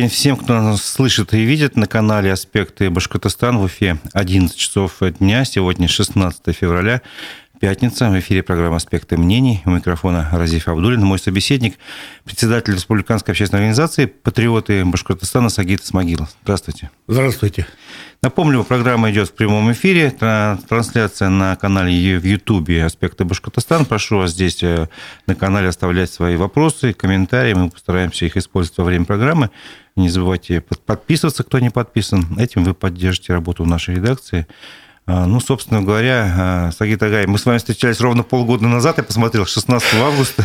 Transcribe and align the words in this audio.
день 0.00 0.08
всем, 0.08 0.36
кто 0.36 0.60
нас 0.60 0.84
слышит 0.84 1.34
и 1.34 1.42
видит 1.42 1.74
на 1.74 1.88
канале 1.88 2.32
«Аспекты 2.32 2.88
Башкортостан» 2.88 3.58
в 3.58 3.62
Уфе 3.62 3.98
11 4.12 4.56
часов 4.56 4.98
дня. 5.18 5.44
Сегодня 5.44 5.88
16 5.88 6.54
февраля, 6.54 7.02
пятница. 7.58 8.08
В 8.08 8.18
эфире 8.20 8.42
программа 8.42 8.76
«Аспекты 8.76 9.16
мнений». 9.16 9.62
У 9.64 9.70
микрофона 9.70 10.28
Разиф 10.32 10.68
Абдулин. 10.68 11.02
Мой 11.02 11.18
собеседник, 11.18 11.78
председатель 12.24 12.74
Республиканской 12.74 13.32
общественной 13.32 13.60
организации 13.60 14.06
«Патриоты 14.06 14.84
Башкортостана» 14.84 15.48
Сагит 15.48 15.84
Смогил. 15.84 16.28
Здравствуйте. 16.42 16.90
Здравствуйте. 17.06 17.66
Напомню, 18.22 18.64
программа 18.64 19.10
идет 19.10 19.28
в 19.28 19.32
прямом 19.32 19.70
эфире. 19.72 20.10
Трансляция 20.10 21.28
на 21.28 21.56
канале 21.56 22.18
в 22.18 22.24
Ютубе 22.24 22.84
«Аспекты 22.84 23.24
Башкортостана». 23.24 23.84
Прошу 23.84 24.18
вас 24.18 24.32
здесь 24.32 24.62
э, 24.62 24.88
на 25.26 25.34
канале 25.34 25.68
оставлять 25.68 26.12
свои 26.12 26.36
вопросы, 26.36 26.92
комментарии. 26.92 27.54
Мы 27.54 27.70
постараемся 27.70 28.26
их 28.26 28.36
использовать 28.36 28.78
во 28.78 28.84
время 28.84 29.04
программы. 29.04 29.50
Не 29.96 30.08
забывайте 30.08 30.60
подписываться, 30.60 31.42
кто 31.42 31.58
не 31.58 31.70
подписан. 31.70 32.38
Этим 32.38 32.64
вы 32.64 32.74
поддержите 32.74 33.32
работу 33.32 33.64
нашей 33.64 33.96
редакции. 33.96 34.46
А, 35.10 35.24
ну, 35.24 35.40
собственно 35.40 35.80
говоря, 35.80 36.34
а, 36.36 36.70
Сагит 36.70 37.02
Агай, 37.02 37.26
мы 37.26 37.38
с 37.38 37.46
вами 37.46 37.56
встречались 37.56 37.98
ровно 37.98 38.22
полгода 38.22 38.66
назад, 38.66 38.98
я 38.98 39.02
посмотрел, 39.02 39.46
16 39.46 39.94
августа, 39.94 40.44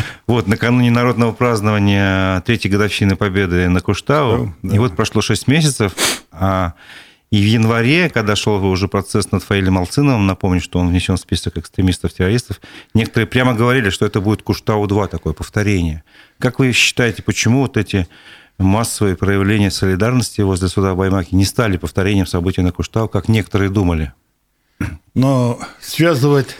вот, 0.26 0.46
накануне 0.46 0.90
народного 0.90 1.32
празднования 1.32 2.40
третьей 2.40 2.70
годовщины 2.70 3.16
победы 3.16 3.68
на 3.68 3.82
Куштау. 3.82 4.54
И 4.62 4.78
вот 4.78 4.96
прошло 4.96 5.20
6 5.20 5.46
месяцев, 5.48 5.92
а 6.32 6.72
и 7.30 7.42
в 7.42 7.44
январе, 7.44 8.08
когда 8.08 8.36
шел 8.36 8.64
уже 8.64 8.88
процесс 8.88 9.32
над 9.32 9.42
Фаилем 9.42 9.76
Алциновым, 9.76 10.26
напомню, 10.26 10.62
что 10.62 10.78
он 10.78 10.88
внесен 10.88 11.16
в 11.16 11.20
список 11.20 11.58
экстремистов-террористов, 11.58 12.58
некоторые 12.94 13.26
прямо 13.26 13.52
говорили, 13.52 13.90
что 13.90 14.06
это 14.06 14.22
будет 14.22 14.40
Куштау-2, 14.40 15.08
такое 15.08 15.34
повторение. 15.34 16.04
Как 16.38 16.58
вы 16.58 16.72
считаете, 16.72 17.22
почему 17.22 17.60
вот 17.60 17.76
эти 17.76 18.08
массовые 18.60 19.16
проявления 19.16 19.70
солидарности 19.70 20.40
возле 20.42 20.68
суда 20.68 20.94
Баймаки 20.94 21.34
не 21.34 21.44
стали 21.44 21.76
повторением 21.76 22.26
событий 22.26 22.62
на 22.62 22.72
Куштау, 22.72 23.08
как 23.08 23.28
некоторые 23.28 23.70
думали. 23.70 24.12
Но 25.14 25.60
связывать 25.80 26.56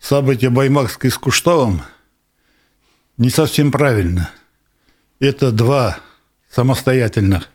события 0.00 0.50
Баймакской 0.50 1.10
с 1.10 1.18
Куштавом 1.18 1.82
не 3.16 3.30
совсем 3.30 3.70
правильно. 3.70 4.30
Это 5.18 5.52
два 5.52 5.98
самостоятельных 6.50 7.50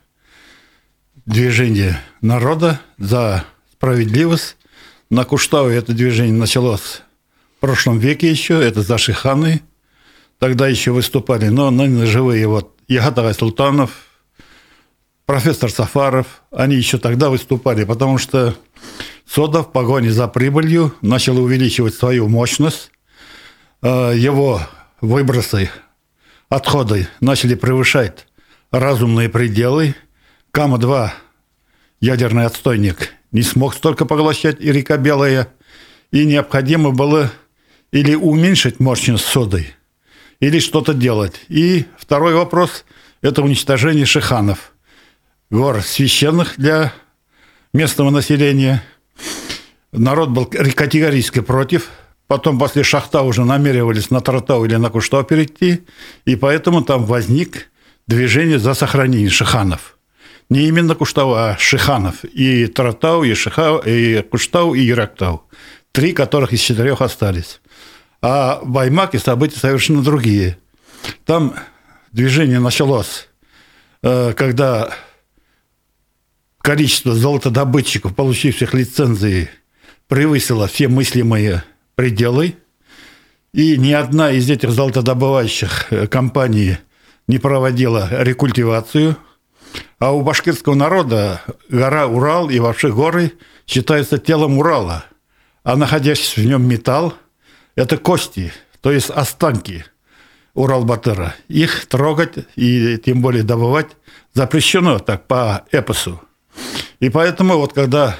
движения 1.24 2.00
народа 2.20 2.80
за 2.98 3.44
справедливость. 3.72 4.56
На 5.10 5.24
Куштаве 5.24 5.76
это 5.76 5.92
движение 5.92 6.34
началось 6.34 7.02
в 7.56 7.60
прошлом 7.60 7.98
веке 7.98 8.30
еще, 8.30 8.62
это 8.62 8.82
за 8.82 8.98
Шиханы. 8.98 9.62
Тогда 10.38 10.68
еще 10.68 10.90
выступали, 10.92 11.48
но 11.48 11.70
ныне 11.70 12.06
живые 12.06 12.46
вот 12.46 12.75
Ягатагай 12.88 13.34
Султанов, 13.34 13.90
профессор 15.24 15.70
Сафаров, 15.70 16.42
они 16.52 16.76
еще 16.76 16.98
тогда 16.98 17.30
выступали, 17.30 17.84
потому 17.84 18.16
что 18.18 18.54
Сода 19.26 19.64
в 19.64 19.72
погоне 19.72 20.12
за 20.12 20.28
прибылью 20.28 20.94
начал 21.02 21.38
увеличивать 21.38 21.94
свою 21.94 22.28
мощность, 22.28 22.92
э, 23.82 24.12
его 24.16 24.60
выбросы, 25.00 25.68
отходы 26.48 27.08
начали 27.20 27.56
превышать 27.56 28.28
разумные 28.70 29.28
пределы. 29.28 29.96
Кама-2, 30.52 31.10
ядерный 32.00 32.46
отстойник, 32.46 33.12
не 33.32 33.42
смог 33.42 33.74
столько 33.74 34.06
поглощать 34.06 34.60
и 34.60 34.70
река 34.70 34.96
Белая, 34.96 35.52
и 36.12 36.24
необходимо 36.24 36.92
было 36.92 37.32
или 37.90 38.14
уменьшить 38.14 38.78
мощность 38.78 39.24
соды, 39.24 39.74
или 40.40 40.58
что-то 40.58 40.94
делать. 40.94 41.40
И 41.48 41.86
второй 41.98 42.34
вопрос– 42.34 42.84
это 43.22 43.42
уничтожение 43.42 44.06
шиханов, 44.06 44.72
гор 45.50 45.82
священных 45.82 46.54
для 46.56 46.92
местного 47.72 48.10
населения. 48.10 48.82
Народ 49.92 50.30
был 50.30 50.46
категорически 50.46 51.40
против. 51.40 51.90
Потом 52.26 52.58
после 52.58 52.82
Шахта 52.82 53.22
уже 53.22 53.44
намеревались 53.44 54.10
на 54.10 54.20
Таратау 54.20 54.64
или 54.64 54.74
на 54.76 54.90
Куштау 54.90 55.22
перейти. 55.22 55.84
И 56.24 56.34
поэтому 56.34 56.82
там 56.82 57.04
возник 57.04 57.70
движение 58.06 58.58
за 58.58 58.74
сохранение 58.74 59.30
шиханов. 59.30 59.96
Не 60.50 60.66
именно 60.68 60.94
Куштау, 60.94 61.34
а 61.34 61.56
шиханов. 61.58 62.24
И 62.24 62.66
Таратау, 62.66 63.24
и, 63.24 63.34
Шиха, 63.34 63.78
и 63.84 64.22
Куштау, 64.22 64.74
и 64.74 64.88
Ирактау. 64.88 65.42
Три 65.92 66.12
которых 66.12 66.52
из 66.52 66.60
четырех 66.60 67.00
остались. 67.00 67.60
А 68.22 68.60
в 68.62 68.70
Баймаке 68.70 69.18
события 69.18 69.58
совершенно 69.58 70.02
другие. 70.02 70.58
Там 71.24 71.54
движение 72.12 72.60
началось, 72.60 73.28
э, 74.02 74.32
когда 74.32 74.90
количество 76.58 77.14
золотодобытчиков, 77.14 78.14
получивших 78.14 78.74
лицензии, 78.74 79.50
превысило 80.08 80.66
все 80.66 80.88
мыслимые 80.88 81.64
пределы. 81.94 82.56
И 83.52 83.76
ни 83.76 83.92
одна 83.92 84.32
из 84.32 84.48
этих 84.50 84.70
золотодобывающих 84.70 85.92
э, 85.92 86.06
компаний 86.06 86.78
не 87.28 87.38
проводила 87.38 88.08
рекультивацию. 88.10 89.16
А 89.98 90.12
у 90.12 90.22
башкирского 90.22 90.74
народа 90.74 91.42
гора 91.68 92.06
Урал 92.06 92.50
и 92.50 92.58
вообще 92.58 92.92
горы 92.92 93.32
считаются 93.66 94.18
телом 94.18 94.58
Урала. 94.58 95.04
А 95.64 95.76
находящийся 95.76 96.40
в 96.40 96.44
нем 96.44 96.66
металл– 96.66 97.14
это 97.76 97.98
кости, 97.98 98.52
то 98.80 98.90
есть 98.90 99.10
останки 99.10 99.84
Урал-Батыра. 100.54 101.34
Их 101.48 101.86
трогать 101.86 102.46
и 102.56 102.98
тем 102.98 103.20
более 103.22 103.44
добывать 103.44 103.96
запрещено 104.32 104.98
так 104.98 105.26
по 105.26 105.64
эпосу. 105.70 106.20
И 106.98 107.10
поэтому 107.10 107.58
вот 107.58 107.74
когда 107.74 108.16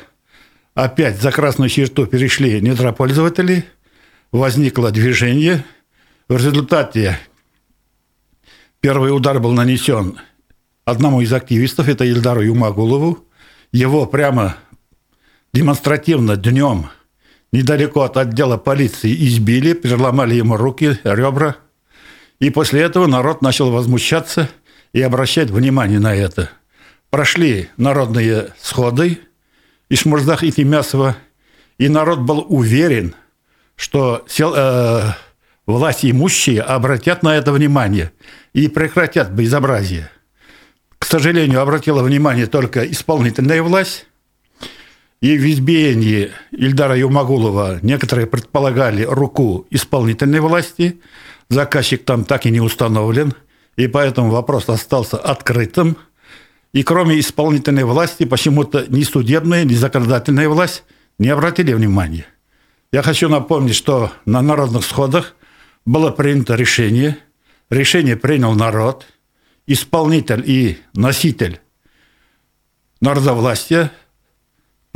опять 0.74 1.20
за 1.20 1.32
красную 1.32 1.70
черту 1.70 2.06
перешли 2.06 2.60
недропользователи, 2.60 3.64
возникло 4.30 4.90
движение. 4.92 5.64
В 6.28 6.36
результате 6.36 7.18
первый 8.80 9.16
удар 9.16 9.40
был 9.40 9.52
нанесен 9.52 10.18
одному 10.84 11.22
из 11.22 11.32
активистов, 11.32 11.88
это 11.88 12.04
Ильдару 12.04 12.42
Юмагулову. 12.42 13.24
Его 13.72 14.06
прямо 14.06 14.56
демонстративно 15.52 16.36
днем 16.36 16.90
недалеко 17.56 18.02
от 18.02 18.16
отдела 18.16 18.58
полиции 18.58 19.14
избили, 19.26 19.72
переломали 19.72 20.34
ему 20.34 20.56
руки, 20.56 20.98
ребра. 21.04 21.56
И 22.38 22.50
после 22.50 22.82
этого 22.82 23.06
народ 23.06 23.40
начал 23.40 23.70
возмущаться 23.70 24.50
и 24.92 25.00
обращать 25.00 25.50
внимание 25.50 25.98
на 25.98 26.14
это. 26.14 26.50
Прошли 27.08 27.70
народные 27.78 28.52
сходы 28.60 29.20
Ишмурздах 29.88 30.42
и 30.42 30.52
Тимясова, 30.52 31.16
и 31.78 31.88
народ 31.88 32.20
был 32.20 32.44
уверен, 32.48 33.14
что 33.74 34.24
сел, 34.28 34.52
э, 34.54 35.12
власти 35.66 36.10
имущие 36.10 36.60
обратят 36.60 37.22
на 37.22 37.36
это 37.36 37.52
внимание 37.52 38.12
и 38.52 38.68
прекратят 38.68 39.30
безобразие. 39.30 40.10
К 40.98 41.06
сожалению, 41.06 41.62
обратила 41.62 42.02
внимание 42.02 42.46
только 42.46 42.84
исполнительная 42.90 43.62
власть, 43.62 44.06
и 45.20 45.38
в 45.38 45.44
избиении 45.50 46.30
Ильдара 46.50 46.96
Юмагулова 46.96 47.78
некоторые 47.82 48.26
предполагали 48.26 49.02
руку 49.02 49.66
исполнительной 49.70 50.40
власти. 50.40 51.00
Заказчик 51.48 52.04
там 52.04 52.24
так 52.24 52.44
и 52.44 52.50
не 52.50 52.60
установлен, 52.60 53.34
и 53.76 53.86
поэтому 53.86 54.30
вопрос 54.30 54.68
остался 54.68 55.16
открытым. 55.16 55.96
И 56.72 56.82
кроме 56.82 57.18
исполнительной 57.18 57.84
власти, 57.84 58.24
почему-то 58.24 58.84
ни 58.88 59.02
судебная, 59.04 59.64
ни 59.64 59.74
законодательная 59.74 60.48
власть 60.48 60.84
не 61.18 61.28
обратили 61.28 61.72
внимания. 61.72 62.26
Я 62.92 63.02
хочу 63.02 63.28
напомнить, 63.28 63.74
что 63.74 64.12
на 64.26 64.42
народных 64.42 64.84
сходах 64.84 65.34
было 65.86 66.10
принято 66.10 66.56
решение. 66.56 67.16
Решение 67.70 68.16
принял 68.16 68.52
народ, 68.52 69.06
исполнитель 69.66 70.42
и 70.44 70.78
носитель 70.92 71.60
народовластия– 73.00 73.92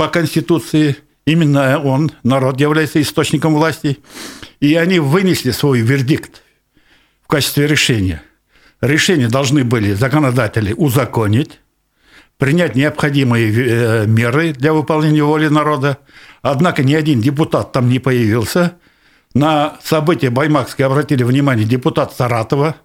по 0.01 0.07
Конституции, 0.07 0.97
именно 1.27 1.79
он, 1.79 2.11
народ, 2.23 2.59
является 2.59 2.99
источником 2.99 3.53
власти, 3.53 3.99
и 4.59 4.73
они 4.73 4.97
вынесли 4.97 5.51
свой 5.51 5.81
вердикт 5.81 6.41
в 7.21 7.27
качестве 7.27 7.67
решения. 7.67 8.23
Решение 8.81 9.27
должны 9.27 9.63
были 9.63 9.93
законодатели 9.93 10.73
узаконить, 10.73 11.59
принять 12.39 12.73
необходимые 12.73 13.53
э, 13.53 14.05
меры 14.07 14.53
для 14.53 14.73
выполнения 14.73 15.21
воли 15.21 15.49
народа. 15.49 15.99
Однако 16.41 16.81
ни 16.81 16.95
один 16.95 17.21
депутат 17.21 17.71
там 17.71 17.87
не 17.87 17.99
появился. 17.99 18.79
На 19.35 19.77
события 19.83 20.31
Баймакской 20.31 20.83
обратили 20.83 21.21
внимание 21.21 21.67
депутат 21.67 22.11
Саратова, 22.11 22.75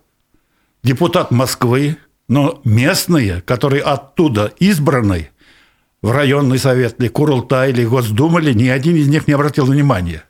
депутат 0.85 1.31
Москвы, 1.31 1.97
но 2.29 2.61
местные, 2.65 3.41
которые 3.41 3.83
оттуда 3.85 4.53
избраны– 4.59 5.31
в 6.07 6.13
районный 6.13 6.61
совет, 6.61 7.01
ли 7.01 7.09
Курултай, 7.09 7.71
или 7.71 7.85
Госдума, 7.85 8.39
ли 8.39 8.55
ни 8.55 8.69
один 8.69 8.95
из 8.95 9.09
них 9.09 9.27
не 9.27 9.33
обратил 9.33 9.67
внимания. 9.67 10.23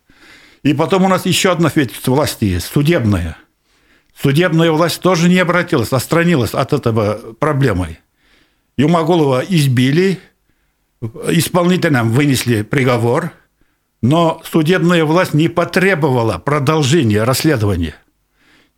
И 0.63 0.73
потом 0.73 1.05
у 1.05 1.09
нас 1.09 1.27
еще 1.27 1.53
одна 1.53 1.71
ветвь 1.75 2.07
власти 2.07 2.47
есть, 2.47 2.67
судебная. 2.67 3.37
Судебная 4.19 4.71
власть 4.71 5.01
тоже 5.01 5.29
не 5.29 5.39
обратилась, 5.39 5.93
отстранилась 5.93 6.55
от 6.55 6.73
этого 6.73 7.35
проблемы. 7.39 7.99
Юмагулова 8.79 9.45
избили, 9.47 10.19
исполнителям 11.29 12.11
вынесли 12.11 12.63
приговор, 12.63 13.33
но 14.01 14.41
судебная 14.51 15.05
власть 15.05 15.35
не 15.35 15.49
потребовала 15.49 16.39
продолжения 16.39 17.23
расследования, 17.23 17.97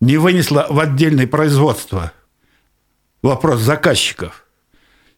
не 0.01 0.17
вынесла 0.17 0.67
в 0.69 0.77
отдельное 0.77 1.27
производство 1.27 2.11
вопрос 3.21 3.61
заказчиков. 3.61 4.48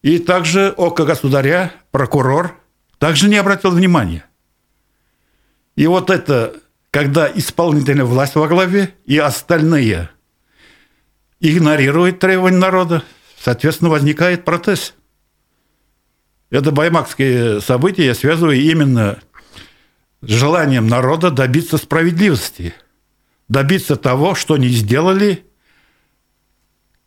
И 0.02 0.18
также 0.18 0.74
око 0.78 1.06
государя, 1.06 1.72
прокурор, 1.92 2.60
также 2.98 3.30
не 3.30 3.38
обратил 3.38 3.72
внимания. 3.72 4.26
И 5.76 5.88
вот 5.88 6.10
это, 6.10 6.56
когда 6.90 7.32
исполнительная 7.32 8.06
власть 8.06 8.36
во 8.36 8.48
главе 8.48 8.96
и 9.06 9.18
остальные 9.18 10.10
игнорируют 11.40 12.20
требования 12.20 12.58
народа, 12.58 13.04
соответственно, 13.40 13.90
возникает 13.90 14.46
протест. 14.46 14.96
Это 16.50 16.72
баймакские 16.72 17.62
события 17.62 18.06
я 18.06 18.16
связываю 18.16 18.60
именно 18.60 19.20
с 20.22 20.30
желанием 20.30 20.88
народа 20.88 21.32
добиться 21.32 21.78
справедливости, 21.78 22.74
добиться 23.48 23.96
того, 23.96 24.36
что 24.36 24.58
не 24.58 24.68
сделали, 24.68 25.46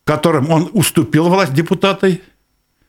которым 0.03 0.49
он 0.49 0.69
уступил 0.73 1.29
власть 1.29 1.53
депутаты, 1.53 2.21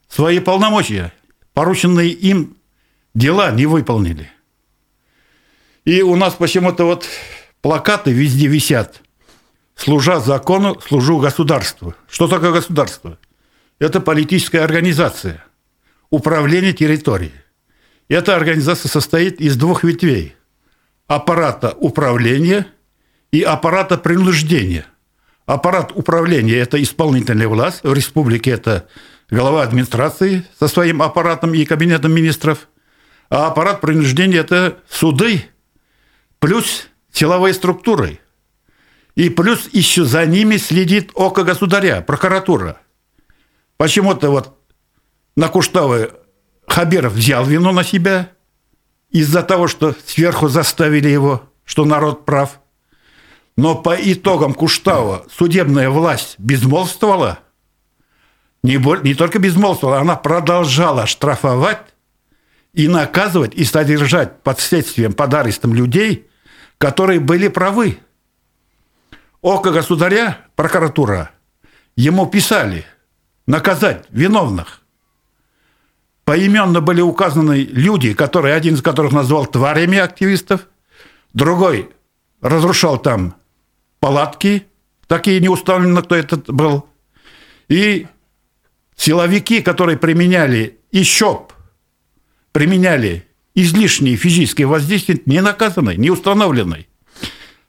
свои 0.08 0.38
полномочия, 0.40 1.12
порученные 1.54 2.10
им 2.10 2.56
дела 3.14 3.50
не 3.50 3.66
выполнили. 3.66 4.30
И 5.84 6.02
у 6.02 6.16
нас 6.16 6.34
почему-то 6.34 6.84
вот 6.84 7.06
плакаты 7.62 8.10
везде 8.12 8.48
висят. 8.48 9.02
Служа 9.74 10.20
закону, 10.20 10.80
служу 10.80 11.18
государству. 11.18 11.94
Что 12.08 12.28
такое 12.28 12.52
государство? 12.52 13.18
Это 13.78 14.00
политическая 14.00 14.60
организация– 14.60 15.44
управления 16.10 16.72
территорией. 16.72 17.34
Эта 18.08 18.34
организация 18.34 18.88
состоит 18.88 19.40
из 19.40 19.56
двух 19.56 19.84
ветвей. 19.84 20.34
Аппарата 21.06 21.76
управления 21.78 22.66
и 23.30 23.42
аппарата 23.42 23.98
принуждения. 23.98 24.86
Аппарат 25.44 25.92
управления– 25.94 26.56
это 26.56 26.82
исполнительная 26.82 27.48
власть, 27.48 27.84
в 27.84 27.92
республике 27.92 28.50
это 28.50 28.88
глава 29.30 29.62
администрации 29.62 30.44
со 30.58 30.68
своим 30.68 31.02
аппаратом 31.02 31.54
и 31.54 31.64
кабинетом 31.64 32.12
министров, 32.12 32.68
а 33.28 33.48
аппарат 33.48 33.80
принуждения– 33.80 34.38
это 34.40 34.78
суды 34.88 35.46
плюс 36.38 36.88
силовые 37.12 37.54
структуры. 37.54 38.20
И 39.14 39.30
плюс 39.30 39.68
еще 39.72 40.04
за 40.04 40.26
ними 40.26 40.58
следит 40.58 41.10
око 41.14 41.42
государя, 41.42 42.02
прокуратура. 42.02 42.80
Почему-то 43.78 44.30
вот 44.30 44.58
на 45.36 45.48
Куштавы 45.48 46.12
Хаберов 46.68 47.14
взял 47.14 47.44
вину 47.44 47.72
на 47.72 47.82
себя 47.82 48.30
из-за 49.10 49.42
того, 49.42 49.68
что 49.68 49.94
сверху 50.04 50.48
заставили 50.48 51.08
его, 51.08 51.50
что 51.64 51.84
народ 51.84 52.26
прав. 52.26 52.60
Но 53.56 53.74
по 53.74 53.96
итогам 53.96 54.52
Куштава 54.52 55.26
судебная 55.34 55.88
власть 55.88 56.34
безмолвствовала, 56.38 57.38
не, 58.66 59.02
не 59.02 59.14
только 59.14 59.38
безмолвствовала, 59.38 60.00
она 60.00 60.16
продолжала 60.16 61.06
штрафовать 61.06 61.94
и 62.72 62.88
наказывать, 62.88 63.54
и 63.54 63.64
содержать 63.64 64.42
под 64.42 64.60
следствием, 64.60 65.12
под 65.12 65.32
арестом 65.34 65.74
людей, 65.74 66.28
которые 66.78 67.20
были 67.20 67.48
правы. 67.48 67.98
Око 69.40 69.70
государя, 69.70 70.38
прокуратура, 70.56 71.30
ему 71.96 72.26
писали 72.26 72.84
наказать 73.46 74.04
виновных– 74.10 74.82
поименно 76.26 76.80
были 76.80 77.00
указаны 77.00 77.66
люди, 77.70 78.12
которые, 78.12 78.54
один 78.54 78.74
из 78.74 78.82
которых 78.82 79.12
назвал 79.12 79.46
тварями 79.46 79.96
активистов, 79.96 80.66
другой 81.32 81.90
разрушал 82.42 82.98
там 82.98 83.36
палатки, 84.00 84.66
такие 85.06 85.40
не 85.40 85.48
установлено, 85.48 86.02
кто 86.02 86.16
этот 86.16 86.50
был, 86.50 86.86
и 87.68 88.08
силовики, 88.96 89.62
которые 89.62 89.96
применяли 89.98 90.78
ЩОП, 90.92 91.52
применяли 92.52 93.26
излишние 93.54 94.16
физические 94.16 94.66
воздействия, 94.66 95.20
не 95.26 95.40
наказаны, 95.40 95.96
не 95.96 96.10
установлены. 96.10 96.86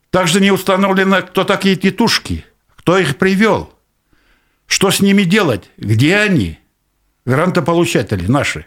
Также 0.09 0.39
не 0.39 0.51
установлено, 0.51 1.21
кто 1.21 1.44
такие 1.44 1.75
тетушки, 1.75 2.45
кто 2.75 2.97
их 2.97 3.18
привел, 3.18 3.74
что 4.65 4.91
с 4.91 5.01
ними 5.01 5.24
делать, 5.24 5.69
где 5.77 6.18
они– 6.18 6.59
грантополучатели 7.27 8.25
наши, 8.25 8.65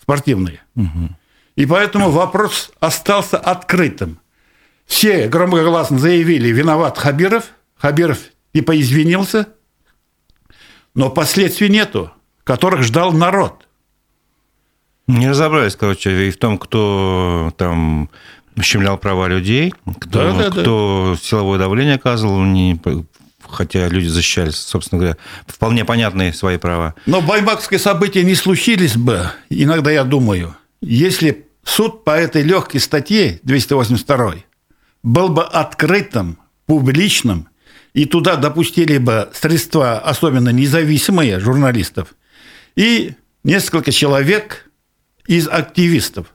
спортивные. 0.00 0.60
Угу. 0.76 1.16
И 1.56 1.66
поэтому 1.66 2.10
вопрос 2.10 2.70
остался 2.78 3.38
открытым. 3.38 4.20
Все 4.86 5.28
громогласно 5.28 5.98
заявили, 5.98 6.48
виноват 6.48 6.98
Хабиров. 6.98 7.44
Хабиров 7.76 8.18
типа 8.52 8.78
извинился, 8.78 9.48
но 10.94 11.10
последствий 11.10 11.68
нету, 11.68 12.10
которых 12.44 12.82
ждал 12.82 13.12
народ. 13.12 13.66
Не 15.06 15.28
разобрались, 15.28 15.76
короче, 15.76 16.28
и 16.28 16.30
в 16.30 16.36
том, 16.36 16.58
кто 16.58 17.52
там 17.56 18.10
ущемлял 18.56 18.98
права 18.98 19.28
людей, 19.28 19.74
кто, 19.98 20.32
да, 20.32 20.32
да, 20.32 20.50
кто 20.50 21.16
да. 21.16 21.20
силовое 21.20 21.58
давление 21.58 21.96
оказывал, 21.96 22.42
не 22.42 22.80
хотя 23.48 23.88
люди 23.88 24.06
защищали, 24.06 24.50
собственно 24.50 25.00
говоря, 25.00 25.16
вполне 25.46 25.84
понятные 25.84 26.32
свои 26.32 26.56
права. 26.56 26.94
Но 27.06 27.20
баймакские 27.20 27.80
события 27.80 28.22
не 28.22 28.34
случились 28.34 28.96
бы, 28.96 29.30
иногда 29.48 29.90
я 29.90 30.04
думаю, 30.04 30.56
если 30.80 31.46
суд 31.64 32.04
по 32.04 32.10
этой 32.10 32.42
легкой 32.42 32.80
статье 32.80 33.40
282 33.42 34.34
был 35.02 35.28
бы 35.28 35.42
открытым, 35.42 36.38
публичным, 36.66 37.48
и 37.92 38.04
туда 38.04 38.36
допустили 38.36 38.98
бы 38.98 39.30
средства, 39.32 39.98
особенно 39.98 40.50
независимые 40.50 41.40
журналистов, 41.40 42.14
и 42.76 43.14
несколько 43.44 43.92
человек 43.92 44.70
из 45.26 45.48
активистов. 45.48 46.26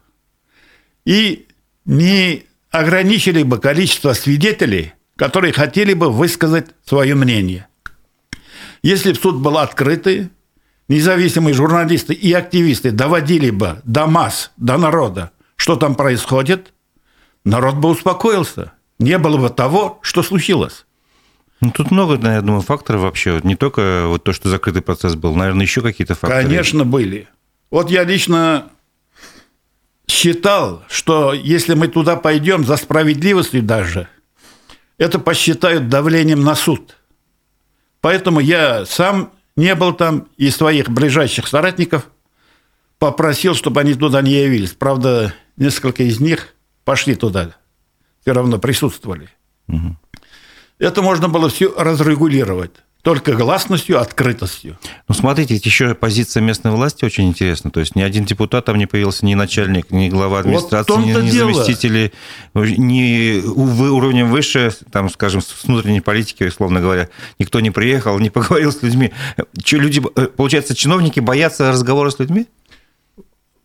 И 1.05 1.47
не 1.85 2.45
ограничили 2.71 3.43
бы 3.43 3.59
количество 3.59 4.13
свидетелей– 4.13 4.93
которые 5.15 5.53
хотели 5.53 5.93
бы 5.93 6.11
высказать 6.11 6.67
свое 6.85 7.15
мнение. 7.15 7.67
Если 8.83 9.13
бы 9.13 9.19
суд 9.19 9.37
был 9.37 9.57
открытый, 9.57 10.29
независимые 10.87 11.53
журналисты 11.53 12.13
и 12.13 12.31
активисты 12.33 12.91
доводили 12.91 13.49
бы 13.49 13.81
до 13.85 14.05
масс, 14.07 14.51
до 14.57 14.77
народа, 14.77 15.31
что 15.55 15.75
там 15.75 15.95
происходит, 15.95 16.73
народ 17.43 17.75
бы 17.75 17.89
успокоился. 17.89 18.73
Не 18.99 19.17
было 19.17 19.37
бы 19.37 19.49
того, 19.49 19.99
что 20.01 20.23
случилось. 20.23 20.85
Ну, 21.61 21.71
тут 21.71 21.91
много, 21.91 22.15
я 22.29 22.41
думаю, 22.41 22.61
факторов 22.61 23.01
вообще. 23.01 23.39
Не 23.43 23.55
только 23.55 24.07
вот 24.07 24.23
то, 24.23 24.33
что 24.33 24.49
закрытый 24.49 24.81
процесс 24.81 25.15
был, 25.15 25.35
наверное, 25.35 25.63
еще 25.63 25.81
какие-то 25.81 26.15
факторы. 26.15 26.43
Конечно, 26.43 26.83
были. 26.83 27.27
Вот 27.71 27.89
я 27.89 28.03
лично 28.03 28.69
считал, 30.07 30.83
что 30.89 31.33
если 31.33 31.73
мы 31.73 31.87
туда 31.87 32.15
пойдем 32.15 32.65
за 32.65 32.77
справедливостью 32.77 33.63
даже, 33.63 34.07
это 34.97 35.19
посчитают 35.19 35.89
давлением 35.89 36.43
на 36.43 36.55
суд. 36.55 36.97
Поэтому 38.01 38.39
я 38.39 38.85
сам 38.85 39.31
не 39.55 39.73
был 39.75 39.93
там, 39.93 40.27
и 40.37 40.49
своих 40.49 40.89
ближайших 40.89 41.47
соратников 41.47 42.07
попросил, 42.99 43.55
чтобы 43.55 43.81
они 43.81 43.93
туда 43.93 44.21
не 44.21 44.33
явились. 44.33 44.73
Правда, 44.73 45.33
несколько 45.57 46.03
из 46.03 46.19
них 46.19 46.53
пошли 46.83 47.15
туда, 47.15 47.55
все 48.21 48.33
равно 48.33 48.59
присутствовали. 48.59 49.29
Угу. 49.67 49.97
Это 50.79 51.01
можно 51.01 51.29
было 51.29 51.49
все 51.49 51.73
разрегулировать 51.77 52.71
только 53.05 53.33
гласностью, 53.33 54.01
открытостью. 54.01 54.79
Ну, 55.07 55.13
смотрите, 55.13 55.53
еще 55.53 55.93
позиция 55.93 56.41
местной 56.41 56.71
власти 56.71 57.05
очень 57.05 57.27
интересна. 57.27 57.69
То 57.69 57.79
есть 57.79 57.95
ни 57.95 58.01
один 58.01 58.25
депутат 58.25 58.65
там 58.65 58.79
не 58.79 58.87
появился, 58.87 59.27
ни 59.27 59.35
начальник, 59.35 59.91
ни 59.91 60.09
глава 60.09 60.39
администрации, 60.39 60.91
вот 60.91 61.05
ни, 61.05 61.11
ни 61.11 61.29
заместители, 61.29 62.13
ни 62.55 63.45
уровнем 63.45 64.31
выше, 64.31 64.71
там, 64.91 65.11
скажем, 65.11 65.41
с 65.41 65.65
внутренней 65.65 66.01
политики, 66.01 66.45
условно 66.45 66.81
говоря, 66.81 67.09
никто 67.37 67.59
не 67.59 67.69
приехал, 67.69 68.17
не 68.17 68.29
поговорил 68.31 68.71
с 68.71 68.81
людьми. 68.81 69.11
Что, 69.63 69.77
люди, 69.77 70.01
э, 70.15 70.25
получается, 70.25 70.73
чиновники 70.73 71.19
боятся 71.19 71.71
разговора 71.71 72.09
с 72.09 72.17
людьми? 72.17 72.47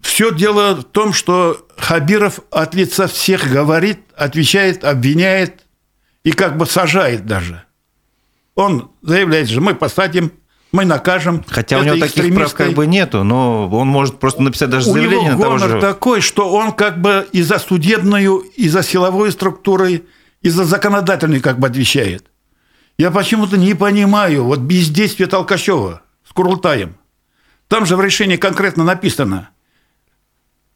Все 0.03 0.35
дело 0.35 0.75
в 0.75 0.85
том, 0.85 1.15
что 1.15 1.67
Хабиров 1.79 2.41
от 2.51 2.75
лица 2.75 3.07
всех 3.07 3.51
говорит, 3.51 4.01
отвечает, 4.15 4.85
обвиняет 4.85 5.63
и 6.25 6.33
как 6.33 6.57
бы 6.57 6.67
сажает 6.67 7.27
даже– 7.27 7.65
он 8.61 8.91
заявляет 9.03 9.49
же, 9.49 9.61
мы 9.61 9.75
посадим, 9.75 10.33
мы 10.73 10.85
накажем. 10.85 11.45
Хотя 11.49 11.79
у 11.79 11.83
него 11.83 11.97
таких 11.97 12.35
прав 12.35 12.55
как 12.55 12.73
бы 12.73 12.87
нету, 12.87 13.25
но 13.25 13.69
он 13.69 13.89
может 13.89 14.21
просто 14.21 14.43
написать 14.43 14.71
даже 14.71 14.91
у 14.91 14.93
заявление. 14.93 15.33
У 15.33 15.39
него 15.39 15.51
гонор 15.51 15.71
же... 15.71 15.81
такой, 15.81 16.21
что 16.21 16.51
он 16.53 16.73
как 16.73 17.01
бы 17.01 17.27
и 17.33 17.43
за 17.43 17.59
судебную, 17.59 18.39
и 18.39 18.69
за 18.69 18.83
силовую 18.83 19.33
структурой, 19.33 20.05
и 20.43 20.51
за 20.51 20.65
законодательную 20.65 21.43
как 21.43 21.59
бы 21.59 21.69
отвечает. 21.69 22.27
Я 22.99 23.11
почему-то 23.11 23.57
не 23.57 23.75
понимаю 23.75 24.45
вот 24.45 24.61
бездействие 24.61 25.27
Толкачева 25.27 26.03
с 26.29 26.33
Курултаем. 26.33 26.97
Там 27.69 27.87
же 27.87 27.97
в 27.97 28.03
решении 28.03 28.37
конкретно 28.37 28.85
написано 28.85 29.51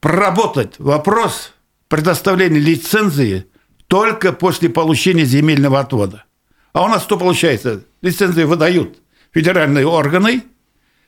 проработать 0.00 0.78
вопрос 0.78 1.52
предоставления 1.88 2.60
лицензии 2.60 3.46
только 3.94 4.32
после 4.32 4.68
получения 4.68 5.24
земельного 5.24 5.78
отвода. 5.78 6.24
А 6.72 6.82
у 6.82 6.88
нас 6.88 7.04
что 7.04 7.16
получается? 7.16 7.84
Лицензии 8.02 8.42
выдают 8.42 8.98
федеральные 9.30 9.86
органы, 9.86 10.42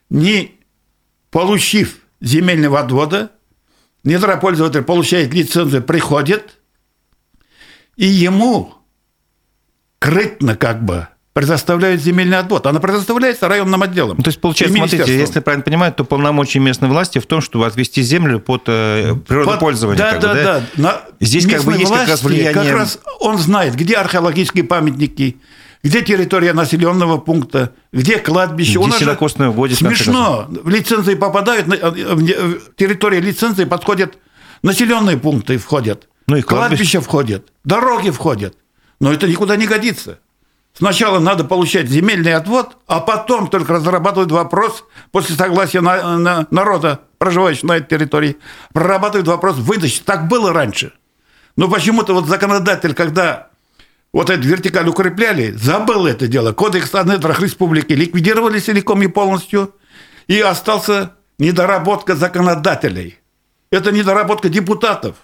не 0.09 0.61
получив 1.33 1.99
земельного 2.21 2.79
отвода, 2.79 3.33
недропользователь 4.05 4.85
получает 4.85 5.35
лицензию, 5.35 5.83
приходит, 5.83 6.61
и 7.97 8.07
ему 8.07 8.75
скрытно 9.99 10.55
как 10.55 10.85
бы 10.85 11.09
предоставляют 11.37 12.01
земельный 12.01 12.39
отвод. 12.39 12.67
Она 12.67 12.81
предоставляется 12.81 13.47
районным 13.47 13.83
отделом. 13.83 14.17
Ну, 14.17 14.23
то 14.23 14.29
есть, 14.29 14.41
получается, 14.41 14.75
смотрите, 14.75 15.19
если 15.19 15.41
правильно 15.41 15.63
понимаю, 15.63 15.93
то 15.93 16.03
полномочия 16.03 16.61
местной 16.61 16.89
власти 16.89 17.19
в 17.19 17.27
том, 17.27 17.43
чтобы 17.43 17.67
отвести 17.67 18.01
землю 18.01 18.41
под 18.41 18.63
э, 18.69 19.15
природопользование. 19.29 20.03
Под, 20.03 20.19
да, 20.23 20.33
да, 20.33 20.35
да, 20.35 20.43
да. 20.43 20.63
На 20.77 21.03
Здесь 21.21 21.47
как 21.47 21.63
бы 21.65 21.75
есть 21.75 21.93
как 21.93 22.09
раз 22.09 22.23
влияние... 22.23 22.55
Как 22.55 22.73
раз 22.73 23.01
он 23.21 23.37
знает, 23.37 23.75
где 23.75 23.97
археологические 23.97 24.65
памятники, 24.65 25.37
где 25.83 26.01
территория 26.01 26.55
населенного 26.55 27.19
пункта, 27.19 27.75
где 27.93 28.17
кладбище. 28.17 28.81
Где 28.81 28.99
сенокосное 29.01 29.51
угодие. 29.51 29.77
Смешно. 29.77 30.47
В 30.49 30.71
лицензии 30.71 31.17
попадают, 31.17 31.67
в 31.67 32.75
территории 32.77 33.21
лицензии 33.21 33.65
подходят 33.65 34.17
населенные 34.63 35.19
пункты 35.19 35.59
входят. 35.59 36.09
Ну 36.29 36.37
и 36.37 36.41
кладбище 36.41 37.01
входят, 37.01 37.49
дороги 37.63 38.09
входят. 38.09 38.57
Но 39.01 39.13
это 39.13 39.29
никуда 39.29 39.57
не 39.57 39.67
годится. 39.67 40.19
Сначала 40.77 41.19
надо 41.19 41.45
получать 41.45 41.89
земельный 41.89 42.35
отвод, 42.35 42.77
а 42.87 43.01
потом 43.01 43.49
только 43.49 43.73
разрабатывать 43.73 44.31
вопрос, 44.31 44.85
после 45.11 45.35
согласия 45.35 45.81
на, 45.81 46.19
на, 46.19 46.47
народа, 46.51 47.01
проживающего 47.17 47.69
на 47.69 47.77
этой 47.79 47.97
территории, 47.97 48.37
прорабатывать 48.75 49.27
вопрос 49.27 49.57
выдачи. 49.57 50.03
Так 50.05 50.29
было 50.29 50.53
раньше. 50.53 50.93
Но 51.57 51.71
почему-то 51.71 52.13
вот 52.13 52.27
законодатель, 52.27 52.93
когда 52.93 53.49
вот 54.13 54.29
эту 54.29 54.43
вертикаль 54.43 54.87
укрепляли, 54.89 55.53
забыл 55.53 56.07
это 56.07 56.27
дело. 56.27 56.53
Кодекс 56.53 56.95
о 56.95 57.05
недрах 57.05 57.41
республики 57.41 57.95
ликвидировали 57.95 58.59
целиком 58.59 59.01
и 59.01 59.07
полностью, 59.07 59.75
и 60.27 60.39
остался 60.41 61.13
недоработка 61.39 62.15
законодателей. 62.15 63.19
Это 63.71 63.93
недоработка 63.93 64.51
депутатов 64.51 65.17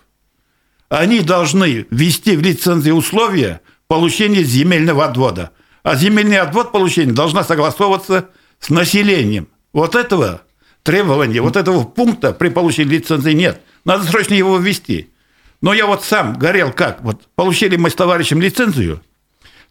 они 0.93 1.21
должны 1.21 1.87
ввести 1.91 2.37
в 2.37 2.43
лицензии 2.43 2.91
условия 2.91 3.63
получения 3.93 4.43
земельного 4.43 5.05
отвода. 5.05 5.51
А 5.83 5.97
земельный 5.97 6.39
отвод 6.39 6.73
получения 6.73 7.13
должна 7.13 7.45
согласовываться 7.45 8.31
с 8.59 8.71
населением. 8.71 9.49
Вот 9.75 9.95
этого 9.97 10.41
требования, 10.83 11.43
вот 11.43 11.57
этого 11.57 11.85
пункта 11.85 12.33
при 12.33 12.49
получении 12.49 12.95
лицензии 12.95 13.33
нет. 13.33 13.61
Надо 13.85 14.05
срочно 14.05 14.33
его 14.33 14.57
ввести. 14.57 15.13
Но 15.61 15.75
я 15.75 15.85
вот 15.85 16.05
сам 16.05 16.39
горел 16.39 16.73
как? 16.73 17.03
Вот 17.03 17.29
получили 17.35 17.77
мы 17.77 17.91
с 17.91 17.95
товарищем 17.95 18.41
лицензию, 18.41 19.03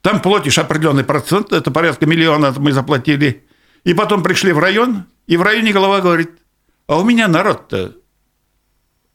там 0.01 0.21
платишь 0.21 0.59
определенный 0.59 1.03
процент, 1.03 1.51
это 1.51 1.71
порядка 1.71 2.05
миллиона 2.05 2.53
мы 2.55 2.73
заплатили. 2.73 3.47
И 3.85 3.95
потом 3.95 4.21
пришли 4.21 4.51
в 4.51 4.59
район, 4.59 5.05
и 5.25 5.35
в 5.35 5.41
районе 5.41 5.73
голова 5.73 5.99
говорит, 5.99 6.29
а 6.85 6.99
у 6.99 7.03
меня 7.03 7.27
народ-то, 7.27 7.95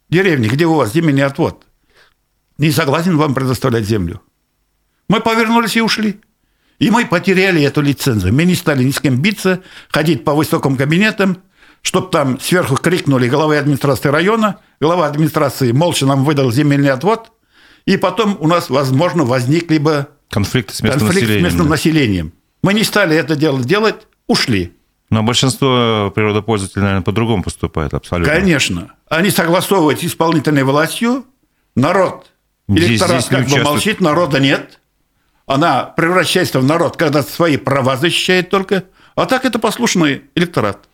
деревни, 0.09 0.49
где 0.49 0.67
у 0.67 0.75
вас 0.75 0.93
земельный 0.93 1.23
отвод? 1.23 1.65
не 2.59 2.73
согласен 2.73 3.17
вам 3.17 3.35
предоставлять 3.35 3.85
землю. 3.85 4.21
Мы 5.09 5.21
повернулись 5.21 5.77
и 5.77 5.81
ушли. 5.81 6.21
И 6.79 6.91
мы 6.91 7.07
потеряли 7.07 7.63
эту 7.63 7.81
лицензию. 7.81 8.35
Мы 8.35 8.45
не 8.45 8.55
стали 8.55 8.85
ни 8.85 8.91
с 8.91 9.01
кем 9.01 9.21
биться, 9.21 9.63
ходить 9.89 10.25
по 10.25 10.35
высоким 10.35 10.77
кабинетам, 10.77 11.39
чтобы 11.83 12.09
там 12.11 12.39
сверху 12.41 12.77
крикнули 12.77 13.29
главы 13.29 13.57
администрации 13.57 14.09
района, 14.09 14.59
глава 14.81 15.07
администрации 15.07 15.73
молча 15.73 16.05
нам 16.05 16.25
выдал 16.25 16.51
земельный 16.51 16.91
отвод, 16.91 17.33
и 17.87 17.97
потом 17.97 18.37
у 18.41 18.49
нас, 18.49 18.69
возможно, 18.69 19.25
возникли 19.25 19.79
бы 19.79 20.07
конфликты 20.29 20.75
с 20.75 20.83
местным, 20.83 21.07
конфликт 21.07 21.23
населением, 21.23 21.41
с 21.41 21.53
местным 21.53 21.69
населением. 21.69 22.33
Мы 22.63 22.75
не 22.75 22.83
стали 22.83 23.17
это 23.17 23.37
дело 23.37 23.63
делать, 23.63 24.07
ушли. 24.27 24.73
Но 25.09 25.23
большинство 25.23 26.11
природопользователей, 26.15 26.83
наверное, 26.83 27.05
по-другому 27.05 27.45
поступает 27.45 27.95
абсолютно. 27.95 28.35
Конечно. 28.35 28.93
Они 29.09 29.31
согласовывают 29.31 30.01
с 30.01 30.05
исполнительной 30.05 30.65
властью, 30.65 31.25
народ 31.77 32.33
Электорат 32.69 33.23
здесь, 33.23 33.27
здесь 33.27 33.49
как 33.49 33.49
бы 33.49 33.63
молчит, 33.65 34.01
народа 34.01 34.41
нет. 34.41 34.81
Она 35.47 35.85
превращается 35.85 36.61
в 36.61 36.65
народ, 36.65 36.97
когда 36.97 37.23
свои 37.23 37.57
права 37.57 37.97
защищает 37.97 38.51
только. 38.51 38.85
А 39.15 39.27
так 39.27 39.45
это 39.45 39.59
послушный 39.59 40.23
электорат. 40.35 40.89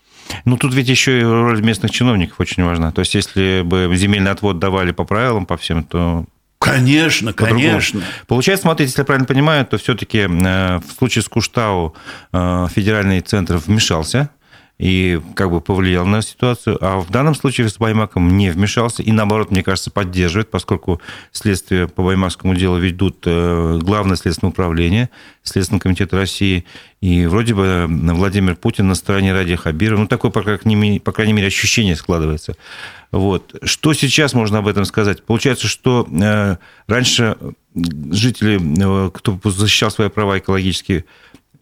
Ну, 0.45 0.57
тут 0.57 0.75
ведь 0.75 0.89
еще 0.89 1.21
и 1.21 1.25
роль 1.25 1.63
местных 1.63 1.91
чиновников 1.91 2.39
очень 2.39 2.63
важна. 2.63 2.93
То 2.93 3.01
есть, 3.01 3.15
если 3.15 3.63
бы 3.63 3.91
земельный 3.95 4.31
отвод 4.31 4.59
давали 4.59 4.93
по 4.93 5.05
правилам, 5.05 5.47
по 5.47 5.57
всем, 5.57 5.85
то 5.85 6.25
Конечно, 6.59 7.33
конечно. 7.33 8.03
Получается, 8.29 8.63
смотрите, 8.63 8.91
если 8.91 9.01
я 9.01 9.05
правильно 9.05 9.27
понимаю, 9.27 9.67
то 9.67 9.79
все-таки 9.79 10.19
э, 10.19 10.79
в 10.79 10.93
случае 10.97 11.23
с 11.23 11.29
Куштау 11.29 11.97
э, 12.33 12.67
федеральный 12.73 13.21
центр 13.21 13.57
вмешался 13.57 14.31
и 14.79 15.21
как 15.35 15.51
бы 15.51 15.61
повлиял 15.61 16.05
на 16.05 16.23
ситуацию. 16.23 16.77
А 16.81 16.99
в 16.99 17.11
данном 17.11 17.35
случае 17.35 17.69
с 17.69 17.79
Баймаком 17.79 18.37
не 18.37 18.51
вмешался 18.51 19.03
и, 19.03 19.13
наоборот, 19.13 19.51
мне 19.51 19.63
кажется, 19.63 19.91
поддерживает, 19.91 20.51
поскольку 20.51 21.01
следствие 21.31 21.87
по 21.87 22.03
Баймакскому 22.03 22.55
делу 22.55 22.79
ведут 22.79 23.19
э, 23.27 23.79
Главное 23.81 24.17
следственное 24.17 24.51
управление 24.51 25.11
Следственного 25.45 25.83
комитета 25.83 26.17
России. 26.17 26.65
И 27.01 27.27
вроде 27.27 27.55
бы 27.55 27.87
Владимир 27.89 28.57
Путин 28.57 28.89
на 28.89 28.95
стороне 28.95 29.33
Ради 29.33 29.57
Хабирова. 29.57 30.01
Ну, 30.01 30.07
такое, 30.07 30.31
по 30.31 30.43
крайней, 30.43 30.75
мере, 30.75 31.01
по 31.01 31.13
крайней 31.13 31.33
мере, 31.33 31.49
ощущение 31.49 31.97
складывается. 31.97 32.57
Вот. 33.11 33.55
Что 33.63 33.93
сейчас 33.93 34.35
можно 34.35 34.59
об 34.59 34.69
этом 34.69 34.85
сказать? 34.85 35.23
Получается, 35.23 35.69
что 35.69 36.09
э, 36.11 36.57
раньше 36.87 37.37
жители, 37.75 38.59
э, 39.07 39.11
кто 39.11 39.39
защищал 39.45 39.91
свои 39.91 40.09
права 40.09 40.39
экологические, 40.39 41.05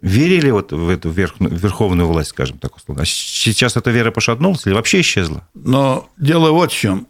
верили 0.03 0.51
вот 0.51 0.73
в 0.73 0.89
эту 0.89 1.11
верх, 1.11 1.35
верховную 1.39 2.09
власть, 2.09 2.31
скажем 2.31 2.59
так 2.59 2.77
условно. 2.77 3.03
А 3.03 3.07
сейчас 3.07 3.77
эта 3.77 3.91
вера 3.91 4.11
пошатнулась 4.11 4.67
или 4.67 4.75
вообще 4.75 5.01
исчезла? 5.01 5.47
Но 5.55 6.09
дело 6.17 6.51
вот 6.53 6.73
в 6.73 6.77
чем. 6.77 7.07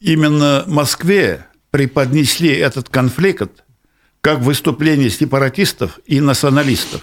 Именно 0.00 0.64
Москве 0.66 1.46
преподнесли 1.70 2.50
этот 2.50 2.88
конфликт 2.88 3.64
как 4.20 4.40
выступление 4.40 5.10
сепаратистов 5.10 5.98
и 6.06 6.20
националистов. 6.20 7.02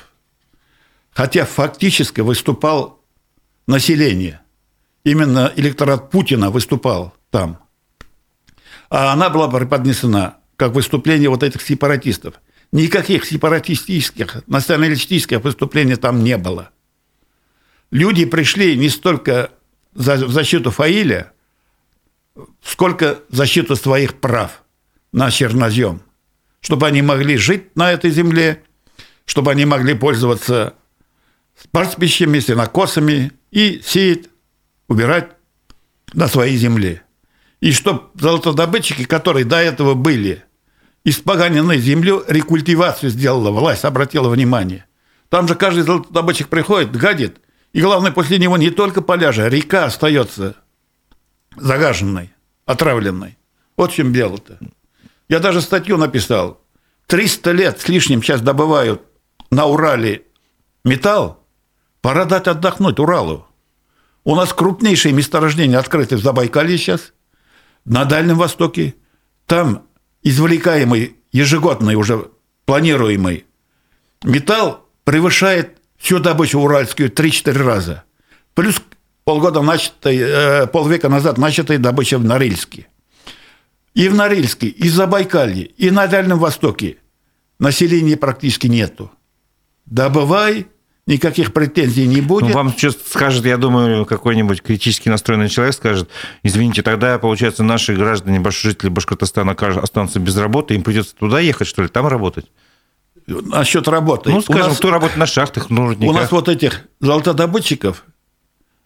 Хотя 1.12 1.46
фактически 1.46 2.22
выступал 2.22 3.00
население. 3.68 4.42
Именно 5.04 5.52
электорат 5.56 6.10
Путина 6.10 6.50
выступал 6.50 7.14
там. 7.30 7.60
А 8.90 9.14
она 9.14 9.30
была 9.30 9.48
преподнесена 9.48 10.38
как 10.58 10.74
выступление 10.74 11.30
вот 11.30 11.44
этих 11.44 11.62
сепаратистов. 11.62 12.36
Никаких 12.76 13.24
сепаратистических, 13.24 14.44
националистических 14.48 15.40
выступлений 15.40 15.96
там 15.96 16.26
не 16.26 16.36
было. 16.36 16.72
Люди 17.90 18.26
пришли 18.26 18.76
не 18.76 18.90
столько 18.90 19.52
за, 19.94 20.18
в 20.18 20.32
защиту 20.34 20.72
Фаиля, 20.72 21.32
сколько 22.62 23.22
в 23.30 23.36
защиту 23.38 23.78
своих 23.78 24.20
прав 24.20 24.62
на 25.14 25.32
чернозем, 25.32 26.02
чтобы 26.60 26.86
они 26.88 27.02
могли 27.02 27.38
жить 27.38 27.74
на 27.78 27.94
этой 27.94 28.12
земле, 28.12 28.62
чтобы 29.24 29.52
они 29.52 29.64
могли 29.64 29.94
пользоваться 29.94 30.74
пастбищами, 31.72 32.40
сенокосами 32.40 33.32
и 33.52 33.82
сеять, 33.86 34.26
убирать 34.90 35.32
на 36.12 36.28
своей 36.28 36.58
земле. 36.58 37.04
И 37.62 37.72
чтобы 37.72 38.10
золотодобытчики, 38.16 39.06
которые 39.06 39.46
до 39.46 39.62
этого 39.62 39.94
были 39.94 40.44
испоганенной 41.06 41.78
землю 41.78 42.26
рекультивацию 42.28 43.10
сделала, 43.10 43.52
власть 43.52 43.86
обратила 43.86 44.28
внимание. 44.28 44.86
Там 45.30 45.48
же 45.48 45.56
каждый 45.56 45.84
золотодобытчик 45.84 46.50
приходит, 46.50 46.92
гадит, 46.92 47.38
и 47.72 47.82
главное, 47.82 48.12
после 48.12 48.40
него 48.40 48.58
не 48.58 48.72
только 48.72 49.02
поляжа, 49.02 49.46
а 49.46 49.50
река 49.50 49.86
остается 49.86 50.56
загаженной, 51.56 52.34
отравленной. 52.66 53.38
Вот 53.78 53.92
в 53.92 53.96
чем 53.96 54.14
дело-то. 54.14 54.58
Я 55.30 55.40
даже 55.40 55.62
статью 55.62 55.98
написал. 55.98 56.62
300 57.08 57.52
лет 57.52 57.80
с 57.80 57.88
лишним 57.88 58.24
сейчас 58.24 58.42
добывают 58.42 59.02
на 59.52 59.66
Урале 59.66 60.24
металл, 60.84 61.44
пора 62.02 62.26
дать 62.26 62.48
отдохнуть 62.48 63.00
Уралу. 63.00 63.48
У 64.24 64.36
нас 64.36 64.54
крупнейшие 64.54 65.14
месторождения 65.14 65.78
открыты 65.78 66.18
в 66.18 66.22
Забайкалье 66.22 66.78
сейчас, 66.78 67.14
на 67.84 68.06
Дальнем 68.06 68.38
Востоке. 68.38 68.96
Там 69.46 69.85
извлекаемый, 70.26 71.16
ежегодный 71.32 71.96
уже 71.96 72.30
планируемый 72.66 73.46
металл 74.24 74.90
превышает 75.06 75.78
всю 75.98 76.20
добычу 76.20 76.60
уральскую 76.60 77.10
3-4 77.10 77.52
раза. 77.64 78.04
Плюс 78.56 78.82
полгода 79.24 79.62
начатой, 79.62 80.18
э, 80.18 80.68
полвека 80.68 81.10
назад 81.10 81.38
начатая 81.38 81.78
добыча 81.78 82.18
в 82.18 82.26
Норильске. 82.26 82.88
И 83.94 84.10
в 84.10 84.16
Норильске, 84.16 84.68
и 84.68 84.90
в 84.90 84.94
Забайкалье, 84.94 85.66
и 85.66 85.92
на 85.92 86.08
Дальнем 86.08 86.40
Востоке 86.40 86.98
населения 87.60 88.18
практически 88.18 88.68
нету. 88.68 89.12
Добывай, 89.86 90.68
никаких 91.08 91.54
претензий 91.54 92.08
не 92.08 92.22
будет. 92.22 92.50
Ну, 92.50 92.54
вам 92.54 92.74
сейчас 92.74 92.98
скажет, 93.08 93.46
я 93.46 93.58
думаю, 93.58 94.06
какой-нибудь 94.06 94.62
критически 94.62 95.10
настроенный 95.10 95.50
человек 95.50 95.76
скажет, 95.76 96.10
извините, 96.44 96.82
тогда, 96.82 97.20
получается, 97.20 97.64
наши 97.64 97.94
граждане, 97.96 98.44
жители 98.50 98.90
Башкортостана 98.90 99.54
останутся 99.54 100.20
без 100.20 100.36
работы, 100.38 100.74
им 100.74 100.84
придется 100.84 101.16
туда 101.16 101.40
ехать, 101.40 101.68
что 101.68 101.84
ли, 101.84 101.90
там 101.90 102.08
работать? 102.08 102.46
Насчет 103.28 103.88
работы. 103.88 104.30
Ну, 104.30 104.42
скажем, 104.42 104.70
нас, 104.70 104.78
кто 104.78 104.92
работает 104.92 105.18
на 105.18 105.26
шахтах, 105.26 105.70
ну, 105.70 105.96
У 106.00 106.12
нас 106.12 106.32
вот 106.32 106.48
этих 106.48 106.86
золотодобытчиков 107.00 108.04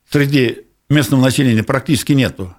среди 0.10 0.60
местного 0.90 1.22
населения 1.22 1.64
практически 1.64 2.14
нету. 2.14 2.56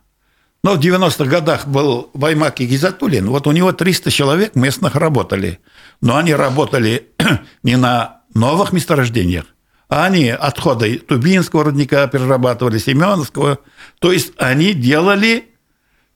Но 0.62 0.74
в 0.74 0.78
90-х 0.78 1.24
годах 1.24 1.66
был 1.66 2.10
Баймак 2.12 2.60
и 2.60 2.66
Гизатулин. 2.66 3.30
Вот 3.30 3.46
у 3.46 3.52
него 3.52 3.72
300 3.72 4.10
человек 4.10 4.54
местных 4.54 4.94
работали. 4.94 5.58
Но 6.02 6.16
они 6.16 6.34
работали 6.34 7.08
не 7.62 7.76
на 7.76 8.19
новых 8.34 8.72
месторождениях, 8.72 9.46
а 9.88 10.06
они 10.06 10.28
отходы 10.28 10.98
Тубинского 10.98 11.64
рудника 11.64 12.06
перерабатывали, 12.06 12.78
Семеновского. 12.78 13.58
То 13.98 14.12
есть 14.12 14.32
они 14.38 14.72
делали 14.72 15.50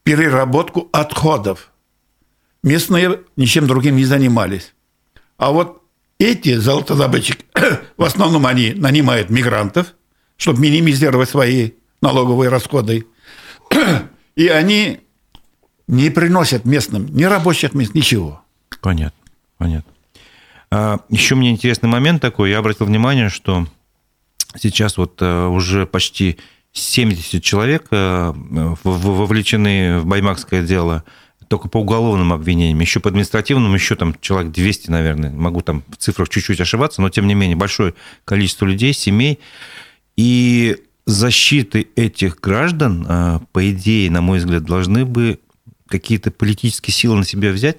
переработку 0.03 0.89
отходов. 0.93 1.71
Местные 2.63 3.21
ничем 3.35 3.67
другим 3.67 3.97
не 3.97 4.05
занимались. 4.05 4.73
А 5.37 5.51
вот 5.51 5.83
эти 6.17 6.55
золотодобытчики, 6.55 7.45
в 7.97 8.03
основном 8.03 8.45
они 8.45 8.73
нанимают 8.73 9.29
мигрантов, 9.29 9.93
чтобы 10.37 10.61
минимизировать 10.61 11.29
свои 11.29 11.71
налоговые 12.01 12.49
расходы. 12.49 13.05
И 14.35 14.47
они 14.47 15.01
не 15.87 16.09
приносят 16.09 16.65
местным 16.65 17.07
ни 17.07 17.23
рабочих 17.23 17.73
мест, 17.73 17.93
ничего. 17.93 18.41
Понятно, 18.81 19.19
понятно. 19.57 19.94
А, 20.77 20.99
еще 21.07 21.35
мне 21.35 21.51
интересный 21.51 21.87
момент 21.87 22.21
такой. 22.21 22.49
Я 22.49 22.57
обратил 22.57 22.85
внимание, 22.85 23.29
что 23.29 23.65
сейчас 24.57 24.97
вот 24.97 25.21
э, 25.21 25.45
уже 25.47 25.85
почти 25.85 26.37
70 26.73 27.41
человек 27.41 27.87
э, 27.91 28.33
вовлечены 28.83 29.99
в 29.99 30.05
баймакское 30.05 30.63
дело 30.63 31.05
только 31.47 31.69
по 31.69 31.77
уголовным 31.77 32.33
обвинениям. 32.33 32.81
Еще 32.81 32.99
по 32.99 33.07
административным, 33.07 33.73
еще 33.73 33.95
там 33.95 34.17
человек 34.19 34.51
200, 34.51 34.89
наверное. 34.89 35.31
Могу 35.31 35.61
там 35.61 35.81
в 35.87 35.95
цифрах 35.95 36.27
чуть-чуть 36.27 36.59
ошибаться, 36.59 37.01
но 37.01 37.09
тем 37.09 37.25
не 37.27 37.35
менее 37.35 37.55
большое 37.55 37.93
количество 38.25 38.65
людей, 38.65 38.91
семей. 38.91 39.39
И 40.17 40.75
защиты 41.05 41.87
этих 41.95 42.41
граждан, 42.41 43.05
э, 43.07 43.39
по 43.53 43.71
идее, 43.71 44.11
на 44.11 44.19
мой 44.19 44.39
взгляд, 44.39 44.63
должны 44.63 45.05
бы 45.05 45.39
какие-то 45.87 46.31
политические 46.31 46.93
силы 46.93 47.15
на 47.15 47.23
себя 47.23 47.51
взять. 47.51 47.77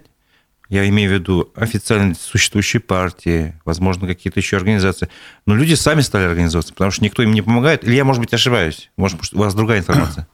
Я 0.68 0.88
имею 0.88 1.10
в 1.10 1.14
виду 1.14 1.52
официально 1.54 2.14
существующие 2.14 2.80
партии, 2.80 3.54
возможно, 3.64 4.06
какие-то 4.06 4.40
еще 4.40 4.56
организации. 4.56 5.08
Но 5.46 5.54
люди 5.54 5.74
сами 5.74 6.00
стали 6.00 6.24
организовываться, 6.24 6.72
потому 6.72 6.90
что 6.90 7.04
никто 7.04 7.22
им 7.22 7.32
не 7.32 7.42
помогает. 7.42 7.84
Или 7.84 7.94
я, 7.94 8.04
может 8.04 8.20
быть, 8.20 8.34
ошибаюсь? 8.34 8.90
Может, 8.96 9.32
у 9.32 9.38
вас 9.38 9.54
другая 9.54 9.78
информация? 9.78 10.26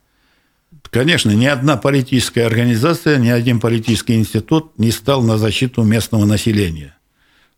Конечно, 0.91 1.31
ни 1.31 1.47
одна 1.47 1.77
политическая 1.77 2.45
организация, 2.45 3.19
ни 3.19 3.29
один 3.29 3.61
политический 3.61 4.15
институт 4.15 4.79
не 4.79 4.91
стал 4.91 5.23
на 5.23 5.39
защиту 5.39 5.83
местного 5.83 6.25
населения. 6.25 6.95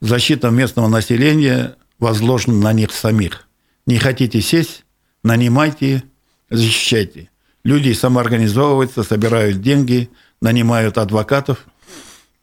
Защита 0.00 0.50
местного 0.50 0.88
населения 0.88 1.76
возложена 1.98 2.54
на 2.60 2.72
них 2.72 2.92
самих. 2.92 3.48
Не 3.86 3.98
хотите 3.98 4.40
сесть, 4.40 4.84
нанимайте, 5.22 6.04
защищайте. 6.50 7.30
Люди 7.64 7.92
самоорганизовываются, 7.92 9.02
собирают 9.02 9.60
деньги, 9.60 10.10
нанимают 10.40 10.98
адвокатов, 10.98 11.66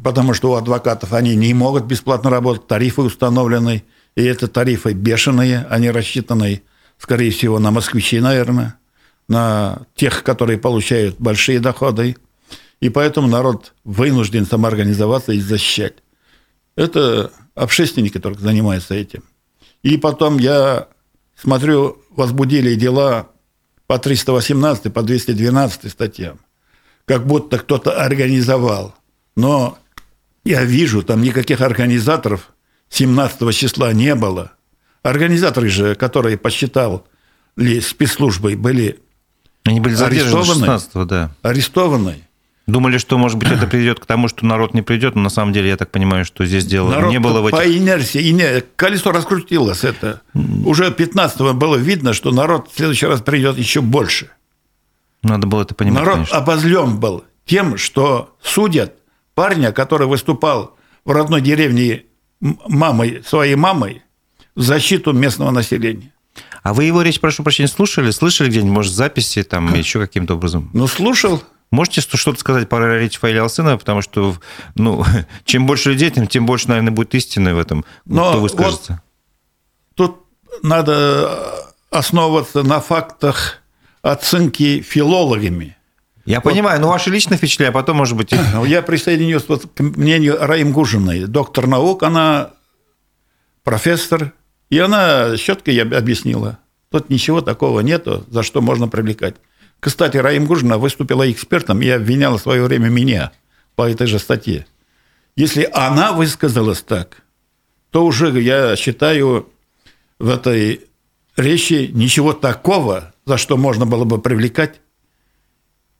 потому 0.03 0.34
что 0.34 0.51
у 0.51 0.55
адвокатов 0.55 1.13
они 1.13 1.36
не 1.36 1.53
могут 1.53 1.86
бесплатно 1.86 2.29
работать, 2.29 2.67
тарифы 2.67 3.01
установлены, 3.01 3.84
и 4.15 4.24
это 4.24 4.48
тарифы 4.48 4.93
бешеные, 4.93 5.65
они 5.70 5.89
рассчитаны, 5.89 6.63
скорее 6.98 7.31
всего, 7.31 7.60
на 7.60 7.72
москвичей, 7.72 8.20
наверное, 8.20 8.75
на 9.27 9.84
тех, 9.96 10.23
которые 10.23 10.58
получают 10.58 11.17
большие 11.19 11.60
доходы. 11.60 12.17
И 12.80 12.89
поэтому 12.89 13.28
народ 13.28 13.73
вынужден 13.84 14.45
самоорганизоваться 14.45 15.34
и 15.34 15.39
защищать. 15.39 15.95
Это 16.76 17.32
общественники 17.56 18.19
только 18.19 18.41
занимаются 18.41 18.95
этим. 18.95 19.23
И 19.84 19.97
потом 19.97 20.38
я 20.38 20.88
смотрю, 21.36 22.02
возбудили 22.10 22.76
дела 22.76 23.30
по 23.88 23.99
318, 23.99 24.91
по 24.91 25.04
212 25.04 25.91
статьям. 25.91 26.39
Как 27.06 27.26
будто 27.26 27.60
кто-то 27.60 28.02
организовал. 28.02 28.95
Но 29.36 29.78
я 30.43 30.63
вижу, 30.63 31.04
там 31.04 31.21
никаких 31.21 31.62
организаторов 31.62 32.51
17 32.89 33.56
числа 33.56 33.93
не 33.93 34.15
было. 34.15 34.51
Организаторы 35.04 35.69
же, 35.69 35.95
которые 35.95 36.38
посчитал 36.38 37.08
ли 37.56 37.82
спецслужбой, 37.82 38.56
были 38.56 38.99
они 39.63 39.80
были 39.80 39.93
задержаны 39.93 40.45
16 40.45 41.08
да. 41.08 41.32
Арестованы. 41.41 42.27
Думали, 42.67 42.99
что, 42.99 43.17
может 43.17 43.38
быть, 43.38 43.51
это 43.51 43.67
приведет 43.67 43.99
к 43.99 44.06
тому, 44.06 44.27
что 44.27 44.45
народ 44.45 44.73
не 44.73 44.82
придет, 44.82 45.15
но 45.15 45.23
на 45.23 45.30
самом 45.30 45.51
деле, 45.51 45.69
я 45.69 45.77
так 45.77 45.91
понимаю, 45.91 46.25
что 46.25 46.45
здесь 46.45 46.65
дело 46.65 46.91
народ 46.91 47.12
не 47.12 47.19
было 47.19 47.41
в 47.41 47.47
этих... 47.47 47.58
по 47.58 47.77
инерции, 47.77 48.30
ине... 48.30 48.63
колесо 48.75 49.12
раскрутилось 49.12 49.84
это. 49.84 50.21
Уже 50.65 50.89
15-го 50.89 51.54
было 51.54 51.75
видно, 51.75 52.13
что 52.13 52.32
народ 52.32 52.69
в 52.71 52.77
следующий 52.77 53.08
раз 53.08 53.21
придет 53.21 53.58
еще 53.58 53.82
больше. 53.82 54.30
Надо 55.23 55.47
было 55.47 55.63
это 55.63 55.75
понимать, 55.75 55.99
Народ 55.99 56.13
конечно. 56.15 56.38
обозлен 56.38 56.97
был 56.97 57.25
тем, 57.45 57.77
что 57.77 58.36
судят 58.41 58.95
парня, 59.36 59.72
который 59.72 60.08
выступал 60.08 60.76
в 61.06 61.12
родной 61.12 61.41
деревне 61.41 62.06
мамой, 62.39 63.24
своей 63.26 63.56
мамой 63.56 64.04
в 64.56 64.62
защиту 64.62 65.13
местного 65.13 65.52
населения. 65.52 66.12
А 66.63 66.74
вы 66.74 66.86
его 66.86 67.02
речь, 67.02 67.20
прошу 67.20 67.44
прощения, 67.44 67.67
слушали? 67.67 68.12
Слышали 68.12 68.50
где-нибудь, 68.50 68.72
может, 68.72 68.94
записи 68.94 69.44
там 69.44 69.74
еще 69.74 70.00
каким-то 70.00 70.36
образом? 70.36 70.70
Ну, 70.74 70.88
слушал. 70.88 71.44
Можете 71.72 72.02
что-то 72.02 72.38
сказать 72.38 72.67
про 72.67 73.00
речь 73.00 73.17
Фаиля 73.17 73.44
Алсынова, 73.44 73.78
потому 73.78 74.02
что 74.02 74.36
ну, 74.76 75.06
чем 75.46 75.65
больше 75.65 75.91
людей, 75.91 76.12
тем, 76.12 76.28
тем 76.28 76.46
больше, 76.46 76.67
наверное, 76.67 76.91
будет 76.91 77.15
истины 77.15 77.56
в 77.56 77.60
этом, 77.60 77.86
Но 78.06 78.30
кто 78.30 78.41
выскажется. 78.41 79.02
Вот 79.96 79.96
тут 79.96 80.63
надо 80.63 81.72
основываться 81.89 82.63
на 82.63 82.82
фактах 82.82 83.62
оценки 84.02 84.82
филологами. 84.82 85.78
Я 86.25 86.39
вот. 86.39 86.51
понимаю, 86.51 86.79
но 86.79 86.89
ваши 86.89 87.10
личные 87.10 87.38
впечатления, 87.38 87.69
а 87.69 87.73
потом, 87.73 87.97
может 87.97 88.15
быть... 88.15 88.31
Я 88.65 88.81
присоединюсь 88.81 89.43
вот 89.47 89.67
к 89.73 89.79
мнению 89.81 90.38
Раим 90.39 90.71
Гужиной, 90.71 91.25
доктор 91.25 91.67
наук, 91.67 92.03
она 92.03 92.51
профессор, 93.63 94.34
и 94.69 94.79
она 94.79 95.36
четко 95.38 95.71
объяснила, 95.71 96.60
тут 96.89 97.10
ничего 97.10 97.41
такого 97.41 97.81
нету, 97.81 98.25
за 98.29 98.43
что 98.43 98.62
можно 98.62 98.88
привлекать. 98.88 99.36
Кстати, 99.79 100.17
Раим 100.17 100.45
Гужина 100.45 100.77
выступила 100.77 101.29
экспертом 101.29 101.81
и 101.81 101.89
обвиняла 101.89 102.38
в 102.38 102.41
свое 102.41 102.63
время 102.63 102.89
меня 102.89 103.31
по 103.75 103.89
этой 103.89 104.07
же 104.07 104.19
статье. 104.19 104.67
Если 105.36 105.67
она 105.73 106.12
высказалась 106.12 106.81
так, 106.81 107.23
то 107.89 108.05
уже, 108.05 108.39
я 108.39 108.75
считаю, 108.75 109.49
в 110.19 110.29
этой 110.29 110.81
речи 111.36 111.89
ничего 111.93 112.34
такого, 112.34 113.13
за 113.25 113.38
что 113.38 113.57
можно 113.57 113.86
было 113.86 114.03
бы 114.03 114.21
привлекать, 114.21 114.81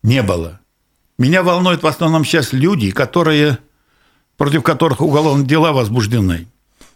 не 0.04 0.24
было. 0.24 0.60
Меня 1.18 1.44
волнуют 1.44 1.84
в 1.84 1.88
основном 1.88 2.26
сейчас 2.26 2.54
люди, 2.54 2.92
которые, 2.92 3.60
против 4.38 4.64
которых 4.64 5.02
уголовные 5.02 5.46
дела 5.46 5.72
возбуждены. 5.72 6.48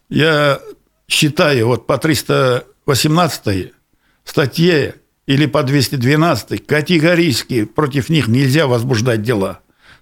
Я 0.09 0.59
считаю, 1.07 1.67
вот 1.67 1.85
по 1.85 1.97
318 1.97 3.73
статье 4.23 4.95
или 5.27 5.45
по 5.45 5.63
212 5.63 6.65
категорически 6.65 7.65
против 7.65 8.09
них 8.09 8.27
нельзя 8.27 8.67
возбуждать 8.67 9.21
дела. 9.21 9.59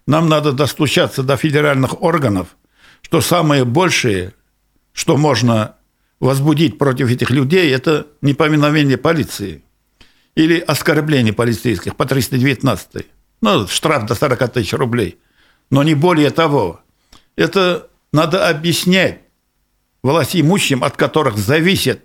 Нам 0.07 0.27
надо 0.27 0.51
достучаться 0.51 1.23
до 1.23 1.37
федеральных 1.37 2.01
органов, 2.01 2.55
что 3.01 3.21
самое 3.21 3.63
большее, 3.65 4.33
что 4.91 5.17
можно 5.17 5.75
возбудить 6.19 6.77
против 6.77 7.09
этих 7.09 7.31
людей, 7.31 7.73
это 7.73 8.07
непоминовение 8.21 8.97
полиции 8.97 9.63
или 10.35 10.59
оскорбление 10.59 11.33
полицейских 11.33 11.95
по 11.95 12.05
319. 12.05 13.05
Ну, 13.41 13.67
штраф 13.67 14.05
до 14.05 14.15
40 14.15 14.51
тысяч 14.51 14.73
рублей. 14.73 15.19
Но 15.69 15.83
не 15.83 15.95
более 15.95 16.29
того. 16.29 16.81
Это 17.35 17.89
надо 18.11 18.47
объяснять 18.47 19.21
властимущим, 20.01 20.83
от 20.83 20.97
которых 20.97 21.37
зависит 21.37 22.03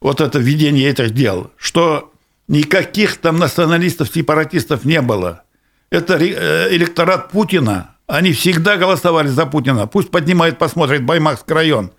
вот 0.00 0.20
это 0.20 0.38
ведение 0.38 0.88
этих 0.90 1.10
дел, 1.12 1.52
что 1.56 2.12
никаких 2.48 3.18
там 3.18 3.38
националистов, 3.38 4.08
сепаратистов 4.12 4.84
не 4.84 5.00
было. 5.00 5.44
Это 5.90 6.16
э, 6.16 6.74
электорат 6.74 7.30
Путина, 7.30 7.92
они 8.06 8.32
всегда 8.32 8.76
голосовали 8.76 9.28
за 9.28 9.46
Путина. 9.46 9.86
Пусть 9.86 10.10
поднимает, 10.10 10.58
посмотрит 10.58 11.04
Баймакский 11.04 11.54
район. 11.54 11.92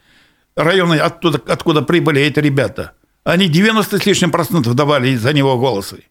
Районы, 0.56 0.96
оттуда, 0.96 1.42
откуда 1.48 1.82
прибыли 1.82 2.22
эти 2.22 2.40
ребята. 2.40 2.94
Они 3.24 3.48
90 3.48 4.00
с 4.00 4.06
лишним 4.06 4.32
процентов 4.32 4.74
давали 4.76 5.16
за 5.16 5.34
него 5.34 5.58
голосы. 5.58 6.04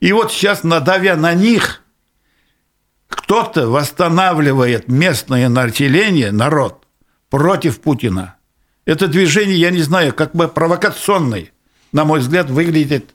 И 0.00 0.12
вот 0.12 0.32
сейчас, 0.32 0.62
надавя 0.62 1.16
на 1.16 1.34
них, 1.34 1.82
кто-то 3.08 3.68
восстанавливает 3.68 4.88
местное 4.88 5.48
население, 5.48 6.32
народ, 6.32 6.86
против 7.28 7.80
Путина. 7.80 8.36
Это 8.84 9.08
движение, 9.08 9.58
я 9.58 9.70
не 9.70 9.82
знаю, 9.82 10.14
как 10.14 10.34
бы 10.34 10.48
провокационное, 10.48 11.50
на 11.92 12.04
мой 12.04 12.20
взгляд, 12.20 12.50
выглядит 12.50 13.14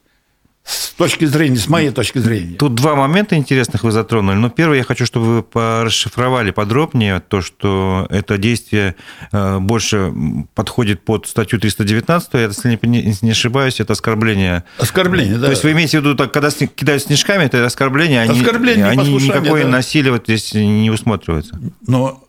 с 0.66 0.94
точки 0.94 1.26
зрения, 1.26 1.58
с 1.58 1.68
моей 1.68 1.92
точки 1.92 2.18
зрения. 2.18 2.56
Тут 2.56 2.74
два 2.74 2.96
момента 2.96 3.36
интересных 3.36 3.84
вы 3.84 3.92
затронули. 3.92 4.36
Но 4.36 4.50
первый, 4.50 4.80
я 4.80 4.84
хочу, 4.84 5.06
чтобы 5.06 5.46
вы 5.54 5.84
расшифровали 5.84 6.50
подробнее 6.50 7.20
то, 7.20 7.42
что 7.42 8.08
это 8.10 8.40
действие 8.40 8.96
э, 9.32 9.60
больше 9.60 10.12
подходит 10.56 11.06
под 11.06 11.28
статью 11.28 11.60
319, 11.60 12.34
если 12.34 12.80
не 13.26 13.32
ошибаюсь, 13.32 13.80
это 13.80 13.94
оскорбление. 13.94 14.64
Оскорбление, 14.80 15.38
да. 15.38 15.46
То 15.46 15.52
есть 15.52 15.64
вы 15.64 15.74
имеете 15.74 16.00
в 16.00 16.04
виду, 16.04 16.30
когда 16.30 16.50
кидают 16.50 17.04
снежками, 17.04 17.44
это 17.44 17.64
оскорбление, 17.64 18.22
они, 18.22 18.40
оскорбление, 18.40 18.86
они 18.88 19.14
никакое 19.14 19.64
да. 19.64 19.70
насилие 19.70 20.12
вот 20.12 20.24
здесь 20.24 20.54
не 20.56 20.90
усматривается. 20.90 21.60
Но 21.86 22.24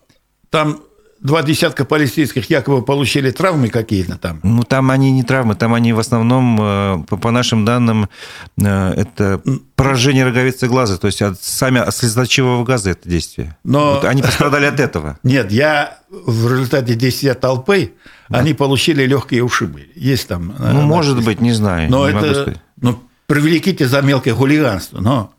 там 0.51 0.81
два 1.19 1.43
десятка 1.43 1.85
полицейских 1.85 2.49
якобы 2.49 2.83
получили 2.83 3.31
травмы 3.31 3.69
какие-то 3.69 4.17
там? 4.17 4.39
Ну, 4.43 4.63
там 4.63 4.91
они 4.91 5.11
не 5.11 5.23
травмы, 5.23 5.55
там 5.55 5.73
они 5.73 5.93
в 5.93 5.99
основном, 5.99 6.57
э, 6.59 7.03
по 7.07 7.31
нашим 7.31 7.65
данным, 7.65 8.09
э, 8.57 8.93
это 8.93 9.41
поражение 9.75 10.25
роговицы 10.25 10.67
глаза, 10.67 10.97
то 10.97 11.07
есть 11.07 11.21
от, 11.21 11.41
сами 11.41 11.79
от 11.79 11.95
слезоточивого 11.95 12.63
газа 12.63 12.91
это 12.91 13.07
действие. 13.09 13.57
Но... 13.63 13.95
Вот 13.95 14.05
они 14.05 14.21
пострадали 14.21 14.65
от 14.65 14.79
этого. 14.79 15.19
Нет, 15.23 15.51
я 15.51 15.99
в 16.09 16.51
результате 16.51 16.95
действия 16.95 17.33
толпы, 17.33 17.93
да. 18.29 18.39
они 18.39 18.53
получили 18.53 19.03
легкие 19.05 19.43
ушибы. 19.43 19.89
Есть 19.95 20.27
там... 20.27 20.53
Э, 20.57 20.71
ну, 20.73 20.81
может 20.81 21.23
быть, 21.23 21.41
не 21.41 21.51
знаю. 21.53 21.89
Но 21.89 22.09
не 22.09 22.17
это... 22.17 22.61
Ну, 22.81 23.03
привлеките 23.25 23.87
за 23.87 24.01
мелкое 24.01 24.33
хулиганство, 24.33 24.99
но 24.99 25.33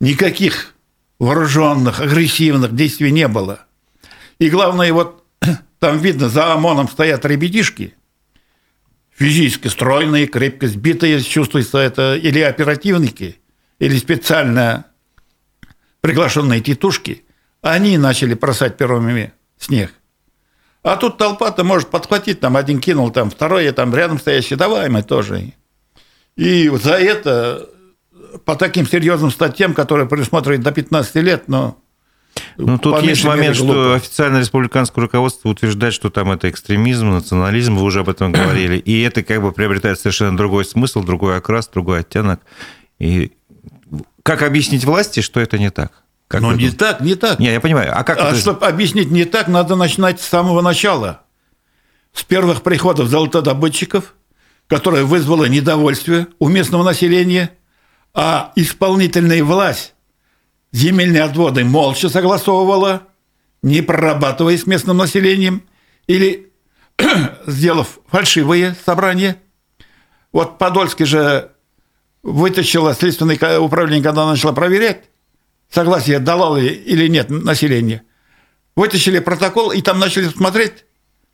никаких 0.00 0.74
вооруженных, 1.18 2.00
агрессивных 2.00 2.74
действий 2.74 3.10
не 3.10 3.28
было. 3.28 3.60
И 4.38 4.50
главное, 4.50 4.92
вот 4.92 5.24
там 5.78 5.98
видно, 5.98 6.28
за 6.28 6.52
ОМОНом 6.52 6.88
стоят 6.88 7.24
ребятишки, 7.24 7.94
физически 9.10 9.68
стройные, 9.68 10.26
крепко 10.26 10.68
сбитые, 10.68 11.22
чувствуется 11.22 11.78
это 11.78 12.16
или 12.16 12.40
оперативники, 12.40 13.40
или 13.78 13.96
специально 13.98 14.86
приглашенные 16.00 16.60
титушки. 16.60 17.24
Они 17.62 17.98
начали 17.98 18.34
бросать 18.34 18.76
первыми 18.76 19.32
снег. 19.58 19.92
А 20.82 20.96
тут 20.96 21.18
толпа-то 21.18 21.64
может 21.64 21.88
подхватить, 21.88 22.38
там 22.38 22.56
один 22.56 22.80
кинул, 22.80 23.10
там 23.10 23.30
второй, 23.30 23.68
там 23.72 23.92
рядом 23.92 24.20
стоящий, 24.20 24.54
давай 24.54 24.88
мы 24.88 25.02
тоже. 25.02 25.54
И 26.36 26.68
за 26.68 26.92
это 26.92 27.68
по 28.44 28.54
таким 28.54 28.86
серьезным 28.86 29.30
статьям, 29.30 29.74
которые 29.74 30.06
предусматривают 30.06 30.62
до 30.62 30.70
15 30.70 31.16
лет, 31.16 31.48
но 31.48 31.82
ну, 32.56 32.78
тут 32.78 33.02
есть 33.02 33.24
момент, 33.24 33.56
что 33.56 33.94
официальное 33.94 34.40
республиканское 34.40 35.02
руководство 35.02 35.48
утверждает, 35.48 35.94
что 35.94 36.10
там 36.10 36.30
это 36.30 36.48
экстремизм, 36.50 37.10
национализм, 37.10 37.76
вы 37.76 37.84
уже 37.84 38.00
об 38.00 38.08
этом 38.08 38.32
говорили, 38.32 38.76
и 38.76 39.02
это 39.02 39.22
как 39.22 39.42
бы 39.42 39.52
приобретает 39.52 39.98
совершенно 39.98 40.36
другой 40.36 40.64
смысл, 40.64 41.02
другой 41.02 41.36
окрас, 41.36 41.68
другой 41.68 42.00
оттенок. 42.00 42.40
И 42.98 43.32
как 44.22 44.42
объяснить 44.42 44.84
власти, 44.84 45.20
что 45.20 45.40
это 45.40 45.58
не 45.58 45.70
так? 45.70 45.92
Как 46.28 46.40
Но 46.40 46.52
не 46.52 46.70
так, 46.70 47.00
не 47.00 47.14
так. 47.14 47.38
Не, 47.38 47.52
я 47.52 47.60
понимаю. 47.60 47.92
А, 47.94 48.02
как 48.02 48.18
а 48.18 48.30
это... 48.30 48.36
чтобы 48.36 48.66
объяснить 48.66 49.10
не 49.10 49.24
так, 49.24 49.46
надо 49.46 49.76
начинать 49.76 50.20
с 50.20 50.26
самого 50.26 50.60
начала. 50.60 51.22
С 52.12 52.24
первых 52.24 52.62
приходов 52.62 53.08
золотодобытчиков, 53.08 54.14
которое 54.66 55.04
вызвало 55.04 55.44
недовольствие 55.44 56.26
у 56.38 56.48
местного 56.48 56.82
населения, 56.82 57.52
а 58.14 58.52
исполнительная 58.56 59.44
власть 59.44 59.94
земельные 60.76 61.22
отводы 61.22 61.64
молча 61.64 62.08
согласовывала, 62.08 63.02
не 63.62 63.80
прорабатывая 63.80 64.58
с 64.58 64.66
местным 64.66 64.98
населением 64.98 65.62
или 66.06 66.52
сделав 67.46 67.98
фальшивые 68.06 68.76
собрания. 68.84 69.38
Вот 70.32 70.58
Подольский 70.58 71.06
же 71.06 71.52
вытащило 72.22 72.94
следственное 72.94 73.58
управление, 73.58 74.04
когда 74.04 74.26
начало 74.26 74.52
проверять, 74.52 75.04
согласие 75.70 76.18
давало 76.18 76.58
или 76.58 77.08
нет 77.08 77.30
население. 77.30 78.02
Вытащили 78.76 79.20
протокол 79.20 79.72
и 79.72 79.80
там 79.80 79.98
начали 79.98 80.28
смотреть, 80.28 80.84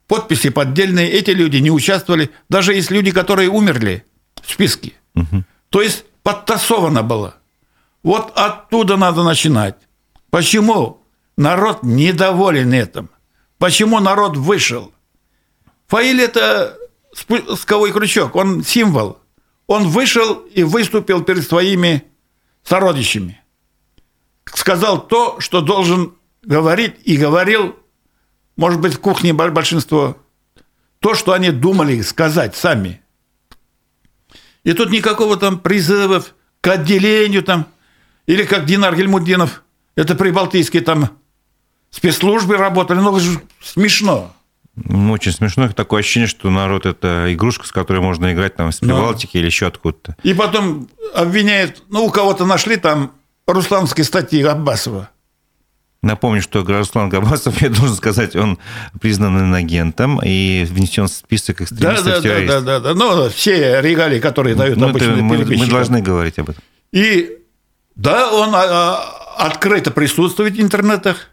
подписи 0.07 0.51
поддельные, 0.51 1.11
эти 1.11 1.31
люди 1.31 1.57
не 1.57 1.73
участвовали, 1.73 2.31
даже 2.49 2.75
есть 2.75 2.93
люди, 2.93 3.11
которые 3.11 3.49
умерли 3.49 4.05
в 4.41 4.53
списке. 4.53 4.93
Угу. 5.17 5.43
То 5.71 5.83
есть 5.83 6.05
подтасовано 6.23 7.03
было. 7.03 7.35
Вот 8.03 8.33
оттуда 8.37 8.97
надо 8.97 9.23
начинать. 9.23 9.77
Почему 10.31 11.05
народ 11.37 11.83
недоволен 11.83 12.73
этим? 12.73 13.11
Почему 13.59 14.01
народ 14.01 14.37
вышел? 14.37 14.93
Фаиль– 15.87 16.21
это 16.23 16.77
спусковой 17.15 17.93
крючок, 17.93 18.35
он 18.35 18.65
символ. 18.65 19.19
Он 19.67 19.89
вышел 19.89 20.35
и 20.35 20.65
выступил 20.65 21.23
перед 21.23 21.47
своими 21.47 22.05
сородичами. 22.65 23.41
Сказал 24.47 25.07
то, 25.07 25.39
что 25.39 25.61
должен 25.61 26.15
говорить, 26.43 26.97
и 27.05 27.17
говорил, 27.17 27.77
может 28.57 28.81
быть, 28.81 28.95
в 28.95 29.01
кухне 29.01 29.33
большинство, 29.33 30.17
то, 30.99 31.15
что 31.15 31.33
они 31.33 31.51
думали 31.51 32.01
сказать 32.03 32.57
сами. 32.57 33.01
И 34.65 34.73
тут 34.73 34.91
никакого 34.91 35.37
там 35.37 35.61
призывов 35.61 36.35
к 36.61 36.67
отделению 36.67 37.45
там– 37.45 37.69
или 38.27 38.45
как 38.45 38.65
Динар 38.65 38.95
Гельмудинов, 38.97 39.63
это 39.97 40.15
прибалтийские 40.15 40.83
там 40.83 41.11
спецслужбы 41.91 42.57
работали. 42.57 42.99
Ну, 42.99 43.11
это 43.17 43.21
же 43.21 43.41
смешно. 43.63 44.35
Ну, 44.75 45.13
очень 45.13 45.33
смешно. 45.33 45.69
Такое 45.69 46.01
ощущение, 46.01 46.27
что 46.27 46.49
народ– 46.51 46.87
это 46.87 47.27
игрушка, 47.33 47.67
с 47.67 47.73
которой 47.73 48.01
можно 48.01 48.33
играть 48.33 48.57
там 48.57 48.73
с 48.73 48.79
Прибалтики 48.79 49.35
да. 49.35 49.39
или 49.41 49.47
еще 49.47 49.67
откуда-то. 49.67 50.17
И 50.23 50.33
потом 50.33 50.89
обвиняют, 51.15 51.83
ну, 51.91 52.07
у 52.07 52.11
кого-то 52.11 52.47
нашли 52.47 52.77
там 52.77 53.13
русланские 53.47 54.05
статьи 54.05 54.43
Аббасова. 54.43 55.11
Напомню, 56.03 56.43
что 56.43 56.65
Руслан 56.65 57.11
Габасов, 57.11 57.61
я 57.63 57.69
должен 57.69 57.95
сказать, 57.95 58.35
он 58.35 58.59
признан 59.01 59.55
агентом 59.55 60.21
и 60.25 60.65
внесен 60.69 61.05
в 61.05 61.13
список 61.13 61.61
экстремистов 61.61 62.05
да, 62.05 62.21
да, 62.21 62.61
да, 62.61 62.61
да, 62.61 62.81
да, 62.81 62.95
Ну, 62.95 63.29
все 63.29 63.81
регалии, 63.83 64.19
которые 64.19 64.57
дают 64.57 64.79
ну, 64.79 64.89
обычно 64.89 65.17
мы, 65.17 65.45
мы 65.45 65.67
должны 65.67 66.01
говорить 66.01 66.39
об 66.39 66.51
этом. 66.51 66.63
И 66.93 67.42
да, 67.95 68.33
он 68.33 68.55
а, 68.55 68.63
а, 68.63 69.47
открыто 69.47 69.91
присутствует 69.91 70.55
в 70.55 70.61
интернетах. 70.61 71.29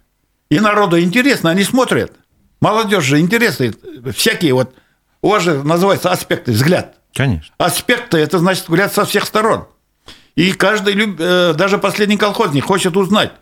И 0.49 0.59
народу 0.59 0.99
интересно, 0.99 1.51
они 1.51 1.63
смотрят. 1.63 2.13
Молодежь 2.59 3.03
же 3.03 3.19
интересует. 3.19 3.79
Всякие 4.15 4.53
вот, 4.53 4.73
у 5.21 5.29
вас 5.29 5.43
же 5.43 5.63
называется 5.63 6.11
аспекты, 6.11 6.51
взгляд. 6.51 6.95
Конечно. 7.13 7.53
Аспекты– 7.57 8.17
это 8.19 8.39
значит 8.39 8.67
взгляд 8.67 8.93
со 8.93 9.05
всех 9.05 9.25
сторон. 9.25 9.67
И 10.35 10.51
каждый, 10.53 10.95
э, 10.95 11.53
даже 11.53 11.77
последний 11.77 12.17
колхозник 12.17 12.65
хочет 12.65 12.95
узнать, 12.97 13.33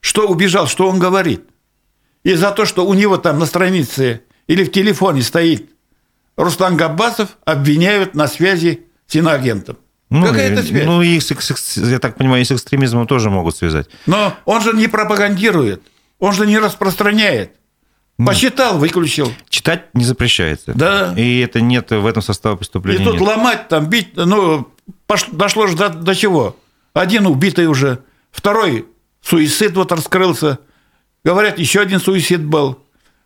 что 0.00 0.26
убежал, 0.26 0.66
что 0.66 0.88
он 0.88 0.98
говорит. 0.98 1.44
И 2.22 2.34
за 2.34 2.50
то, 2.50 2.64
что 2.64 2.86
у 2.86 2.94
него 2.94 3.16
там 3.16 3.38
на 3.38 3.46
странице 3.46 4.22
или 4.46 4.64
в 4.64 4.72
телефоне 4.72 5.22
стоит 5.22 5.70
Руслан 6.36 6.76
Габбасов, 6.76 7.36
обвиняют 7.44 8.14
на 8.14 8.26
связи 8.26 8.86
с 9.06 9.14
иноагентом. 9.14 9.78
Ну, 10.10 10.26
Какая 10.26 10.50
это 10.50 10.62
связь? 10.64 10.86
Ну, 10.86 11.02
и, 11.02 11.20
я 11.76 11.98
так 12.00 12.16
понимаю, 12.16 12.42
и 12.42 12.44
с 12.44 12.50
экстремизмом 12.50 13.06
тоже 13.06 13.30
могут 13.30 13.56
связать. 13.56 13.88
Но 14.06 14.34
он 14.44 14.60
же 14.60 14.72
не 14.72 14.88
пропагандирует, 14.88 15.82
он 16.18 16.32
же 16.32 16.48
не 16.48 16.58
распространяет. 16.58 17.52
Ну. 18.18 18.26
Посчитал, 18.26 18.76
выключил. 18.78 19.32
Читать 19.48 19.84
не 19.94 20.04
запрещается. 20.04 20.72
Да. 20.74 21.14
И 21.16 21.38
это 21.38 21.60
нет 21.60 21.90
в 21.90 22.04
этом 22.04 22.22
состава 22.22 22.56
преступления. 22.56 23.02
И 23.02 23.04
тут 23.04 23.14
нет. 23.14 23.22
ломать, 23.22 23.68
там 23.68 23.88
бить, 23.88 24.16
ну, 24.16 24.68
пошло, 25.06 25.32
дошло 25.32 25.66
же 25.68 25.76
до, 25.76 25.88
до 25.88 26.14
чего? 26.14 26.56
Один 26.92 27.26
убитый 27.26 27.66
уже, 27.66 28.00
второй 28.32 28.86
суицид 29.22 29.76
вот 29.76 29.92
раскрылся. 29.92 30.58
Говорят, 31.24 31.58
еще 31.58 31.80
один 31.80 32.00
суицид 32.00 32.44
был. 32.44 32.82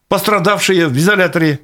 Пострадавшие 0.09 0.87
в 0.89 0.97
изоляторе. 0.97 1.61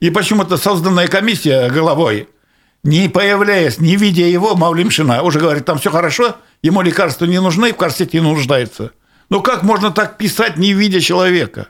И 0.00 0.10
почему-то 0.10 0.58
созданная 0.58 1.08
комиссия 1.08 1.70
головой– 1.70 2.28
не 2.82 3.08
появляясь, 3.08 3.78
не 3.78 3.96
видя 3.96 4.24
его, 4.24 4.56
Мавлимшина 4.56 5.22
уже 5.22 5.38
говорит, 5.38 5.64
там 5.64 5.78
все 5.78 5.90
хорошо, 5.90 6.36
ему 6.62 6.82
лекарства 6.82 7.26
не 7.26 7.40
нужны, 7.40 7.72
в 7.72 7.76
корсете 7.76 8.20
не 8.20 8.26
нуждается. 8.26 8.92
Ну 9.28 9.42
как 9.42 9.62
можно 9.62 9.90
так 9.90 10.16
писать, 10.18 10.56
не 10.56 10.72
видя 10.72 11.00
человека? 11.00 11.68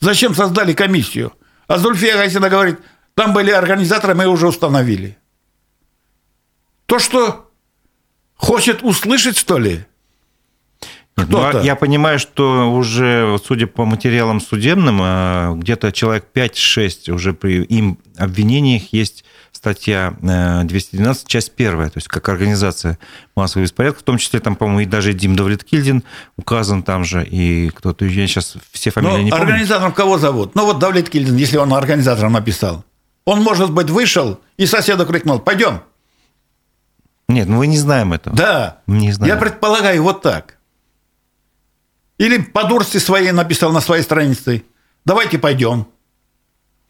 Зачем 0.00 0.34
создали 0.34 0.72
комиссию? 0.72 1.32
А 1.68 1.78
Зульфия 1.78 2.16
Гайсина 2.16 2.50
говорит, 2.50 2.78
там 3.14 3.32
были 3.32 3.50
организаторы, 3.50 4.14
мы 4.14 4.26
уже 4.26 4.48
установили. 4.48 5.16
То, 6.86 6.98
что 6.98 7.50
хочет 8.34 8.82
услышать, 8.82 9.38
что 9.38 9.58
ли? 9.58 9.84
Ну, 11.16 11.62
я 11.62 11.76
понимаю, 11.76 12.18
что 12.18 12.72
уже, 12.72 13.38
судя 13.44 13.66
по 13.66 13.84
материалам 13.84 14.40
судебным, 14.40 15.00
э, 15.02 15.54
где-то 15.56 15.92
человек 15.92 16.26
5-6 16.34 17.10
уже 17.10 17.34
при 17.34 17.62
им 17.64 17.98
обвинениях 18.16 18.92
есть 18.92 19.24
статья 19.62 20.14
212, 20.20 21.28
часть 21.28 21.52
первая, 21.52 21.88
то 21.88 21.98
есть 21.98 22.08
как 22.08 22.28
организация 22.28 22.98
массовых 23.36 23.66
беспорядков, 23.68 24.02
в 24.02 24.04
том 24.04 24.18
числе 24.18 24.40
там, 24.40 24.56
по-моему, 24.56 24.80
и 24.80 24.86
даже 24.86 25.12
Дим 25.12 25.36
Давлеткильдин 25.36 26.02
указан 26.36 26.82
там 26.82 27.04
же, 27.04 27.24
и 27.24 27.70
кто-то, 27.70 28.04
я 28.04 28.26
сейчас 28.26 28.56
все 28.72 28.90
фамилии 28.90 29.12
ну, 29.12 29.22
не 29.22 29.30
помню. 29.30 29.44
Организатором 29.44 29.92
кого 29.92 30.18
зовут? 30.18 30.56
Ну 30.56 30.64
вот 30.64 30.80
Давлеткильдин, 30.80 31.36
если 31.36 31.58
он 31.58 31.72
организатором 31.74 32.32
написал. 32.32 32.84
Он, 33.24 33.40
может 33.40 33.72
быть, 33.72 33.88
вышел 33.88 34.40
и 34.56 34.66
соседу 34.66 35.06
крикнул, 35.06 35.38
пойдем. 35.38 35.82
Нет, 37.28 37.46
ну 37.46 37.58
мы 37.58 37.68
не 37.68 37.78
знаем 37.78 38.12
этого. 38.12 38.34
Да. 38.36 38.80
Не 38.88 39.12
знаем. 39.12 39.32
Я 39.32 39.40
предполагаю 39.40 40.02
вот 40.02 40.22
так. 40.22 40.58
Или 42.18 42.38
по 42.38 42.64
дурости 42.64 42.98
своей 42.98 43.30
написал 43.30 43.70
на 43.70 43.80
своей 43.80 44.02
странице. 44.02 44.64
Давайте 45.04 45.38
пойдем. 45.38 45.86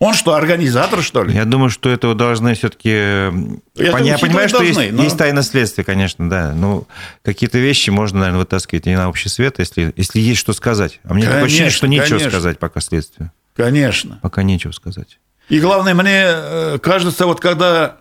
Он 0.03 0.15
что, 0.15 0.35
организатор, 0.35 1.01
что 1.01 1.23
ли? 1.23 1.33
Я 1.33 1.45
думаю, 1.45 1.71
что 1.71 1.89
этого 1.89 2.17
должны 2.17 2.55
все-таки... 2.55 2.89
Я, 2.89 3.99
я 4.01 4.19
понимаю, 4.19 4.49
что 4.49 4.59
должны, 4.59 4.81
есть, 4.81 4.93
но... 4.95 5.05
есть 5.05 5.17
тайна 5.17 5.45
следствия, 5.45 5.85
конечно, 5.85 6.29
да. 6.29 6.53
Ну, 6.57 6.89
какие-то 7.23 7.59
вещи 7.59 7.91
можно, 7.91 8.19
наверное, 8.19 8.41
вытаскивать 8.41 8.89
и 8.89 8.97
на 8.97 9.09
общий 9.09 9.29
свет, 9.29 9.61
если, 9.61 9.95
если 9.95 10.19
есть 10.19 10.41
что 10.41 10.55
сказать. 10.55 10.99
А 11.05 11.15
мне 11.15 11.23
конечно, 11.23 11.33
такое 11.35 11.45
ощущение, 11.45 11.71
что 11.71 11.87
нечего 11.87 12.09
конечно. 12.09 12.31
сказать 12.31 12.59
пока 12.59 12.81
следствию. 12.81 13.31
Конечно. 13.55 14.19
Пока 14.23 14.43
нечего 14.43 14.73
сказать. 14.73 15.21
И 15.49 15.61
главное, 15.61 15.95
мне 15.95 16.25
э, 16.25 16.79
кажется, 16.83 17.27
вот 17.27 17.39
когда 17.39 17.99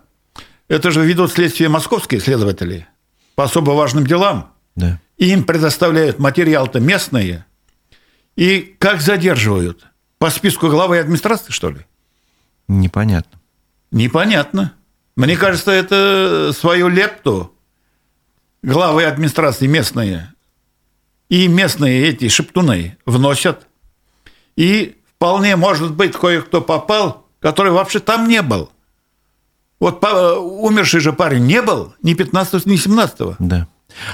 это 0.66 0.90
же 0.90 1.02
ведут 1.02 1.30
следствие 1.30 1.68
московские 1.68 2.20
следователи 2.20 2.88
по 3.36 3.44
особо 3.44 3.70
важным 3.70 4.08
делам, 4.08 4.52
да. 4.74 4.98
им 5.18 5.44
предоставляют 5.44 6.18
материал-то 6.18 6.80
местные, 6.80 7.46
и 8.34 8.74
как 8.80 9.02
задерживают? 9.02 9.86
По 10.18 10.30
списку 10.30 10.68
главы 10.68 10.98
администрации, 10.98 11.52
что 11.52 11.70
ли? 11.70 11.86
Непонятно. 12.80 13.40
Непонятно. 13.90 14.72
Мне 15.16 15.36
кажется, 15.36 15.70
это 15.70 16.52
свою 16.54 16.88
лепту 16.88 17.54
главы 18.62 19.04
администрации 19.04 19.66
местные 19.66 20.32
и 21.28 21.48
местные 21.48 22.08
эти 22.08 22.28
шептуны 22.28 22.96
вносят. 23.04 23.66
И 24.56 24.96
вполне 25.16 25.56
может 25.56 25.92
быть 25.94 26.12
кое-кто 26.12 26.60
попал 26.60 27.22
который 27.42 27.72
вообще 27.72 27.98
там 27.98 28.28
не 28.28 28.40
был. 28.40 28.70
Вот 29.80 30.02
умерший 30.04 31.00
же 31.00 31.12
парень 31.12 31.44
не 31.44 31.60
был 31.60 31.92
ни 32.02 32.14
15 32.14 32.66
ни 32.66 32.76
17 32.76 33.20
-го. 33.20 33.34
Да. 33.40 33.66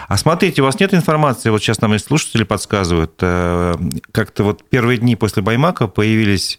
А 0.09 0.17
смотрите, 0.17 0.63
у 0.63 0.65
вас 0.65 0.81
нет 0.81 0.93
информации, 0.93 1.51
вот 1.51 1.63
сейчас 1.63 1.81
нам 1.81 1.95
и 1.95 1.99
слушатели 1.99 2.43
подсказывают, 2.43 3.13
э, 3.21 3.77
как-то 4.11 4.43
вот 4.43 4.69
первые 4.69 4.99
дни 4.99 5.15
после 5.15 5.41
Баймака 5.41 5.87
появились 5.87 6.59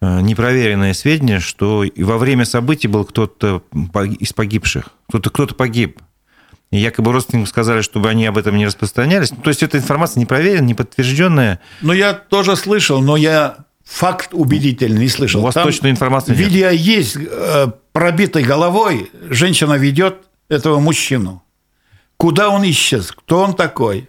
э, 0.00 0.20
непроверенные 0.20 0.94
сведения, 0.94 1.40
что 1.40 1.84
во 1.96 2.18
время 2.18 2.44
событий 2.44 2.88
был 2.88 3.04
кто-то 3.04 3.62
из 4.18 4.32
погибших, 4.32 4.90
кто-то 5.08 5.30
кто 5.30 5.46
погиб. 5.48 6.00
И 6.70 6.78
якобы 6.78 7.12
родственникам 7.12 7.46
сказали, 7.46 7.80
чтобы 7.80 8.08
они 8.08 8.26
об 8.26 8.38
этом 8.38 8.56
не 8.56 8.66
распространялись. 8.66 9.30
Ну, 9.30 9.38
то 9.38 9.50
есть 9.50 9.62
эта 9.62 9.78
информация 9.78 10.18
не 10.20 10.26
проверенная, 10.26 10.66
не 10.66 10.74
подтвержденная. 10.74 11.60
Ну, 11.80 11.92
я 11.92 12.12
тоже 12.12 12.56
слышал, 12.56 13.00
но 13.00 13.16
я 13.16 13.58
факт 13.84 14.30
убедительный 14.32 15.02
не 15.02 15.08
слышал. 15.08 15.40
У 15.40 15.44
вас 15.44 15.54
Там 15.54 15.64
точной 15.64 15.90
информации 15.90 16.32
нет? 16.32 16.38
Видео 16.38 16.70
есть, 16.70 17.16
э, 17.16 17.68
пробитой 17.92 18.42
головой 18.42 19.10
женщина 19.30 19.74
ведет 19.74 20.26
этого 20.48 20.80
мужчину. 20.80 21.42
Куда 22.16 22.50
он 22.50 22.68
исчез? 22.68 23.12
Кто 23.12 23.42
он 23.42 23.54
такой? 23.54 24.08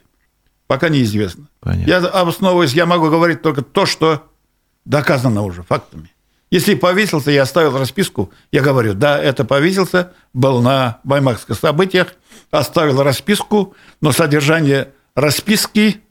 Пока 0.66 0.90
неизвестно. 0.90 1.48
Понятно. 1.60 1.90
Я 1.90 1.98
обосновываюсь, 2.00 2.74
я 2.74 2.86
могу 2.86 3.10
говорить 3.10 3.42
только 3.42 3.62
то, 3.62 3.86
что 3.86 4.24
доказано 4.88 5.44
уже 5.44 5.64
фактами. 5.64 6.12
Если 6.50 6.76
повесился, 6.76 7.30
я 7.30 7.44
оставил 7.44 7.78
расписку, 7.78 8.32
я 8.52 8.62
говорю, 8.62 8.94
да, 8.94 9.20
это 9.20 9.44
повесился, 9.44 10.14
был 10.34 10.62
на 10.62 11.00
баймакских 11.04 11.56
событиях, 11.56 12.16
оставил 12.52 13.04
расписку, 13.04 13.76
но 14.00 14.14
содержание 14.14 14.94
расписки 15.14 16.02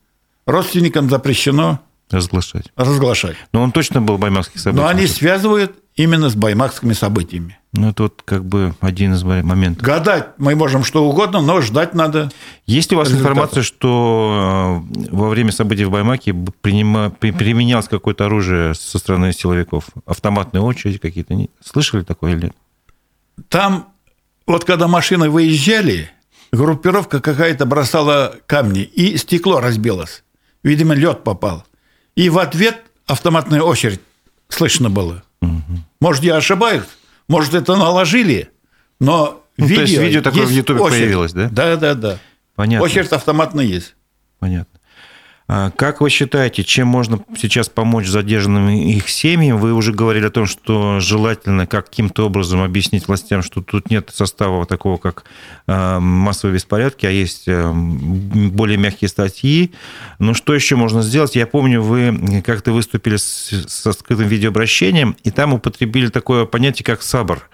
родственникам 0.44 1.08
запрещено 1.08 1.80
Разглашать. 2.08 2.66
Разглашать. 2.76 3.36
Но 3.52 3.62
он 3.62 3.72
точно 3.72 4.00
был 4.00 4.16
в 4.16 4.20
баймакских 4.20 4.60
событиях. 4.60 4.84
Но 4.84 4.88
они 4.88 5.08
связывают 5.08 5.72
именно 5.96 6.30
с 6.30 6.36
баймакскими 6.36 6.92
событиями. 6.92 7.58
Ну, 7.76 7.90
это 7.90 8.04
вот 8.04 8.22
как 8.24 8.44
бы 8.44 8.74
один 8.80 9.14
из 9.14 9.22
моментов. 9.22 9.84
Гадать 9.84 10.28
мы 10.38 10.54
можем 10.54 10.82
что 10.84 11.08
угодно, 11.08 11.40
но 11.40 11.60
ждать 11.60 11.94
надо. 11.94 12.30
Есть 12.66 12.90
ли 12.90 12.96
у 12.96 13.00
вас 13.00 13.12
информация, 13.12 13.62
что 13.62 14.82
э, 14.96 15.06
во 15.10 15.28
время 15.28 15.52
событий 15.52 15.84
в 15.84 15.90
Баймаке 15.90 16.32
применялось 16.32 17.88
какое-то 17.88 18.26
оружие 18.26 18.74
со 18.74 18.98
стороны 18.98 19.32
силовиков? 19.32 19.84
Автоматные 20.06 20.62
очереди 20.62 20.98
какие-то? 20.98 21.36
Слышали 21.64 22.02
такое 22.02 22.32
или 22.32 22.44
нет? 22.44 22.56
Там, 23.48 23.88
вот 24.46 24.64
когда 24.64 24.88
машины 24.88 25.28
выезжали, 25.28 26.10
группировка 26.52 27.20
какая-то 27.20 27.66
бросала 27.66 28.34
камни, 28.46 28.82
и 28.82 29.16
стекло 29.16 29.60
разбилось. 29.60 30.24
Видимо, 30.62 30.94
лед 30.94 31.22
попал. 31.22 31.64
И 32.14 32.30
в 32.30 32.38
ответ 32.38 32.82
автоматная 33.06 33.60
очередь 33.60 34.00
слышно 34.48 34.88
было. 34.90 35.22
Угу. 35.42 35.62
Может, 36.00 36.24
я 36.24 36.36
ошибаюсь, 36.36 36.84
может, 37.28 37.54
это 37.54 37.76
наложили, 37.76 38.50
но 39.00 39.42
ну, 39.56 39.66
видео... 39.66 39.76
То 39.76 39.82
есть 39.82 39.98
видео 39.98 40.22
такое 40.22 40.46
в 40.46 40.50
Ютубе 40.50 40.80
появилось, 40.80 41.32
да? 41.32 41.48
Да, 41.50 41.76
да, 41.76 41.94
да. 41.94 42.18
Понятно. 42.54 42.84
Очередь 42.84 43.12
автоматная 43.12 43.64
есть. 43.64 43.94
Понятно. 44.38 44.75
А 45.48 45.70
как 45.70 46.00
вы 46.00 46.10
считаете, 46.10 46.64
чем 46.64 46.88
можно 46.88 47.20
сейчас 47.36 47.68
помочь 47.68 48.08
задержанным 48.08 48.68
их 48.68 49.08
семьям? 49.08 49.58
Вы 49.58 49.74
уже 49.74 49.92
говорили 49.92 50.26
о 50.26 50.30
том, 50.30 50.46
что 50.46 50.98
желательно 50.98 51.68
каким-то 51.68 52.26
образом 52.26 52.62
объяснить 52.62 53.06
властям, 53.06 53.42
что 53.42 53.62
тут 53.62 53.88
нет 53.88 54.10
состава 54.12 54.66
такого, 54.66 54.96
как 54.96 55.24
а, 55.68 56.00
массовые 56.00 56.54
беспорядки, 56.54 57.06
а 57.06 57.10
есть 57.10 57.44
э, 57.46 57.72
более 57.72 58.76
мягкие 58.76 59.08
статьи. 59.08 59.72
Но 60.18 60.34
что 60.34 60.52
еще 60.52 60.74
можно 60.74 61.00
сделать? 61.02 61.36
Я 61.36 61.46
помню, 61.46 61.80
вы 61.80 62.42
как-то 62.44 62.72
выступили 62.72 63.16
с, 63.16 63.86
открытым 63.86 64.26
видеообращением, 64.26 65.16
и 65.22 65.30
там 65.30 65.54
употребили 65.54 66.08
такое 66.08 66.46
понятие, 66.46 66.84
как 66.84 67.02
«сабр». 67.02 67.48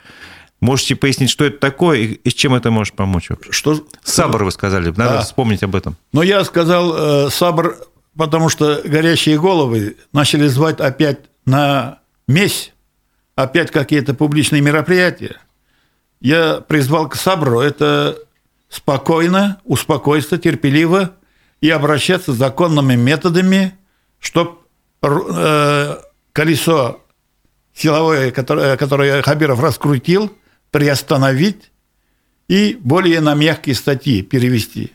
Можете 0.62 0.94
пояснить, 0.94 1.28
что 1.28 1.44
это 1.44 1.58
такое 1.58 1.98
и 1.98 2.30
с 2.30 2.34
чем 2.34 2.54
это 2.54 2.70
может 2.70 2.94
помочь? 2.94 3.30
Что? 3.50 3.84
Сабр, 4.04 4.44
вы 4.44 4.52
сказали, 4.52 4.90
надо 4.90 5.14
да. 5.14 5.22
вспомнить 5.22 5.64
об 5.64 5.74
этом. 5.74 5.96
Но 6.12 6.22
я 6.22 6.44
сказал 6.44 7.26
э, 7.26 7.30
Сабр, 7.30 7.78
потому 8.16 8.48
что 8.48 8.80
горящие 8.84 9.40
головы 9.40 9.96
начали 10.12 10.46
звать 10.46 10.78
опять 10.78 11.18
на 11.46 11.98
месть, 12.28 12.74
опять 13.34 13.72
какие-то 13.72 14.14
публичные 14.14 14.62
мероприятия. 14.62 15.38
Я 16.20 16.60
призвал 16.60 17.08
к 17.08 17.16
Сабру 17.16 17.58
это 17.58 18.16
спокойно, 18.68 19.60
успокоиться, 19.64 20.38
терпеливо 20.38 21.10
и 21.60 21.70
обращаться 21.70 22.34
законными 22.34 22.94
методами, 22.94 23.74
чтобы 24.20 24.58
э, 25.02 25.96
колесо 26.32 27.00
силовое, 27.74 28.30
которое, 28.30 28.76
которое 28.76 29.22
Хабиров 29.22 29.60
раскрутил– 29.60 30.30
приостановить 30.72 31.70
и 32.48 32.76
более 32.80 33.20
на 33.20 33.34
мягкие 33.34 33.76
статьи 33.76 34.22
перевести. 34.22 34.90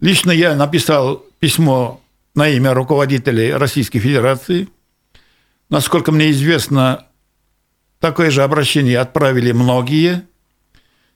Лично 0.00 0.32
я 0.32 0.56
написал 0.56 1.24
письмо 1.38 2.00
на 2.34 2.48
имя 2.48 2.74
руководителей 2.74 3.52
Российской 3.52 4.00
Федерации. 4.00 4.68
Насколько 5.68 6.10
мне 6.10 6.30
известно, 6.30 7.06
такое 8.00 8.30
же 8.30 8.42
обращение 8.42 8.98
отправили 8.98 9.52
многие. 9.52 10.26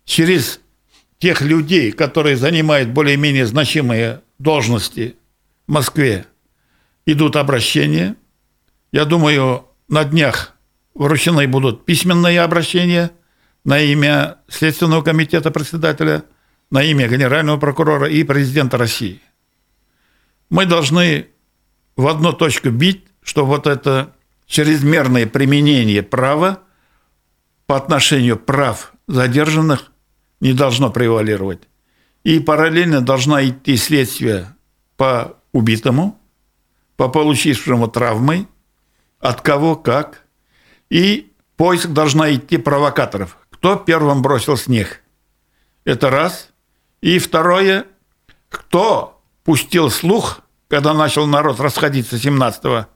Через 0.04 0.61
тех 1.18 1.40
людей, 1.40 1.92
которые 1.92 2.37
занимают 2.37 2.90
более-менее 2.90 3.46
значимые 3.46 4.20
должности 4.38 5.16
в 5.66 5.72
Москве, 5.72 6.26
идут 7.06 7.37
обращения. 7.37 8.16
Я 8.90 9.06
думаю, 9.06 9.64
на 9.88 10.04
днях 10.04 10.54
вручены 10.94 11.48
будут 11.48 11.87
письменные 11.87 12.42
обращения– 12.42 13.12
на 13.64 13.81
имя 13.81 14.38
Следственного 14.48 15.03
комитета 15.03 15.51
председателя, 15.51 16.25
на 16.70 16.83
имя 16.83 17.09
генерального 17.09 17.59
прокурора 17.59 18.09
и 18.09 18.25
президента 18.25 18.79
России. 18.79 19.20
Мы 20.51 20.66
должны 20.66 21.29
в 21.96 22.07
одну 22.07 22.33
точку 22.33 22.70
бить, 22.70 23.05
что 23.22 23.46
вот 23.46 23.66
это 23.66 24.12
чрезмерное 24.46 25.27
применение 25.27 26.03
права 26.03 26.61
по 27.66 27.77
отношению 27.77 28.37
прав 28.37 28.92
задержанных 29.07 29.92
не 30.40 30.53
должно 30.53 30.90
превалировать. 30.90 31.62
И 32.25 32.40
параллельно 32.40 33.01
должна 33.01 33.46
идти 33.48 33.77
следствие 33.77 34.55
по 34.96 35.37
убитому, 35.53 36.20
по 36.96 37.09
получившему 37.09 37.88
травмы, 37.88 38.46
от 39.20 39.40
кого 39.40 39.77
как, 39.77 40.25
и 40.90 41.33
поиск 41.57 41.88
должна 41.88 42.33
идти 42.35 42.59
провокаторов, 42.59 43.38
кто 43.62 43.77
первым 43.77 44.22
бросил 44.22 44.57
снег. 44.57 45.05
Это 45.85 46.11
раз. 46.11 46.48
И 47.01 47.20
второе, 47.20 47.87
кто 48.48 49.22
пустил 49.44 49.88
слух, 49.88 50.40
когда 50.66 50.92
начал 50.94 51.29
народ 51.29 51.61
расходиться 51.61 52.16
17-го, 52.16 52.88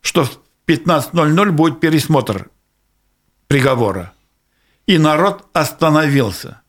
что 0.00 0.24
в 0.24 0.40
15.00 0.66 1.50
будет 1.50 1.80
пересмотр 1.80 2.48
приговора. 3.46 4.14
И 4.86 4.96
народ 4.96 5.44
остановился. 5.52 6.62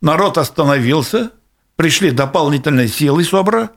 Народ 0.00 0.38
остановился, 0.38 1.32
пришли 1.74 2.12
дополнительные 2.12 2.86
силы 2.86 3.24
СОБРа, 3.24 3.72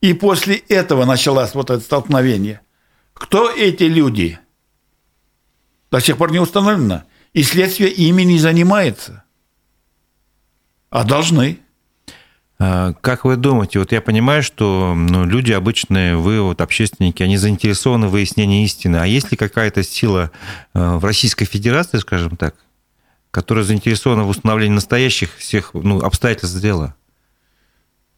и 0.00 0.14
после 0.14 0.56
этого 0.56 1.04
началось 1.04 1.54
вот 1.54 1.70
это 1.70 1.80
столкновение. 1.80 2.60
Кто 3.12 3.52
эти 3.52 3.84
люди? 3.84 4.40
До 5.92 6.00
сих 6.00 6.16
пор 6.16 6.32
не 6.32 6.40
установлено. 6.40 7.04
И 7.34 7.42
следствие 7.42 7.90
ими 7.90 8.22
не 8.22 8.38
занимается. 8.38 9.24
А 10.88 11.02
должны. 11.02 11.58
А, 12.60 12.92
как 13.00 13.24
вы 13.24 13.36
думаете, 13.36 13.80
вот 13.80 13.90
я 13.90 14.00
понимаю, 14.00 14.44
что 14.44 14.94
ну, 14.96 15.24
люди 15.24 15.50
обычные, 15.50 16.16
вы 16.16 16.40
вот 16.40 16.60
общественники, 16.60 17.24
они 17.24 17.36
заинтересованы 17.36 18.06
в 18.06 18.12
выяснении 18.12 18.64
истины. 18.64 18.98
А 18.98 19.06
есть 19.06 19.32
ли 19.32 19.36
какая-то 19.36 19.82
сила 19.82 20.30
э, 20.72 20.96
в 20.96 21.04
Российской 21.04 21.44
Федерации, 21.44 21.98
скажем 21.98 22.36
так, 22.36 22.54
которая 23.32 23.64
заинтересована 23.64 24.22
в 24.22 24.28
установлении 24.28 24.76
настоящих 24.76 25.36
всех 25.36 25.74
ну, 25.74 25.98
обстоятельств 25.98 26.60
дела? 26.60 26.94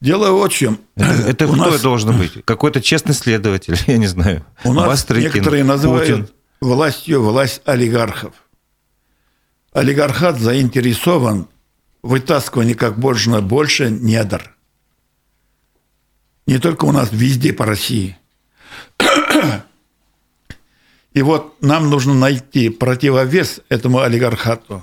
Дело 0.02 0.30
вот 0.32 0.52
в 0.52 0.54
чем. 0.54 0.78
Это, 0.94 1.30
это 1.30 1.46
кто 1.46 1.56
нас... 1.56 1.80
должен 1.80 2.18
быть? 2.18 2.44
Какой-то 2.44 2.82
честный 2.82 3.14
следователь, 3.14 3.78
я 3.86 3.96
не 3.96 4.06
знаю. 4.06 4.44
У 4.62 4.74
нас 4.74 4.86
Бастрыкин, 4.86 5.24
некоторые 5.24 5.64
называют 5.64 6.08
Путин. 6.08 6.28
властью 6.60 7.22
власть 7.22 7.62
олигархов. 7.64 8.34
Олигархат 9.76 10.40
заинтересован 10.40 11.48
вытаскивание 12.02 12.74
как 12.74 12.96
можно 12.96 13.42
больше 13.42 13.90
недр. 13.90 14.56
Не 16.46 16.58
только 16.58 16.86
у 16.86 16.92
нас, 16.92 17.10
везде 17.12 17.52
по 17.52 17.66
России. 17.66 18.16
И 21.12 21.20
вот 21.20 21.60
нам 21.60 21.90
нужно 21.90 22.14
найти 22.14 22.70
противовес 22.70 23.60
этому 23.68 24.00
олигархату, 24.00 24.82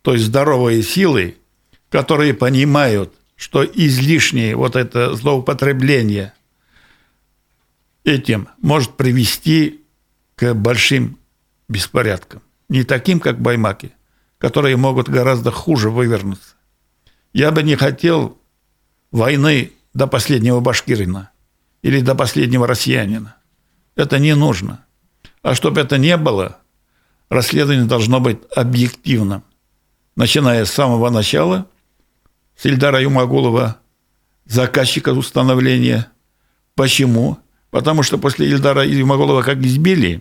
то 0.00 0.14
есть 0.14 0.24
здоровые 0.24 0.82
силы, 0.82 1.36
которые 1.90 2.32
понимают, 2.32 3.12
что 3.36 3.62
излишнее 3.62 4.56
вот 4.56 4.76
это 4.76 5.14
злоупотребление 5.14 6.32
этим 8.02 8.48
может 8.62 8.96
привести 8.96 9.84
к 10.36 10.54
большим 10.54 11.18
беспорядкам. 11.68 12.40
Не 12.70 12.84
таким, 12.84 13.20
как 13.20 13.38
Баймаки, 13.38 13.92
которые 14.42 14.76
могут 14.76 15.08
гораздо 15.08 15.52
хуже 15.52 15.88
вывернуться. 15.88 16.56
Я 17.32 17.52
бы 17.52 17.62
не 17.62 17.76
хотел 17.76 18.36
войны 19.12 19.70
до 19.94 20.08
последнего 20.08 20.58
башкирина 20.58 21.30
или 21.82 22.00
до 22.00 22.16
последнего 22.16 22.66
россиянина. 22.66 23.36
Это 23.94 24.18
не 24.18 24.34
нужно. 24.34 24.84
А 25.42 25.54
чтобы 25.54 25.80
это 25.80 25.96
не 25.96 26.16
было, 26.16 26.58
расследование 27.30 27.84
должно 27.84 28.18
быть 28.18 28.38
объективным. 28.56 29.44
Начиная 30.16 30.64
с 30.64 30.72
самого 30.72 31.08
начала, 31.08 31.68
с 32.56 32.66
Ильдара 32.66 33.00
Юмагулова, 33.00 33.78
заказчика 34.44 35.10
установления. 35.10 36.08
Почему? 36.74 37.38
Потому 37.70 38.02
что 38.02 38.18
после 38.18 38.48
Ильдара 38.48 38.84
Юмагулова 38.84 39.42
как 39.42 39.58
избили, 39.58 40.20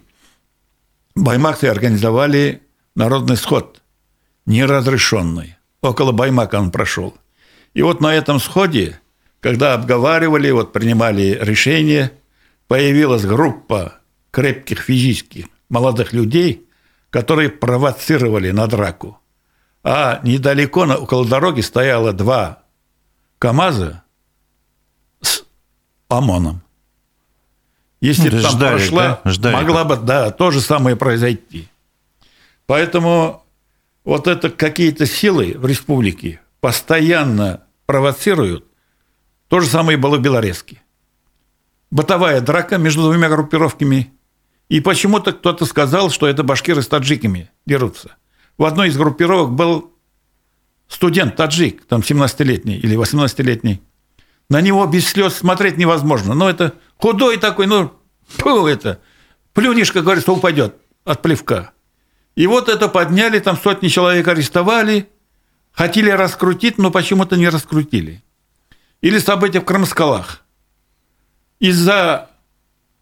баймакцы 1.15 1.65
организовали 1.65 2.61
народный 2.93 3.35
сход, 3.35 3.80
неразрешенный 4.51 5.55
около 5.81 6.11
Баймака 6.11 6.59
он 6.59 6.71
прошел. 6.71 7.15
И 7.73 7.81
вот 7.81 8.01
на 8.01 8.13
этом 8.13 8.39
сходе, 8.39 8.99
когда 9.39 9.73
обговаривали, 9.73 10.51
вот 10.51 10.73
принимали 10.73 11.37
решение, 11.41 12.11
появилась 12.67 13.25
группа 13.25 13.95
крепких 14.29 14.81
физических 14.81 15.45
молодых 15.69 16.13
людей, 16.13 16.67
которые 17.09 17.49
провоцировали 17.49 18.51
на 18.51 18.67
драку. 18.67 19.17
А 19.83 20.19
недалеко, 20.23 20.81
около 20.81 21.25
дороги, 21.25 21.61
стояло 21.61 22.13
два 22.13 22.63
КАМАЗа 23.39 24.03
с 25.21 25.43
ОМОНом. 26.09 26.61
Если 27.99 28.29
ну, 28.29 28.41
там 28.41 28.51
ждали, 28.51 28.77
прошла, 28.77 29.21
да? 29.23 29.31
ждали, 29.31 29.55
могла 29.55 29.83
бы, 29.83 29.95
да, 29.97 30.31
то 30.31 30.51
же 30.51 30.59
самое 30.59 30.95
произойти. 30.95 31.67
Поэтому 32.65 33.40
вот 34.03 34.27
это 34.27 34.49
какие-то 34.49 35.05
силы 35.05 35.55
в 35.57 35.65
республике 35.65 36.41
постоянно 36.59 37.63
провоцируют. 37.85 38.65
То 39.47 39.59
же 39.59 39.67
самое 39.67 39.97
было 39.97 40.17
в 40.17 40.21
Белорецке. 40.21 40.81
Бытовая 41.91 42.41
драка 42.41 42.77
между 42.77 43.03
двумя 43.03 43.29
группировками. 43.29 44.13
И 44.69 44.79
почему-то 44.79 45.33
кто-то 45.33 45.65
сказал, 45.65 46.09
что 46.09 46.27
это 46.27 46.43
башкиры 46.43 46.81
с 46.81 46.87
таджиками 46.87 47.49
дерутся. 47.65 48.15
В 48.57 48.63
одной 48.63 48.87
из 48.87 48.97
группировок 48.97 49.51
был 49.51 49.93
студент 50.87 51.35
таджик, 51.35 51.85
там 51.85 51.99
17-летний 52.01 52.77
или 52.77 52.97
18-летний. 52.97 53.81
На 54.49 54.61
него 54.61 54.85
без 54.85 55.07
слез 55.07 55.35
смотреть 55.35 55.77
невозможно. 55.77 56.33
Но 56.33 56.49
это 56.49 56.73
худой 56.95 57.37
такой, 57.37 57.67
ну, 57.67 57.91
фу, 58.27 58.67
это, 58.67 59.01
плюнешь, 59.53 59.91
как 59.91 60.03
говорится, 60.03 60.31
упадет 60.31 60.75
от 61.03 61.21
плевка. 61.21 61.73
И 62.35 62.47
вот 62.47 62.69
это 62.69 62.87
подняли, 62.87 63.39
там 63.39 63.57
сотни 63.57 63.87
человек 63.87 64.27
арестовали, 64.27 65.09
хотели 65.71 66.09
раскрутить, 66.09 66.77
но 66.77 66.91
почему-то 66.91 67.35
не 67.35 67.49
раскрутили. 67.49 68.23
Или 69.01 69.19
события 69.19 69.59
в 69.59 69.65
Крымскалах. 69.65 70.43
Из-за 71.59 72.29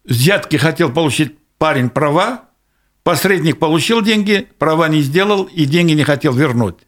взятки 0.04 0.56
хотел 0.56 0.92
получить 0.92 1.38
парень 1.58 1.90
права, 1.90 2.44
посредник 3.02 3.58
получил 3.58 4.02
деньги, 4.02 4.48
права 4.58 4.88
не 4.88 5.02
сделал 5.02 5.44
и 5.44 5.64
деньги 5.64 5.92
не 5.92 6.04
хотел 6.04 6.32
вернуть. 6.32 6.78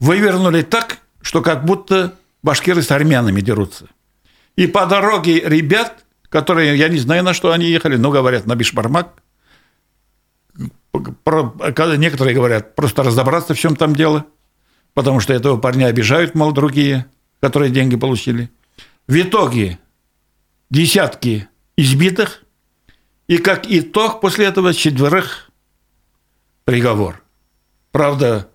Вывернули 0.00 0.62
так, 0.62 0.98
что 1.20 1.42
как 1.42 1.64
будто 1.64 2.18
башкиры 2.42 2.82
с 2.82 2.90
армянами 2.90 3.40
дерутся. 3.40 3.88
И 4.56 4.66
по 4.66 4.86
дороге 4.86 5.40
ребят, 5.40 6.04
которые, 6.28 6.76
я 6.76 6.88
не 6.88 6.98
знаю, 6.98 7.22
на 7.22 7.34
что 7.34 7.52
они 7.52 7.66
ехали, 7.66 7.96
но 7.96 8.10
говорят, 8.10 8.46
на 8.46 8.56
Бишбармак, 8.56 9.21
некоторые 11.96 12.34
говорят, 12.34 12.74
просто 12.74 13.02
разобраться, 13.02 13.54
в 13.54 13.58
чем 13.58 13.76
там 13.76 13.96
дело, 13.96 14.26
потому 14.94 15.20
что 15.20 15.32
этого 15.32 15.56
парня 15.56 15.86
обижают, 15.86 16.34
мол, 16.34 16.52
другие, 16.52 17.06
которые 17.40 17.70
деньги 17.70 17.96
получили. 17.96 18.50
В 19.06 19.20
итоге 19.20 19.78
десятки 20.70 21.48
избитых, 21.76 22.44
и 23.26 23.38
как 23.38 23.70
итог 23.70 24.20
после 24.20 24.46
этого 24.46 24.74
четверых 24.74 25.50
приговор. 26.64 27.22
Правда, 27.90 28.50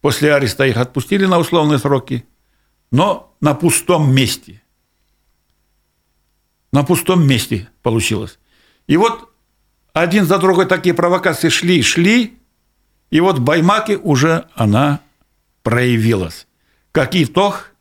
после 0.00 0.34
ареста 0.34 0.66
их 0.66 0.76
отпустили 0.76 1.24
на 1.26 1.38
условные 1.38 1.78
сроки, 1.78 2.26
но 2.90 3.34
на 3.40 3.54
пустом 3.54 4.12
месте. 4.14 4.62
На 6.72 6.84
пустом 6.84 7.26
месте 7.26 7.68
получилось. 7.82 8.38
И 8.86 8.96
вот 8.96 9.27
один 9.92 10.26
за 10.26 10.38
другой 10.38 10.66
такие 10.66 10.94
провокации 10.94 11.48
шли, 11.48 11.82
шли, 11.82 12.38
и 13.10 13.20
вот 13.20 13.38
в 13.38 13.42
Баймаке 13.42 13.96
уже 13.96 14.46
она 14.54 15.00
проявилась. 15.62 16.46
Как 16.92 17.14
итог, 17.14 17.72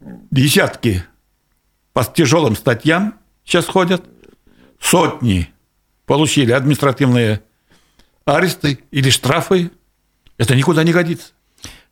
десятки 0.00 1.04
по 1.92 2.04
тяжелым 2.04 2.56
статьям 2.56 3.18
сейчас 3.44 3.66
ходят, 3.66 4.04
сотни 4.80 5.52
получили 6.06 6.52
административные 6.52 7.42
аресты 8.24 8.80
или 8.90 9.10
штрафы. 9.10 9.70
Это 10.38 10.56
никуда 10.56 10.82
не 10.82 10.92
годится. 10.92 11.33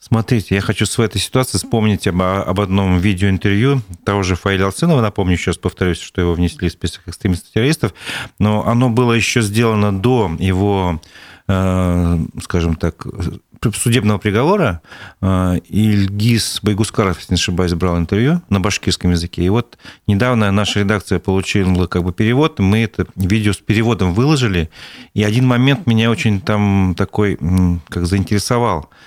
Смотрите, 0.04 0.56
я 0.56 0.60
хочу 0.60 0.84
с 0.84 0.98
этой 0.98 1.20
ситуации 1.20 1.58
вспомнить 1.58 2.08
об, 2.08 2.20
об 2.20 2.60
одном 2.60 2.98
видеоинтервью 2.98 3.82
того 4.04 4.24
же 4.24 4.34
Фаиля 4.34 4.64
Алцинова. 4.64 5.00
Напомню, 5.00 5.36
сейчас 5.36 5.58
повторюсь, 5.58 6.00
что 6.00 6.20
его 6.20 6.34
внесли 6.34 6.68
в 6.68 6.72
список 6.72 7.02
экстремистов-террористов, 7.06 7.94
но 8.40 8.66
оно 8.66 8.90
было 8.90 9.12
еще 9.12 9.42
сделано 9.42 9.96
до 9.96 10.32
его, 10.40 11.00
э, 11.46 12.18
скажем 12.42 12.74
так, 12.74 13.06
судебного 13.76 14.18
приговора. 14.18 14.82
Э, 15.20 15.60
Ильгиз 15.68 16.58
Байгускаров, 16.64 17.18
если 17.18 17.34
не 17.34 17.38
ошибаюсь, 17.38 17.74
брал 17.74 17.96
интервью 17.96 18.42
на 18.48 18.58
башкирском 18.58 19.12
языке. 19.12 19.44
И 19.44 19.50
вот 19.50 19.78
недавно 20.08 20.50
наша 20.50 20.80
редакция 20.80 21.20
получила 21.20 21.86
как 21.86 22.02
бы 22.02 22.12
перевод, 22.12 22.58
мы 22.58 22.82
это 22.82 23.06
видео 23.14 23.52
с 23.52 23.58
переводом 23.58 24.14
выложили, 24.14 24.68
и 25.14 25.22
один 25.22 25.46
момент 25.46 25.86
меня 25.86 26.10
очень 26.10 26.40
там 26.40 26.96
такой, 26.98 27.38
как 27.88 28.06
заинтересовал– 28.06 28.90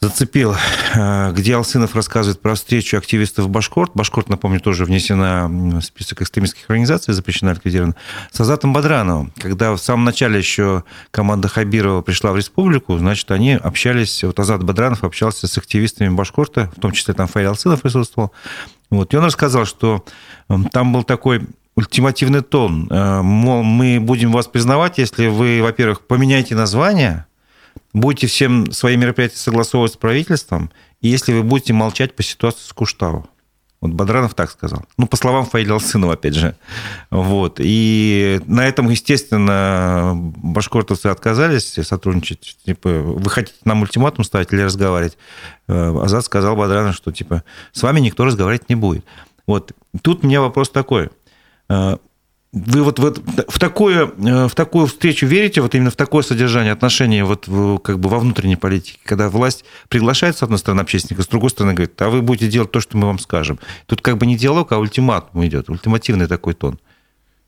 зацепил, 0.00 0.54
э, 0.94 1.32
где 1.32 1.56
Алсынов 1.56 1.94
рассказывает 1.94 2.40
про 2.40 2.54
встречу 2.54 2.96
активистов 2.96 3.48
Башкорт. 3.48 3.92
Башкорт, 3.94 4.28
напомню, 4.28 4.60
тоже 4.60 4.84
внесена 4.84 5.48
в 5.48 5.80
список 5.82 6.22
экстремистских 6.22 6.68
организаций, 6.68 7.14
запрещена 7.14 7.50
ликвидирована. 7.50 7.96
С 8.30 8.40
Азатом 8.40 8.72
Бадрановым. 8.72 9.32
Когда 9.40 9.72
в 9.72 9.78
самом 9.78 10.04
начале 10.04 10.38
еще 10.38 10.84
команда 11.10 11.48
Хабирова 11.48 12.02
пришла 12.02 12.32
в 12.32 12.36
республику, 12.36 12.96
значит, 12.98 13.30
они 13.30 13.54
общались, 13.54 14.22
вот 14.22 14.38
Азат 14.38 14.62
Бадранов 14.62 15.02
общался 15.02 15.48
с 15.48 15.58
активистами 15.58 16.14
Башкорта, 16.14 16.70
в 16.76 16.80
том 16.80 16.92
числе 16.92 17.14
там 17.14 17.26
Фаиль 17.26 17.46
Алсынов 17.46 17.82
присутствовал. 17.82 18.32
Вот. 18.90 19.12
И 19.12 19.16
он 19.16 19.24
рассказал, 19.24 19.64
что 19.64 20.04
там 20.72 20.92
был 20.92 21.02
такой 21.02 21.46
ультимативный 21.78 22.40
тон. 22.40 22.88
Э, 22.90 23.22
мол, 23.22 23.62
мы 23.62 24.00
будем 24.00 24.32
вас 24.32 24.48
признавать, 24.48 24.98
если 24.98 25.28
вы, 25.28 25.60
во-первых, 25.62 26.00
поменяете 26.00 26.56
название, 26.56 27.26
будете 27.92 28.26
всем 28.26 28.72
свои 28.72 28.96
мероприятия 28.96 29.36
согласовывать 29.36 29.92
с 29.92 29.96
правительством, 29.96 30.70
и 31.00 31.08
если 31.08 31.32
вы 31.32 31.42
будете 31.42 31.72
молчать 31.72 32.14
по 32.14 32.22
ситуации 32.22 32.62
с 32.62 32.72
Куштау. 32.72 33.28
Вот 33.80 33.92
Бадранов 33.92 34.34
так 34.34 34.50
сказал. 34.50 34.84
Ну, 34.96 35.06
по 35.06 35.16
словам 35.16 35.46
Фаиля 35.46 35.74
Алсынова, 35.74 36.14
опять 36.14 36.34
же. 36.34 36.56
Вот. 37.10 37.60
И 37.60 38.40
на 38.46 38.66
этом, 38.66 38.88
естественно, 38.88 40.14
башкортовцы 40.16 41.06
отказались 41.06 41.78
сотрудничать. 41.86 42.56
Типа, 42.66 42.88
вы 42.88 43.30
хотите 43.30 43.56
нам 43.64 43.82
ультиматум 43.82 44.24
ставить 44.24 44.52
или 44.52 44.62
разговаривать? 44.62 45.16
Э, 45.68 45.96
Азат 46.02 46.24
сказал 46.24 46.56
Бадранов, 46.56 46.96
что, 46.96 47.12
типа, 47.12 47.44
с 47.70 47.80
вами 47.82 48.00
никто 48.00 48.24
разговаривать 48.24 48.68
не 48.68 48.74
будет. 48.74 49.04
Вот. 49.46 49.70
Тут 50.02 50.24
у 50.24 50.26
меня 50.26 50.40
вопрос 50.40 50.70
такой. 50.70 51.10
Вы 52.52 52.82
вот, 52.82 52.98
вот 52.98 53.18
в, 53.48 53.58
такое, 53.58 54.06
э, 54.06 54.48
в 54.48 54.54
такую 54.54 54.86
встречу 54.86 55.26
верите, 55.26 55.60
вот 55.60 55.74
именно 55.74 55.90
в 55.90 55.96
такое 55.96 56.22
содержание 56.22 56.72
отношений 56.72 57.20
вот 57.20 57.44
как 57.82 57.98
бы 57.98 58.08
во 58.08 58.18
внутренней 58.18 58.56
политике, 58.56 58.98
когда 59.04 59.28
власть 59.28 59.66
приглашает, 59.90 60.38
с 60.38 60.42
одной 60.42 60.58
стороны, 60.58 60.80
общественника, 60.80 61.22
с 61.22 61.28
другой 61.28 61.50
стороны, 61.50 61.74
говорит, 61.74 62.00
а 62.00 62.08
вы 62.08 62.22
будете 62.22 62.48
делать 62.50 62.70
то, 62.70 62.80
что 62.80 62.96
мы 62.96 63.06
вам 63.06 63.18
скажем. 63.18 63.58
Тут 63.84 64.00
как 64.00 64.16
бы 64.16 64.24
не 64.24 64.36
диалог, 64.36 64.72
а 64.72 64.78
ультиматум 64.78 65.44
идет, 65.46 65.68
ультимативный 65.68 66.26
такой 66.26 66.54
тон. 66.54 66.78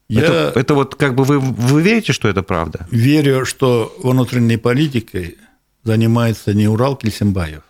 Я 0.08 0.22
это, 0.22 0.52
это 0.58 0.74
вот 0.74 0.96
как 0.96 1.14
бы 1.14 1.24
вы, 1.24 1.38
вы 1.38 1.80
верите, 1.80 2.12
что 2.12 2.28
это 2.28 2.42
правда? 2.42 2.86
Верю, 2.90 3.46
что 3.46 3.94
внутренней 4.02 4.58
политикой 4.58 5.38
занимается 5.82 6.52
не 6.52 6.68
Урал 6.68 6.96
Кельсимбаев, 6.96 7.62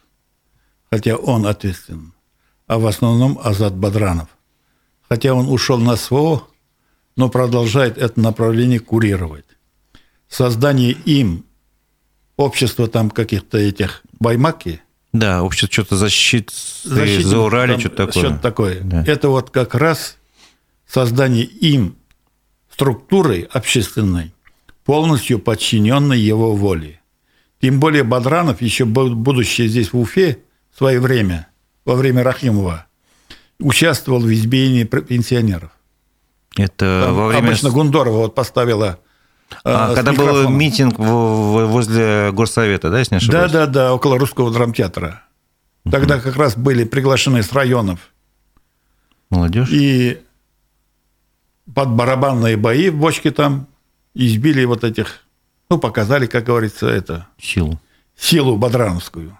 хотя 0.90 1.14
он 1.14 1.46
ответственен, 1.46 2.12
а 2.66 2.78
в 2.78 2.86
основном 2.86 3.38
Азат 3.40 3.76
Бадранов. 3.76 4.28
Хотя 5.08 5.34
он 5.34 5.48
ушел 5.48 5.78
на 5.78 5.96
СВО, 5.96 6.48
но 7.16 7.28
продолжает 7.28 7.98
это 7.98 8.20
направление 8.20 8.78
курировать. 8.80 9.44
Создание 10.28 10.92
им 10.92 11.44
общества 12.36 12.88
там 12.88 13.10
каких-то 13.10 13.58
этих 13.58 14.02
баймаки. 14.18 14.80
Да, 15.12 15.42
общество 15.42 15.72
что-то 15.72 15.96
защит, 15.96 16.50
защиты 16.84 17.24
за 17.24 17.38
Урале, 17.40 17.78
что-то 17.78 18.06
такое. 18.06 18.24
Что-то 18.24 18.38
такое. 18.38 18.80
Да. 18.80 19.04
Это 19.06 19.28
вот 19.28 19.50
как 19.50 19.74
раз 19.74 20.16
создание 20.86 21.44
им 21.44 21.96
структуры 22.72 23.48
общественной, 23.50 24.32
полностью 24.84 25.38
подчиненной 25.38 26.18
его 26.18 26.54
воле. 26.54 27.00
Тем 27.60 27.78
более 27.78 28.04
Бадранов, 28.04 28.62
еще 28.62 28.84
будучи 28.86 29.66
здесь 29.66 29.92
в 29.92 29.98
Уфе 29.98 30.38
в 30.72 30.78
свое 30.78 30.98
время, 31.00 31.48
во 31.84 31.94
время 31.94 32.22
Рахимова, 32.22 32.86
участвовал 33.58 34.20
в 34.20 34.32
избиении 34.32 34.84
пенсионеров. 34.84 35.72
Это 36.60 37.04
Там 37.06 37.14
во 37.14 37.28
время... 37.28 37.46
Обычно 37.48 37.70
Гундорова 37.70 38.18
вот 38.18 38.34
поставила 38.34 38.98
а, 39.64 39.94
когда 39.94 40.12
был 40.12 40.48
митинг 40.48 40.98
возле 40.98 42.30
Горсовета, 42.32 42.90
да, 42.90 42.98
если 42.98 43.14
не 43.14 43.18
ошибаюсь? 43.18 43.52
Да, 43.52 43.66
да, 43.66 43.72
да, 43.72 43.94
около 43.94 44.18
Русского 44.18 44.52
драмтеатра. 44.52 45.22
Тогда 45.90 46.20
как 46.20 46.36
раз 46.36 46.56
были 46.56 46.84
приглашены 46.84 47.42
с 47.42 47.52
районов. 47.52 48.00
Молодежь. 49.30 49.70
И 49.70 50.20
под 51.72 51.90
барабанные 51.90 52.56
бои 52.56 52.90
в 52.90 52.96
бочке 52.96 53.30
там 53.30 53.66
избили 54.14 54.64
вот 54.64 54.84
этих, 54.84 55.20
ну, 55.68 55.78
показали, 55.78 56.26
как 56.26 56.44
говорится, 56.44 56.88
это... 56.88 57.28
Силу. 57.38 57.80
Силу 58.16 58.56
Бодрановскую. 58.56 59.36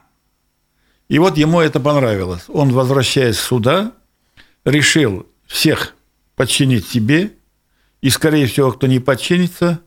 И 1.09 1.19
вот 1.19 1.37
ему 1.37 1.61
это 1.61 1.81
понравилось. 1.81 2.45
Он, 2.49 2.73
возвращаясь 2.73 3.39
сюда, 3.39 3.93
решил 4.65 5.27
всех 5.47 5.95
подчинить 6.41 6.89
себе, 6.89 7.33
и, 8.01 8.09
скорее 8.09 8.47
всего, 8.47 8.73
кто 8.73 8.87
не 8.87 8.99
подчинится, 8.99 9.81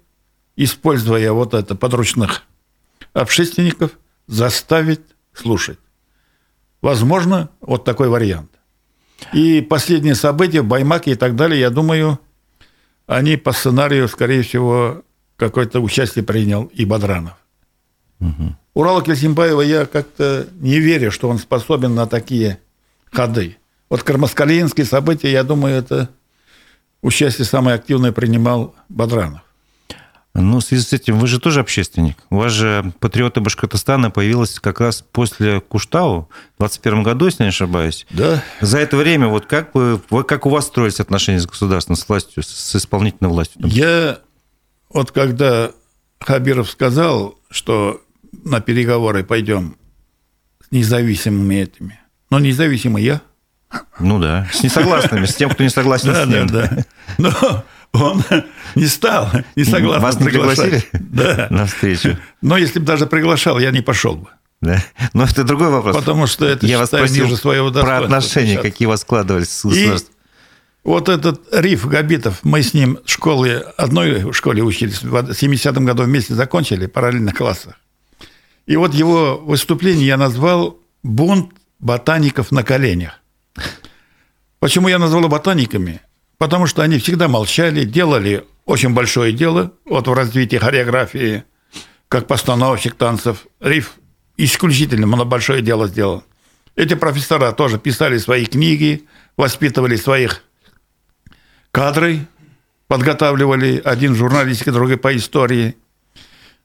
используя 0.55 1.31
вот 1.31 1.55
это 1.55 1.73
подручных 1.73 2.43
общественников, 3.13 3.97
заставить 4.27 5.01
слушать. 5.33 5.79
Возможно, 6.79 7.49
вот 7.59 7.85
такой 7.85 8.07
вариант. 8.07 8.51
И 9.33 9.61
последние 9.61 10.13
события 10.13 10.61
в 10.61 10.67
Баймаке 10.67 11.13
и 11.13 11.15
так 11.15 11.35
далее, 11.35 11.59
я 11.59 11.71
думаю, 11.71 12.19
они 13.07 13.35
по 13.35 13.51
сценарию, 13.51 14.07
скорее 14.07 14.43
всего, 14.43 15.01
какое-то 15.37 15.79
участие 15.79 16.23
принял 16.23 16.65
и 16.65 16.85
Бадранов. 16.85 17.33
Угу. 18.19 18.55
Урала 18.75 19.01
Кельсимбаева 19.01 19.61
я 19.61 19.87
как-то 19.87 20.47
не 20.59 20.77
верю, 20.77 21.09
что 21.09 21.29
он 21.29 21.39
способен 21.39 21.95
на 21.95 22.05
такие 22.05 22.59
ходы. 23.11 23.57
Вот 23.89 24.03
кармаскалинские 24.03 24.85
события, 24.85 25.31
я 25.31 25.43
думаю, 25.43 25.77
это 25.77 26.11
участие 27.03 27.45
самое 27.45 27.75
активное 27.75 28.11
принимал 28.11 28.73
Бадранов. 28.89 29.41
Ну, 30.35 30.59
в 30.59 30.63
связи 30.63 30.81
с 30.81 30.91
этим, 30.91 31.19
вы 31.19 31.27
же 31.27 31.39
тоже 31.39 31.59
общественник. 31.59 32.17
У 32.31 32.37
вас 32.37 32.51
же 32.51 32.91
«Патриоты 32.99 33.39
Башкортостана» 33.39 34.09
появилась 34.09 34.59
как 34.59 34.79
раз 34.79 35.03
после 35.11 35.61
Куштау 35.61 36.27
в 36.55 36.57
2021 36.57 37.03
году, 37.03 37.25
если 37.25 37.43
не 37.43 37.49
ошибаюсь. 37.49 38.07
Да. 38.09 38.43
За 38.59 38.79
это 38.79 38.97
время, 38.97 39.27
вот 39.27 39.45
как, 39.45 39.75
вы, 39.75 39.99
как 40.23 40.47
у 40.47 40.49
вас 40.49 40.65
строились 40.65 40.99
отношения 40.99 41.39
с 41.39 41.45
государством, 41.45 41.95
с 41.95 42.09
властью, 42.09 42.41
с 42.41 42.75
исполнительной 42.75 43.29
властью? 43.29 43.61
Я 43.65 44.21
вот 44.89 45.11
когда 45.11 45.71
Хабиров 46.19 46.67
сказал, 46.67 47.35
что 47.51 48.01
на 48.43 48.59
переговоры 48.59 49.23
пойдем 49.23 49.75
с 50.67 50.71
независимыми 50.71 51.55
этими, 51.55 51.99
но 52.31 52.39
независимый 52.39 53.03
я– 53.03 53.21
ну 53.99 54.19
да, 54.19 54.47
с 54.51 54.63
несогласными, 54.63 55.25
с 55.25 55.35
тем, 55.35 55.49
кто 55.49 55.63
не 55.63 55.69
согласен 55.69 56.13
с 56.13 56.25
ним. 56.27 56.47
Да, 56.47 56.67
да. 56.67 56.85
Но 57.17 57.63
он 57.93 58.23
не 58.75 58.87
стал, 58.87 59.29
не 59.55 59.63
согласен. 59.63 60.01
Вас 60.01 60.19
не 60.19 60.25
пригласили 60.25 60.83
да. 60.93 61.47
на 61.49 61.65
встречу? 61.65 62.17
Но 62.41 62.57
если 62.57 62.79
бы 62.79 62.85
даже 62.85 63.05
приглашал, 63.05 63.59
я 63.59 63.71
не 63.71 63.81
пошел 63.81 64.15
бы. 64.15 64.27
Да. 64.61 64.83
Но 65.13 65.25
это 65.25 65.43
другой 65.43 65.69
вопрос. 65.69 65.95
Потому 65.95 66.25
что 66.25 66.45
это 66.45 66.65
я 66.65 66.79
вас 66.79 66.87
спросил 66.87 67.25
ниже 67.25 67.37
своего 67.37 67.71
про 67.71 67.99
отношения, 67.99 68.57
какие 68.57 68.85
у 68.87 68.89
вас 68.89 69.01
складывались 69.01 69.49
с 69.49 69.65
государством. 69.65 70.13
Вот 70.83 71.07
этот 71.07 71.41
Риф 71.53 71.85
Габитов, 71.87 72.39
мы 72.43 72.61
с 72.61 72.73
ним 72.73 72.99
в 73.05 73.09
школе, 73.09 73.59
одной 73.77 74.33
школе 74.33 74.63
учились, 74.63 75.01
в 75.01 75.15
70-м 75.15 75.85
году 75.85 76.03
вместе 76.03 76.33
закончили, 76.33 76.87
параллельных 76.87 77.35
классах. 77.35 77.75
И 78.65 78.75
вот 78.75 78.93
его 78.93 79.37
выступление 79.37 80.07
я 80.07 80.17
назвал 80.17 80.77
«Бунт 81.01 81.51
ботаников 81.79 82.51
на 82.51 82.63
коленях». 82.63 83.19
Почему 84.63 84.87
я 84.87 84.97
назвал 84.97 85.27
ботаниками? 85.27 85.99
Потому 86.37 86.67
что 86.67 86.83
они 86.83 86.97
всегда 86.97 87.27
молчали, 87.27 87.83
делали 87.83 88.45
очень 88.63 88.93
большое 88.93 89.33
дело 89.33 89.73
вот 89.83 90.07
в 90.07 90.13
развитии 90.13 90.55
хореографии, 90.55 91.43
как 92.07 92.27
постановщик 92.27 92.95
танцев. 92.95 93.45
Риф 93.59 93.95
исключительно 94.37 95.25
большое 95.25 95.61
дело 95.61 95.89
сделал. 95.89 96.23
Эти 96.77 96.93
профессора 96.93 97.51
тоже 97.51 97.77
писали 97.77 98.17
свои 98.17 98.45
книги, 98.45 99.05
воспитывали 99.35 99.97
своих 99.97 100.45
кадры, 101.71 102.25
подготавливали 102.87 103.81
один 103.83 104.15
журналистик, 104.15 104.71
другой 104.71 104.95
по 104.95 105.13
истории. 105.13 105.75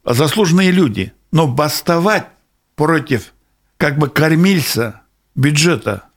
Заслуженные 0.05 0.71
люди. 0.71 1.13
Но 1.33 1.49
бастовать 1.49 2.29
против 2.77 3.33
как 3.77 3.99
бы 3.99 4.09
кормильца 4.09 5.03
бюджета– 5.35 6.05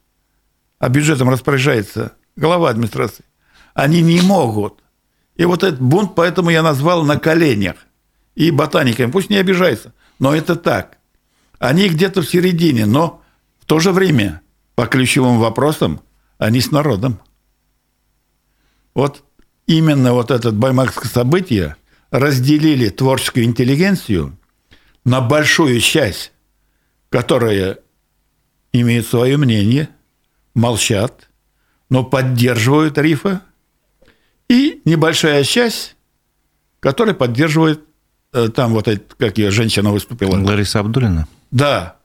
а 0.82 0.88
бюджетом 0.88 1.30
распоряжается 1.30 2.16
глава 2.34 2.68
администрации, 2.68 3.24
они 3.72 4.02
не 4.02 4.20
могут. 4.20 4.82
И 5.36 5.44
вот 5.44 5.62
этот 5.62 5.80
бунт, 5.80 6.16
поэтому 6.16 6.50
я 6.50 6.60
назвал 6.60 7.04
на 7.04 7.20
коленях. 7.20 7.76
И 8.34 8.50
ботаниками, 8.50 9.08
пусть 9.12 9.30
не 9.30 9.36
обижается, 9.36 9.94
но 10.18 10.34
это 10.34 10.56
так. 10.56 10.98
Они 11.60 11.88
где-то 11.88 12.20
в 12.22 12.28
середине, 12.28 12.84
но 12.84 13.22
в 13.60 13.66
то 13.66 13.78
же 13.78 13.92
время 13.92 14.42
по 14.74 14.86
ключевым 14.86 15.38
вопросам 15.38 16.00
они 16.38 16.60
с 16.60 16.72
народом. 16.72 17.20
Вот 18.92 19.22
именно 19.68 20.14
вот 20.14 20.32
это 20.32 20.50
баймакское 20.50 21.08
событие 21.08 21.76
разделили 22.10 22.88
творческую 22.88 23.44
интеллигенцию 23.44 24.36
на 25.04 25.20
большую 25.20 25.78
часть, 25.78 26.32
которая 27.08 27.78
имеет 28.72 29.06
свое 29.06 29.36
мнение– 29.36 29.88
молчат, 30.54 31.28
но 31.88 32.04
поддерживают 32.04 32.98
Рифа, 32.98 33.42
и 34.48 34.82
небольшая 34.84 35.44
часть, 35.44 35.96
которая 36.80 37.14
поддерживает 37.14 37.80
э, 38.32 38.48
там 38.48 38.72
вот, 38.72 38.88
как 39.18 39.38
ее 39.38 39.50
женщина 39.50 39.90
выступила. 39.90 40.36
Лариса 40.36 40.80
Абдулина? 40.80 41.26
Да. 41.50 41.96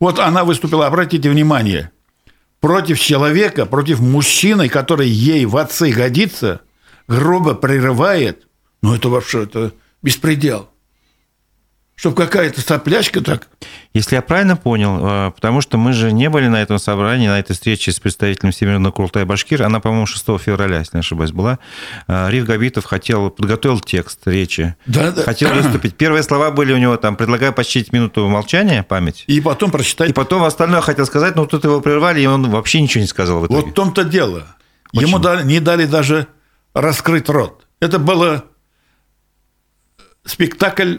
Вот 0.00 0.18
она 0.18 0.44
выступила, 0.44 0.86
обратите 0.86 1.30
внимание, 1.30 1.92
против 2.60 2.98
человека, 2.98 3.66
против 3.66 4.00
мужчины, 4.00 4.68
который 4.68 5.08
ей 5.08 5.44
в 5.46 5.56
отцы 5.56 5.92
годится, 5.92 6.60
грубо 7.06 7.54
прерывает, 7.54 8.48
ну 8.82 8.94
это 8.94 9.08
вообще 9.08 9.44
это 9.44 9.72
беспредел. 10.02 10.71
Чтобы 12.02 12.16
какая-то 12.16 12.60
соплячка 12.60 13.20
так... 13.20 13.46
Если 13.94 14.16
я 14.16 14.22
правильно 14.22 14.56
понял, 14.56 14.98
э, 15.00 15.30
потому 15.30 15.60
что 15.60 15.78
мы 15.78 15.92
же 15.92 16.10
не 16.10 16.28
были 16.30 16.48
на 16.48 16.60
этом 16.60 16.80
собрании, 16.80 17.28
на 17.28 17.38
этой 17.38 17.52
встрече 17.52 17.92
с 17.92 18.00
представителем 18.00 18.50
Всемирного 18.50 18.90
Курултая 18.90 19.24
Башкир, 19.24 19.62
она, 19.62 19.78
по-моему, 19.78 20.06
6 20.06 20.24
февраля, 20.40 20.80
если 20.80 20.96
не 20.96 21.00
ошибаюсь, 21.02 21.30
была. 21.30 21.60
Э, 22.08 22.28
Риф 22.28 22.44
Габитов 22.44 22.86
хотел, 22.86 23.30
подготовил 23.30 23.78
текст 23.78 24.18
речи, 24.26 24.74
да, 24.84 25.12
да. 25.12 25.22
хотел 25.22 25.54
выступить. 25.54 25.94
Первые 25.94 26.24
слова 26.24 26.50
были 26.50 26.72
у 26.72 26.76
него 26.76 26.96
там, 26.96 27.14
предлагаю 27.14 27.52
почтить 27.52 27.92
минуту 27.92 28.26
молчания, 28.26 28.82
память. 28.82 29.22
И 29.28 29.40
потом 29.40 29.70
прочитать. 29.70 30.10
И 30.10 30.12
потом 30.12 30.42
остальное 30.42 30.80
хотел 30.80 31.06
сказать, 31.06 31.36
но 31.36 31.46
тут 31.46 31.62
его 31.62 31.80
прервали, 31.80 32.20
и 32.20 32.26
он 32.26 32.50
вообще 32.50 32.80
ничего 32.80 33.02
не 33.02 33.06
сказал 33.06 33.38
в 33.38 33.46
итоге. 33.46 33.60
Вот 33.60 33.70
в 33.70 33.74
том-то 33.74 34.02
дело. 34.02 34.48
Почему? 34.92 35.06
Ему 35.06 35.18
дали, 35.20 35.44
не 35.44 35.60
дали 35.60 35.86
даже 35.86 36.26
раскрыть 36.74 37.28
рот. 37.28 37.64
Это 37.78 38.00
было 38.00 38.46
спектакль 40.24 40.96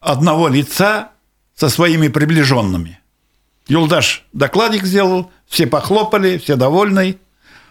одного 0.00 0.48
лица 0.48 1.12
со 1.54 1.68
своими 1.68 2.08
приближенными. 2.08 2.98
Юлдаш 3.68 4.26
докладик 4.32 4.84
сделал, 4.84 5.30
все 5.46 5.66
похлопали, 5.66 6.38
все 6.38 6.56
довольны. 6.56 7.18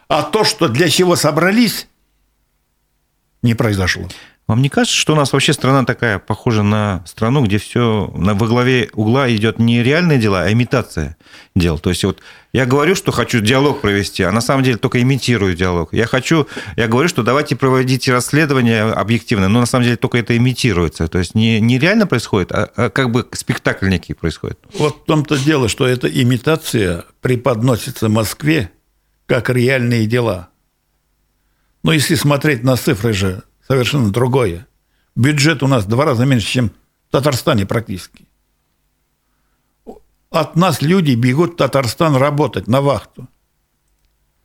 А 0.07 0.23
то, 0.23 0.43
что 0.43 0.69
для 0.69 0.89
чего 0.89 1.15
собрались, 1.15 1.87
не 3.41 3.53
произошло. 3.53 4.07
Вам 4.49 4.63
не 4.63 4.69
кажется, 4.69 4.97
что 4.97 5.13
у 5.13 5.15
нас 5.15 5.31
вообще 5.31 5.53
страна 5.53 5.85
такая 5.85 6.17
похожа 6.17 6.63
на 6.63 7.03
страну, 7.05 7.45
где 7.45 7.59
все 7.59 8.11
на, 8.15 8.33
во 8.33 8.47
главе 8.47 8.89
угла 8.93 9.29
идет 9.31 9.59
не 9.59 9.83
реальные 9.83 10.17
дела, 10.17 10.41
а 10.41 10.51
имитация 10.51 11.17
дел? 11.55 11.77
То 11.77 11.91
есть 11.91 12.03
вот 12.03 12.21
я 12.51 12.65
говорю, 12.65 12.95
что 12.95 13.11
хочу 13.11 13.41
диалог 13.41 13.79
провести, 13.79 14.23
а 14.23 14.31
на 14.31 14.41
самом 14.41 14.63
деле 14.63 14.77
только 14.77 15.03
имитирую 15.03 15.55
диалог. 15.55 15.93
Я 15.93 16.07
хочу, 16.07 16.47
я 16.77 16.87
говорю, 16.87 17.07
что 17.09 17.21
давайте 17.21 17.55
проводите 17.55 18.11
расследование 18.11 18.85
объективно, 18.85 19.49
но 19.49 19.59
на 19.59 19.67
самом 19.67 19.85
деле 19.85 19.97
только 19.97 20.17
это 20.17 20.35
имитируется. 20.35 21.07
То 21.07 21.19
есть 21.19 21.35
не, 21.35 21.59
не 21.59 21.77
реально 21.77 22.07
происходит, 22.07 22.51
а, 22.51 22.71
а 22.75 22.89
как 22.89 23.11
бы 23.11 23.27
спектакль 23.33 23.87
некий 23.87 24.15
происходит. 24.15 24.57
Вот 24.73 25.03
в 25.03 25.05
том-то 25.05 25.37
дело, 25.37 25.69
что 25.69 25.85
эта 25.85 26.07
имитация 26.07 27.05
преподносится 27.21 28.09
Москве 28.09 28.71
как 29.27 29.51
реальные 29.51 30.07
дела. 30.07 30.49
Но 31.83 31.93
если 31.93 32.15
смотреть 32.15 32.63
на 32.63 32.77
цифры 32.77 33.13
же 33.13 33.43
совершенно 33.69 34.11
другое. 34.11 34.67
Бюджет 35.15 35.61
у 35.63 35.67
нас 35.67 35.85
в 35.85 35.87
два 35.87 36.05
раза 36.05 36.25
меньше, 36.25 36.47
чем 36.47 36.71
в 37.07 37.11
Татарстане 37.11 37.65
практически. 37.65 38.27
От 40.31 40.55
нас 40.55 40.81
люди 40.81 41.13
бегут 41.13 41.53
в 41.53 41.55
Татарстан 41.57 42.15
работать 42.15 42.67
на 42.67 42.81
вахту. 42.81 43.27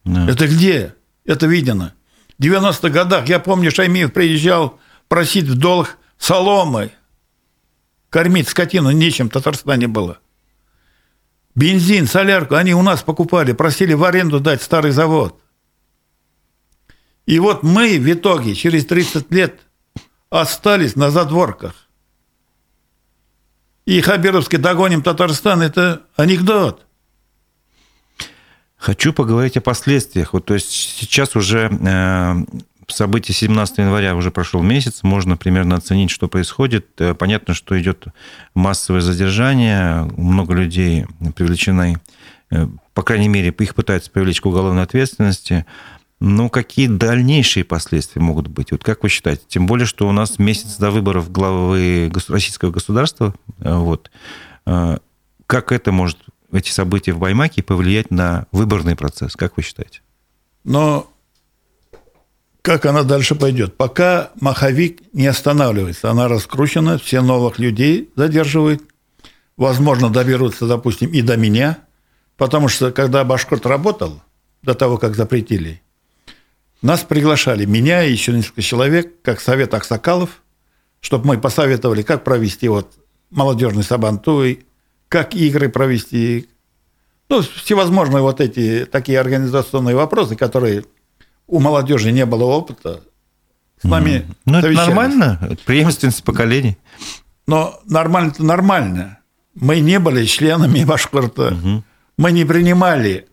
Да. 0.05 0.29
Это 0.29 0.47
где? 0.47 0.95
Это 1.25 1.47
видно. 1.47 1.95
В 2.39 2.43
90-х 2.43 2.89
годах, 2.89 3.29
я 3.29 3.39
помню, 3.39 3.71
Шаймиев 3.71 4.13
приезжал 4.13 4.79
просить 5.09 5.45
в 5.45 5.59
долг 5.59 5.99
соломы. 6.19 6.91
Кормить 8.11 8.49
скотину 8.49 8.91
нечем 8.91 9.29
в 9.29 9.33
Татарстане 9.33 9.89
было. 9.89 10.19
Бензин, 11.55 12.07
солярку 12.07 12.57
они 12.57 12.75
у 12.75 12.83
нас 12.83 13.03
покупали, 13.03 13.53
просили 13.53 13.95
в 13.95 14.05
аренду 14.05 14.41
дать 14.41 14.63
старый 14.63 14.91
завод. 14.91 15.41
И 17.27 17.39
вот 17.39 17.63
мы 17.63 17.99
в 17.99 18.13
итоге 18.13 18.55
через 18.55 18.87
30 18.87 19.31
лет 19.31 19.61
остались 20.31 20.97
на 20.97 21.11
задворках. 21.11 21.75
И 23.87 24.01
Хабировский 24.01 24.59
догоним 24.59 25.03
Татарстан– 25.03 25.63
это 25.63 26.03
анекдот. 26.17 26.87
Хочу 28.77 29.13
поговорить 29.13 29.57
о 29.57 29.63
последствиях. 29.63 30.33
Вот, 30.33 30.45
то 30.45 30.55
есть 30.55 30.71
сейчас 30.71 31.37
уже 31.37 31.71
э, 31.71 32.35
событие 32.89 33.35
17 33.35 33.79
января 33.79 34.15
уже 34.15 34.31
прошел 34.31 34.63
месяц, 34.63 35.03
можно 35.03 35.37
примерно 35.37 35.77
оценить, 35.77 36.11
что 36.11 36.29
происходит. 36.29 36.89
Э, 36.99 37.15
понятно, 37.15 37.55
что 37.55 37.81
идет 37.81 38.07
массовое 38.55 39.01
задержание, 39.01 40.03
много 40.17 40.55
людей 40.55 41.07
привлечены, 41.35 41.99
э, 42.51 42.67
по 42.93 43.03
крайней 43.03 43.29
мере, 43.29 43.55
их 43.59 43.75
пытаются 43.75 44.11
привлечь 44.11 44.41
к 44.41 44.47
уголовной 44.47 44.83
ответственности. 44.83 45.67
Ну, 46.21 46.49
какие 46.49 46.87
дальнейшие 46.87 47.65
последствия 47.65 48.23
могут 48.23 48.49
быть? 48.49 48.73
Вот 48.73 48.83
как 48.83 49.03
вы 49.03 49.09
считаете? 49.09 49.43
Тем 49.49 49.67
более, 49.67 49.87
что 49.87 50.09
у 50.09 50.13
нас 50.13 50.39
месяц 50.39 50.77
до 50.77 50.91
выборов 50.91 51.31
главы 51.31 52.11
российского 52.29 52.71
государства. 52.71 53.35
Э, 53.61 53.77
вот. 53.77 54.11
Э, 54.67 54.99
как 55.47 55.73
это 55.73 55.93
может, 55.93 56.19
эти 56.53 56.71
события 56.71 57.13
в 57.13 57.19
Баймаке, 57.19 57.63
повлиять 57.63 58.11
на 58.11 58.47
выборный 58.53 58.97
процесс? 58.97 59.35
Как 59.37 59.57
вы 59.57 59.63
считаете? 59.63 60.01
Но 60.63 61.11
как 62.63 62.87
она 62.87 63.03
дальше 63.03 63.35
пойдет? 63.35 63.77
Пока 63.77 64.31
маховик 64.41 65.03
не 65.13 65.27
останавливается, 65.27 66.11
она 66.11 66.29
раскручена, 66.29 66.97
все 66.97 67.21
новых 67.21 67.59
людей 67.59 68.11
задерживают, 68.17 68.83
возможно, 69.59 70.09
доберутся, 70.09 70.67
допустим, 70.67 71.11
и 71.11 71.21
до 71.21 71.37
меня, 71.37 71.79
потому 72.39 72.69
что 72.69 72.91
когда 72.91 73.23
Башкорт 73.25 73.67
работал, 73.67 74.23
до 74.63 74.75
того, 74.75 74.97
как 74.97 75.15
запретили, 75.15 75.83
нас 76.85 77.03
приглашали, 77.03 77.65
меня 77.65 78.05
и 78.05 78.13
еще 78.13 78.33
несколько 78.33 78.63
человек, 78.63 79.23
как 79.23 79.41
совет 79.41 79.73
Аксакалов, 79.73 80.43
чтобы 81.01 81.27
мы 81.27 81.39
посоветовали, 81.39 82.03
как 82.03 82.25
провести 82.25 82.69
вот 82.69 82.93
молодежный 83.31 83.83
сабантуй, 83.83 84.67
как 85.09 85.35
игры 85.35 85.71
провести, 85.71 86.49
ну, 87.31 87.41
всевозможные 87.43 88.21
вот 88.21 88.41
эти 88.41 88.85
такие 88.85 89.19
организационные 89.19 89.97
вопросы, 89.97 90.37
которые 90.37 90.85
у 91.47 91.59
молодежи 91.59 92.13
не 92.13 92.27
было 92.27 92.45
опыта, 92.45 93.03
с 93.81 93.85
нами 93.85 94.11
mm. 94.11 94.35
Ну, 94.45 94.59
это 94.59 94.71
нормально, 94.71 95.57
преемственность 95.65 96.23
поколений. 96.23 96.77
Но 97.47 97.81
нормально-то 97.87 98.45
нормально. 98.45 99.19
Мы 99.55 99.81
не 99.81 99.99
были 99.99 100.25
членами 100.27 100.85
Башкорта, 100.85 101.55
угу. 101.55 101.85
мы 102.19 102.33
не 102.33 102.45
принимали 102.45 103.27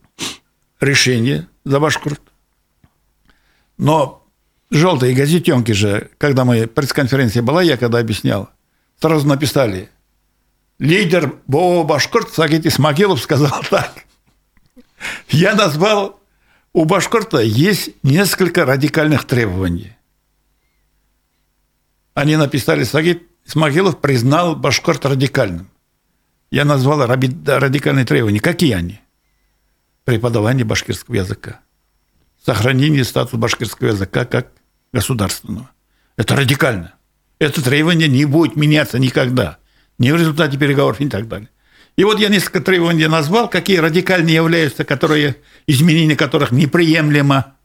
решения 0.79 1.47
за 1.65 1.79
Башкорт. 1.79 2.21
Но 3.81 4.27
желтые 4.69 5.15
газетенки 5.15 5.71
же, 5.71 6.11
когда 6.19 6.45
мы 6.45 6.67
пресс-конференция 6.67 7.41
была, 7.41 7.63
я 7.63 7.77
когда 7.77 7.97
объяснял, 7.97 8.51
сразу 9.01 9.27
написали, 9.27 9.89
лидер 10.77 11.33
БО 11.47 11.83
Башкорт 11.83 12.31
Сагит 12.31 12.67
Исмагилов 12.67 13.19
сказал 13.19 13.63
так. 13.71 14.05
Я 15.29 15.55
назвал, 15.55 16.19
у 16.73 16.85
Башкорта 16.85 17.39
есть 17.39 17.89
несколько 18.03 18.65
радикальных 18.65 19.25
требований. 19.25 19.97
Они 22.13 22.37
написали, 22.37 22.83
Сагит 22.83 23.23
Исмагилов 23.47 23.99
признал 23.99 24.55
Башкорт 24.55 25.07
радикальным. 25.07 25.71
Я 26.51 26.65
назвал 26.65 27.07
радикальные 27.07 28.05
требования. 28.05 28.41
Какие 28.41 28.73
они? 28.73 28.99
Преподавание 30.05 30.65
башкирского 30.65 31.15
языка 31.15 31.61
сохранение 32.43 33.03
статуса 33.03 33.37
башкирского 33.37 33.89
языка 33.89 34.25
как 34.25 34.51
государственного. 34.93 35.69
Это 36.17 36.35
радикально. 36.35 36.93
Это 37.39 37.63
требование 37.63 38.07
не 38.07 38.25
будет 38.25 38.55
меняться 38.55 38.99
никогда. 38.99 39.57
Ни 39.97 40.11
в 40.11 40.15
результате 40.15 40.57
переговоров, 40.57 40.99
ни 40.99 41.09
так 41.09 41.27
далее. 41.27 41.49
И 41.95 42.03
вот 42.03 42.19
я 42.19 42.29
несколько 42.29 42.61
требований 42.61 43.07
назвал, 43.07 43.49
какие 43.49 43.77
радикальные 43.77 44.35
являются, 44.35 44.83
которые, 44.83 45.37
изменение 45.67 46.15
которых 46.15 46.51
неприемлемо, 46.51 47.55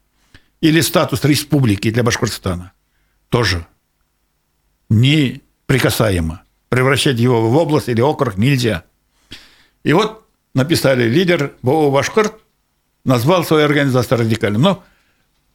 или 0.61 0.81
статус 0.81 1.25
республики 1.25 1.91
для 1.91 2.03
Башкортостана 2.03 2.73
тоже 3.29 3.67
неприкасаемо. 4.89 6.43
Превращать 6.69 7.19
его 7.19 7.49
в 7.49 7.57
область 7.57 7.89
или 7.89 8.01
округ 8.01 8.37
нельзя. 8.37 8.85
И 9.85 9.93
вот 9.93 10.27
написали 10.55 11.09
лидер 11.09 11.55
БО 11.63 11.91
«Башкорт» 11.91 12.35
назвал 13.07 13.45
свою 13.45 13.65
организацию 13.65 14.19
радикальным. 14.19 14.63
Но 14.63 14.85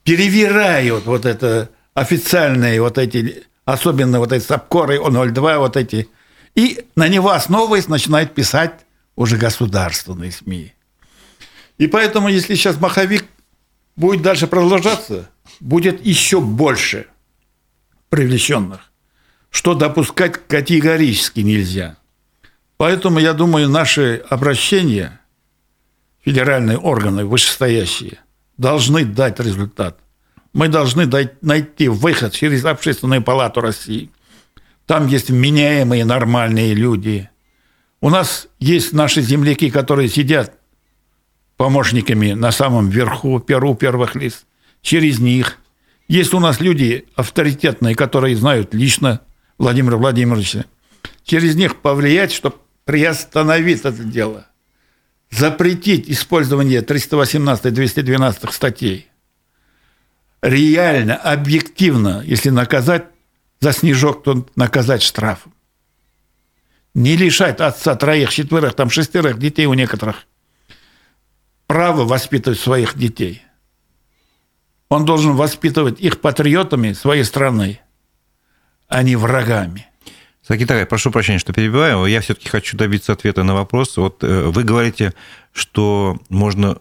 перевирают 0.03 1.05
вот 1.05 1.25
это 1.25 1.69
официальные 1.93 2.81
вот 2.81 2.97
эти, 2.97 3.43
особенно 3.65 4.19
вот 4.19 4.31
эти 4.31 4.43
САПКОРы, 4.43 4.99
О-02, 4.99 5.57
вот 5.59 5.77
эти, 5.77 6.09
и 6.55 6.85
на 6.95 7.07
него 7.07 7.31
основываясь 7.31 7.87
начинает 7.87 8.33
писать 8.33 8.85
уже 9.15 9.37
государственные 9.37 10.31
СМИ. 10.31 10.73
И 11.77 11.87
поэтому, 11.87 12.29
если 12.29 12.55
сейчас 12.55 12.79
маховик 12.79 13.25
будет 13.95 14.21
дальше 14.21 14.47
продолжаться, 14.47 15.29
будет 15.59 16.05
еще 16.05 16.39
больше 16.39 17.07
привлеченных, 18.09 18.79
что 19.49 19.73
допускать 19.73 20.47
категорически 20.47 21.41
нельзя. 21.41 21.97
Поэтому, 22.77 23.19
я 23.19 23.33
думаю, 23.33 23.69
наши 23.69 24.23
обращения– 24.29 25.19
федеральные 26.23 26.77
органы 26.77 27.25
вышестоящие 27.25 28.19
должны 28.57 29.05
дать 29.05 29.39
результат. 29.39 29.99
Мы 30.53 30.67
должны 30.67 31.05
дать, 31.05 31.41
найти 31.41 31.87
выход 31.87 32.33
через 32.33 32.65
Общественную 32.65 33.21
палату 33.23 33.61
России. 33.61 34.11
Там 34.85 35.07
есть 35.07 35.29
меняемые 35.29 36.05
нормальные 36.05 36.73
люди. 36.73 37.29
У 38.01 38.09
нас 38.09 38.47
есть 38.59 38.93
наши 38.93 39.21
земляки, 39.21 39.69
которые 39.69 40.09
сидят 40.09 40.57
помощниками 41.57 42.33
на 42.33 42.51
самом 42.51 42.89
верху, 42.89 43.39
перу 43.39 43.75
первых 43.75 44.15
лиц. 44.15 44.45
Через 44.81 45.19
них. 45.19 45.57
Есть 46.07 46.33
у 46.33 46.39
нас 46.39 46.59
люди 46.59 47.05
авторитетные, 47.15 47.95
которые 47.95 48.35
знают 48.35 48.73
лично 48.73 49.21
Владимира 49.57 49.97
Владимировича. 49.97 50.65
через 51.23 51.55
них 51.55 51.77
повлиять, 51.77 52.31
чтобы 52.31 52.55
приостановить 52.83 53.81
это 53.81 54.03
дело. 54.03 54.47
Запретить 55.31 56.09
использование 56.09 56.81
318-212 56.81 58.51
статей. 58.51 59.07
Реально, 60.41 61.15
объективно, 61.15 62.21
если 62.25 62.49
наказать 62.49 63.05
за 63.59 63.71
снежок, 63.71 64.23
то 64.23 64.45
наказать 64.55 65.01
штрафом. 65.01 65.53
Не 66.93 67.15
лишать 67.15 67.61
отца 67.61 67.95
троих, 67.95 68.31
четверых, 68.31 68.73
там 68.73 68.89
шестерых 68.89 69.39
детей 69.39 69.65
у 69.65 69.73
некоторых 69.73 70.25
права 71.67 72.03
воспитывать 72.03 72.59
своих 72.59 72.97
детей. 72.97 73.43
Он 74.89 75.05
должен 75.05 75.37
воспитывать 75.37 76.01
их 76.01 76.19
патриотами 76.19 76.91
своей 76.91 77.23
страны, 77.23 77.79
а 78.89 79.03
не 79.03 79.15
врагами. 79.15 79.90
Сакитарай, 80.47 80.85
прошу 80.85 81.11
прощения, 81.11 81.39
что 81.39 81.53
перебиваю. 81.53 82.05
Я 82.05 82.21
все-таки 82.21 82.49
хочу 82.49 82.75
добиться 82.75 83.13
ответа 83.13 83.43
на 83.43 83.53
вопрос. 83.53 83.97
Вот 83.97 84.23
э, 84.23 84.43
вы 84.45 84.63
говорите, 84.63 85.13
что 85.53 86.17
можно 86.29 86.79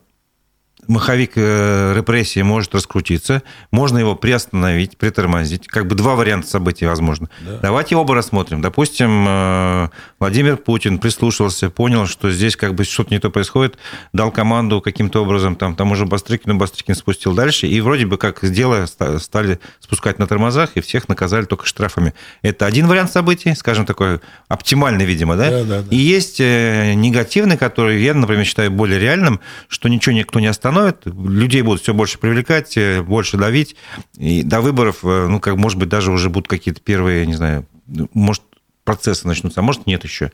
маховик 0.89 1.33
э, 1.37 1.95
репрессии 1.97 2.41
может 2.41 2.75
раскрутиться, 2.75 3.43
можно 3.71 3.99
его 3.99 4.15
приостановить, 4.15 4.97
притормозить. 4.97 5.67
Как 5.69 5.87
бы 5.87 5.95
два 5.95 6.15
варианта 6.15 6.49
событий 6.49 6.87
возможно. 6.87 7.29
Да. 7.41 7.59
Давайте 7.63 7.97
оба 7.97 8.15
рассмотрим. 8.15 8.61
Допустим, 8.61 9.25
э, 9.27 9.89
Владимир 10.19 10.57
Путин 10.57 10.99
прислушался, 10.99 11.71
понял, 11.71 12.07
что 12.07 12.31
здесь 12.31 12.57
как 12.57 12.75
бы 12.75 12.85
что-то 12.85 13.15
не 13.15 13.21
то 13.21 13.31
происходит, 13.31 13.79
дал 14.13 14.31
команду 14.31 14.81
каким-то 14.81 15.23
образом 15.23 15.57
там, 15.57 15.75
тому 15.75 15.95
же 15.95 16.07
Бастрыкину, 16.07 16.57
Бастрыкин 16.57 16.95
спустил 16.95 17.35
дальше, 17.35 17.67
и 17.67 17.81
вроде 17.81 18.07
бы 18.07 18.19
как 18.19 18.49
дело 18.51 18.87
стали 18.87 19.61
спускать 19.81 20.19
на 20.19 20.27
тормозах, 20.27 20.71
и 20.75 20.81
всех 20.81 21.09
наказали 21.09 21.45
только 21.45 21.67
штрафами. 21.67 22.15
Это 22.43 22.67
один 22.67 22.87
вариант 22.87 23.13
событий, 23.13 23.55
скажем, 23.55 23.87
такой 23.87 24.21
оптимальный, 24.49 25.05
видимо, 25.05 25.37
да? 25.37 25.51
Да, 25.51 25.65
да, 25.65 25.83
да. 25.83 25.89
И 25.91 25.97
есть 25.97 26.41
э, 26.41 26.95
негативный, 26.95 27.57
который 27.57 28.03
я, 28.03 28.15
например, 28.15 28.45
считаю 28.45 28.71
более 28.71 28.99
реальным, 28.99 29.41
что 29.69 29.89
ничего 29.89 30.15
никто 30.15 30.41
не 30.41 30.47
остановит, 30.47 30.80
остановит, 30.81 31.07
людей 31.07 31.63
будут 31.63 31.83
все 31.83 31.95
больше 31.95 32.19
привлекать, 32.19 32.77
э, 32.77 33.03
больше 33.03 33.37
давить, 33.37 33.77
и 34.17 34.43
до 34.43 34.61
выборов, 34.61 34.99
э, 35.05 35.27
ну, 35.29 35.41
как, 35.41 35.57
может 35.57 35.79
быть, 35.79 35.89
даже 35.89 36.11
уже 36.11 36.31
будут 36.31 36.49
какие-то 36.49 36.81
первые, 36.81 37.27
не 37.27 37.35
знаю, 37.35 37.67
может, 38.15 38.43
процессы 38.85 39.27
начнутся, 39.27 39.61
а 39.61 39.63
может, 39.63 39.87
нет 39.87 40.05
еще. 40.05 40.33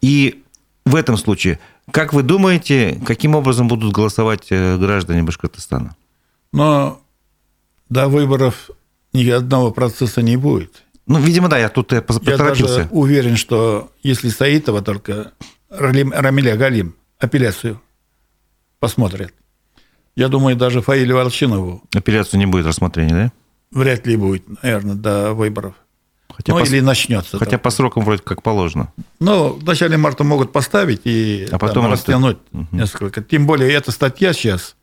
И 0.00 0.42
в 0.84 0.94
этом 0.94 1.16
случае, 1.16 1.58
как 1.90 2.12
вы 2.12 2.22
думаете, 2.22 3.00
каким 3.06 3.34
образом 3.34 3.68
будут 3.68 3.92
голосовать 3.92 4.46
э, 4.50 4.76
граждане 4.76 5.22
Башкортостана? 5.22 5.96
Но 6.52 7.00
до 7.88 8.08
выборов 8.08 8.70
ни 9.12 9.28
одного 9.28 9.70
процесса 9.70 10.22
не 10.22 10.36
будет. 10.36 10.84
Ну, 11.06 11.18
видимо, 11.18 11.48
да, 11.48 11.58
я 11.58 11.68
тут 11.68 11.88
поторопился. 11.88 12.62
Я 12.62 12.66
даже 12.66 12.88
уверен, 12.90 13.36
что 13.36 13.90
если 14.02 14.28
Саитова 14.28 14.82
только 14.82 15.32
Рамиля 15.70 16.56
Галим 16.56 16.94
апелляцию 17.18 17.80
посмотрят, 18.78 19.32
я 20.18 20.26
думаю, 20.28 20.56
даже 20.56 20.82
Фаилю 20.82 21.14
Волчинову. 21.14 21.80
Апелляцию 21.94 22.40
не 22.40 22.46
будет 22.46 22.66
рассмотрения, 22.66 23.12
да? 23.12 23.32
Вряд 23.70 24.04
ли 24.04 24.16
будет, 24.16 24.44
наверное, 24.64 24.96
до 24.96 25.32
выборов. 25.32 25.74
Хотя 26.28 26.54
ну, 26.54 26.58
по, 26.58 26.64
или 26.64 26.80
начнется. 26.80 27.38
Хотя 27.38 27.52
там. 27.52 27.60
по 27.60 27.70
срокам 27.70 28.04
вроде 28.04 28.22
как 28.22 28.42
положено. 28.42 28.92
Ну, 29.20 29.52
в 29.52 29.64
начале 29.64 29.96
марта 29.96 30.24
могут 30.24 30.50
поставить 30.52 31.02
и 31.04 31.46
а 31.52 31.58
потом 31.58 31.84
там, 31.84 31.92
растянуть 31.92 32.38
угу. 32.50 32.66
несколько. 32.72 33.22
Тем 33.22 33.46
более, 33.46 33.72
эта 33.72 33.92
статья 33.92 34.32
сейчас 34.32 34.74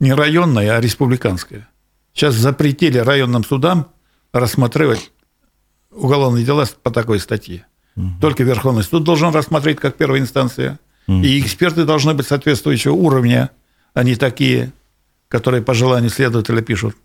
не 0.00 0.12
районная, 0.12 0.76
а 0.76 0.80
республиканская. 0.82 1.66
Сейчас 2.12 2.34
запретили 2.34 2.98
районным 2.98 3.44
судам 3.44 3.88
рассматривать 4.34 5.12
уголовные 5.90 6.44
дела 6.44 6.66
по 6.82 6.90
такой 6.90 7.20
статье. 7.20 7.64
Угу. 7.96 8.20
Только 8.20 8.42
Верховный 8.42 8.82
суд 8.82 9.02
должен 9.02 9.32
рассмотреть 9.32 9.80
как 9.80 9.96
первая 9.96 10.20
инстанция. 10.20 10.78
Угу. 11.06 11.22
И 11.22 11.40
эксперты 11.40 11.84
должны 11.86 12.12
быть 12.12 12.26
соответствующего 12.26 12.92
уровня 12.92 13.50
они 13.94 14.16
такие, 14.16 14.72
которые 15.28 15.62
по 15.62 15.74
желанию 15.74 16.10
следователя 16.10 16.62
пишут. 16.62 16.96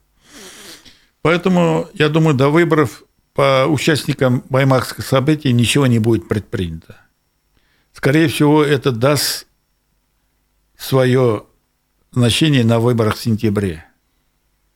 Поэтому, 1.21 1.87
я 1.93 2.09
думаю, 2.09 2.35
до 2.35 2.49
выборов 2.49 3.03
по 3.33 3.65
участникам 3.67 4.43
баймакских 4.49 5.05
событий 5.05 5.51
ничего 5.53 5.87
не 5.87 5.99
будет 5.99 6.27
предпринято. 6.27 6.97
Скорее 7.93 8.27
всего, 8.27 8.63
это 8.63 8.91
даст 8.91 9.47
свое 10.77 11.45
значение 12.11 12.63
на 12.63 12.79
выборах 12.79 13.15
в 13.15 13.21
сентябре. 13.21 13.85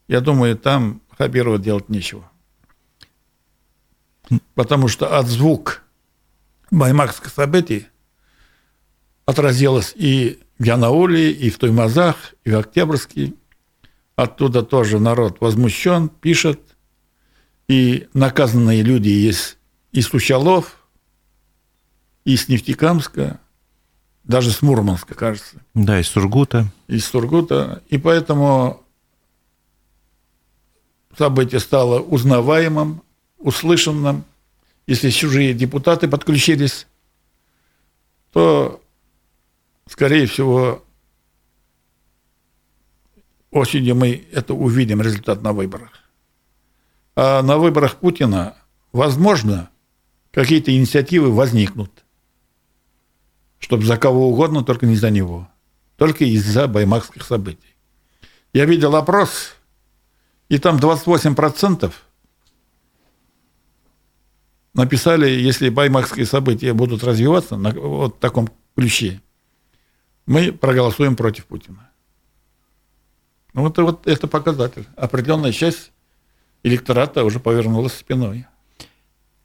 Я 0.07 0.21
думаю, 0.21 0.57
там 0.57 1.01
Хабирова 1.17 1.57
делать 1.57 1.89
нечего. 1.89 2.29
Потому 4.55 4.87
что 4.87 5.17
от 5.17 5.27
звук 5.27 5.81
баймакских 6.71 7.29
событий 7.29 7.87
отразилось 9.25 9.93
и 9.95 10.39
в 10.59 10.63
Янауле, 10.63 11.31
и 11.31 11.49
в 11.49 11.57
Туймазах, 11.57 12.33
и 12.43 12.51
в 12.51 12.57
Октябрьске. 12.57 13.33
Оттуда 14.15 14.63
тоже 14.63 14.99
народ 14.99 15.39
возмущен, 15.41 16.09
пишет. 16.09 16.59
И 17.67 18.07
наказанные 18.13 18.81
люди 18.81 19.09
есть 19.09 19.57
и 19.91 20.01
с 20.01 20.13
Учалов, 20.13 20.77
и 22.23 22.35
с 22.35 22.47
Нефтекамска, 22.47 23.39
даже 24.23 24.51
с 24.51 24.61
Мурманска, 24.61 25.15
кажется. 25.15 25.61
Да, 25.73 25.99
из 25.99 26.07
Сургута. 26.07 26.67
Из 26.87 27.05
Сургута. 27.05 27.83
И 27.89 27.97
поэтому 27.97 28.83
событие 31.17 31.59
стало 31.59 31.99
узнаваемым, 31.99 33.01
услышанным. 33.37 34.23
Если 34.87 35.09
чужие 35.09 35.53
депутаты 35.53 36.07
подключились, 36.07 36.87
то 38.31 38.81
скорее 39.87 40.25
всего, 40.27 40.83
осенью 43.51 43.95
мы 43.95 44.27
это 44.31 44.53
увидим, 44.53 45.01
результат 45.01 45.41
на 45.41 45.53
выборах. 45.53 45.91
А 47.15 47.41
на 47.41 47.57
выборах 47.57 47.95
Путина, 47.97 48.55
возможно, 48.91 49.69
какие-то 50.31 50.75
инициативы 50.75 51.31
возникнут, 51.31 52.05
чтобы 53.59 53.85
за 53.85 53.97
кого 53.97 54.29
угодно, 54.29 54.63
только 54.63 54.85
не 54.85 54.95
за 54.95 55.09
него, 55.09 55.49
только 55.95 56.25
из-за 56.25 56.67
баймакских 56.67 57.23
событий. 57.23 57.75
Я 58.53 58.65
видел 58.65 58.95
опрос, 58.95 59.55
и 60.49 60.59
там 60.59 60.77
28% 60.77 61.91
написали, 64.73 65.29
если 65.29 65.69
баймакские 65.69 66.25
события 66.25 66.73
будут 66.73 67.03
развиваться 67.03 67.57
на 67.57 67.71
вот 67.71 68.19
таком 68.19 68.49
ключе, 68.75 69.21
мы 70.27 70.51
проголосуем 70.51 71.15
против 71.15 71.45
Путина. 71.45 71.89
Ну, 73.53 73.63
вот, 73.63 73.77
вот 73.79 74.07
это 74.07 74.27
показатель. 74.27 74.85
Определенная 74.95 75.51
часть 75.51 75.91
электората 76.63 77.23
уже 77.23 77.39
повернулась 77.39 77.93
спиной. 77.93 78.45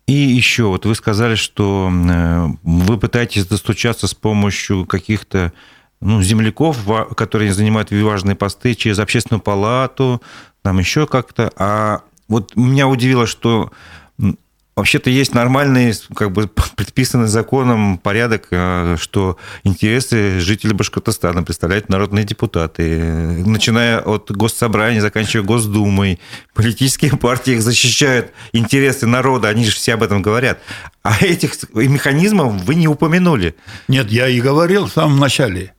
И 0.07 0.13
еще, 0.13 0.65
вот 0.65 0.85
вы 0.85 0.95
сказали, 0.95 1.37
что 1.37 1.91
э, 1.91 2.47
вы 2.63 2.99
пытаетесь 2.99 3.47
достучаться 3.47 4.07
с 4.09 4.15
помощью 4.15 4.85
каких-то 4.85 5.53
ну, 6.01 6.21
земляков, 6.21 6.79
которые 7.17 7.55
занимают 7.55 7.93
важные 7.93 8.35
посты, 8.35 8.75
через 8.75 8.99
общественную 8.99 9.41
палату, 9.41 10.21
там 10.63 10.81
еще 10.81 11.07
как-то. 11.07 11.53
А 11.57 12.03
вот 12.29 12.57
меня 12.57 12.89
удивило, 12.89 13.27
что 13.27 13.71
Вообще-то 14.75 15.11
есть 15.11 15.35
нормальный, 15.35 15.93
как 16.15 16.33
бы 16.33 16.49
предписанный 16.77 17.29
законом 17.29 17.99
порядок, 17.99 18.49
э, 18.51 18.97
что 18.99 19.37
интересы 19.65 20.41
жителей 20.41 20.73
Башкортостана 20.73 21.43
представляют 21.43 21.91
народные 21.91 22.25
депутаты. 22.25 22.99
Начиная 23.45 24.01
от 24.01 24.31
госсобрания, 24.31 25.03
заканчивая 25.03 25.45
Госдумой. 25.45 26.19
Политические 26.55 27.17
партии 27.19 27.55
их 27.55 27.63
защищают 27.63 28.33
интересы 28.53 29.07
народа, 29.07 29.49
они 29.49 29.67
же 29.67 29.73
все 29.73 29.95
об 29.95 30.03
этом 30.03 30.23
говорят. 30.23 30.59
А 31.03 31.23
этих 31.23 31.53
механизмов 31.75 32.63
вы 32.65 32.75
не 32.75 32.89
упомянули. 32.89 33.55
Нет, 33.89 34.11
я 34.11 34.29
и 34.29 34.41
говорил 34.41 34.87
в 34.87 34.93
самом 34.93 35.19
начале. 35.19 35.75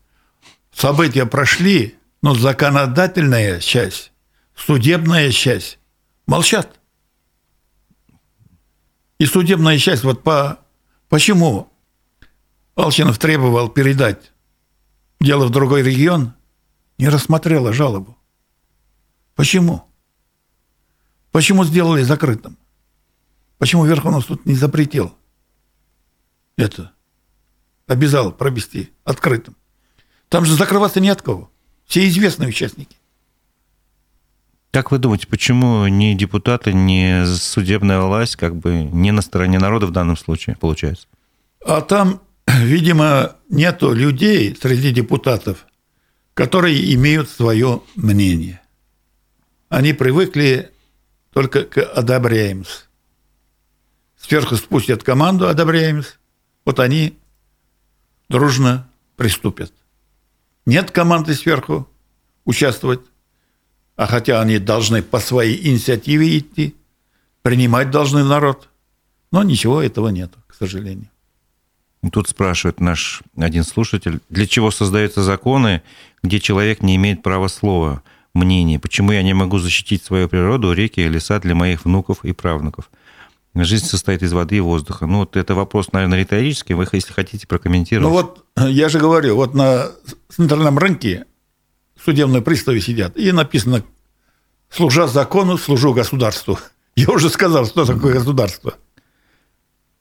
События 0.75 1.25
прошли, 1.25 1.95
но 2.21 2.35
законодательная 2.35 3.59
часть, 3.59 4.11
судебная 4.55 5.31
часть 5.31 5.79
молчат. 6.27 6.79
И 9.19 9.25
судебная 9.25 9.77
часть, 9.77 10.03
вот 10.03 10.23
по... 10.23 10.59
Почему 11.09 11.71
Алчинов 12.75 13.19
требовал 13.19 13.69
передать 13.69 14.31
дело 15.19 15.45
в 15.45 15.51
другой 15.51 15.83
регион, 15.83 16.33
не 16.97 17.09
рассмотрела 17.09 17.73
жалобу? 17.73 18.17
Почему? 19.35 19.85
Почему 21.31 21.63
сделали 21.65 22.03
закрытым? 22.03 22.57
Почему 23.57 23.85
Верховный 23.85 24.21
суд 24.21 24.45
не 24.45 24.55
запретил 24.55 25.15
это? 26.57 26.91
Обязал 27.87 28.31
провести 28.31 28.91
открытым. 29.03 29.55
Там 30.29 30.45
же 30.45 30.55
закрываться 30.55 30.99
не 30.99 31.09
от 31.09 31.21
кого. 31.21 31.51
Все 31.85 32.07
известные 32.07 32.49
участники. 32.49 32.97
Как 34.73 34.89
вы 34.89 34.97
думаете, 34.97 35.27
почему 35.27 35.85
ни 35.85 36.15
депутаты, 36.15 36.73
ни 36.73 37.25
судебная 37.25 38.01
власть 38.01 38.35
как 38.37 38.55
бы 38.55 38.81
не 38.81 39.11
на 39.11 39.21
стороне 39.21 39.59
народа 39.59 39.85
в 39.85 39.91
данном 39.91 40.17
случае 40.17 40.55
получается? 40.55 41.05
А 41.63 41.81
там, 41.81 42.21
видимо, 42.47 43.35
нету 43.49 43.93
людей 43.93 44.57
среди 44.59 44.89
депутатов, 44.89 45.67
которые 46.33 46.91
имеют 46.95 47.29
свое 47.29 47.83
мнение. 47.95 48.61
Они 49.69 49.93
привыкли 49.93 50.71
только 51.33 51.65
к 51.65 51.77
одобряемся. 51.77 52.85
Сверху 54.17 54.55
спустят 54.55 55.03
команду 55.03 55.47
одобряемся, 55.47 56.15
вот 56.65 56.79
они 56.79 57.19
дружно 58.27 58.89
приступят. 59.17 59.71
Нет 60.65 60.89
команды 60.89 61.35
сверху 61.35 61.87
участвовать, 62.43 63.01
а 63.95 64.07
хотя 64.07 64.41
они 64.41 64.59
должны 64.59 65.01
по 65.01 65.19
своей 65.19 65.69
инициативе 65.69 66.37
идти, 66.37 66.75
принимать 67.41 67.91
должны 67.91 68.23
народ. 68.23 68.69
Но 69.31 69.43
ничего 69.43 69.81
этого 69.81 70.09
нет, 70.09 70.31
к 70.47 70.55
сожалению. 70.55 71.09
Тут 72.11 72.27
спрашивает 72.27 72.79
наш 72.79 73.21
один 73.37 73.63
слушатель, 73.63 74.19
для 74.29 74.45
чего 74.45 74.71
создаются 74.71 75.23
законы, 75.23 75.81
где 76.21 76.39
человек 76.39 76.81
не 76.81 76.95
имеет 76.97 77.23
права 77.23 77.47
слова, 77.47 78.03
мнения? 78.33 78.79
Почему 78.79 79.11
я 79.11 79.23
не 79.23 79.33
могу 79.33 79.59
защитить 79.59 80.03
свою 80.03 80.27
природу, 80.27 80.73
реки 80.73 80.99
и 80.99 81.07
леса 81.07 81.39
для 81.39 81.55
моих 81.55 81.85
внуков 81.85 82.25
и 82.25 82.33
правнуков? 82.33 82.89
Жизнь 83.55 83.85
состоит 83.85 84.23
из 84.23 84.33
воды 84.33 84.57
и 84.57 84.61
воздуха. 84.61 85.05
Ну, 85.05 85.19
вот 85.19 85.37
это 85.37 85.53
вопрос, 85.53 85.91
наверное, 85.91 86.19
риторический. 86.19 86.73
Вы, 86.73 86.87
если 86.91 87.13
хотите, 87.13 87.45
прокомментировать. 87.45 88.09
Ну, 88.09 88.09
вот 88.09 88.45
я 88.57 88.89
же 88.89 88.99
говорю, 88.99 89.35
вот 89.35 89.53
на 89.53 89.91
центральном 90.29 90.79
рынке 90.79 91.25
судебные 92.03 92.41
приставы 92.41 92.81
сидят, 92.81 93.17
и 93.17 93.31
написано 93.31 93.83
«служа 94.69 95.07
закону, 95.07 95.57
служу 95.57 95.93
государству». 95.93 96.59
Я 96.95 97.09
уже 97.09 97.29
сказал, 97.29 97.65
что 97.65 97.85
такое 97.85 98.13
государство. 98.13 98.75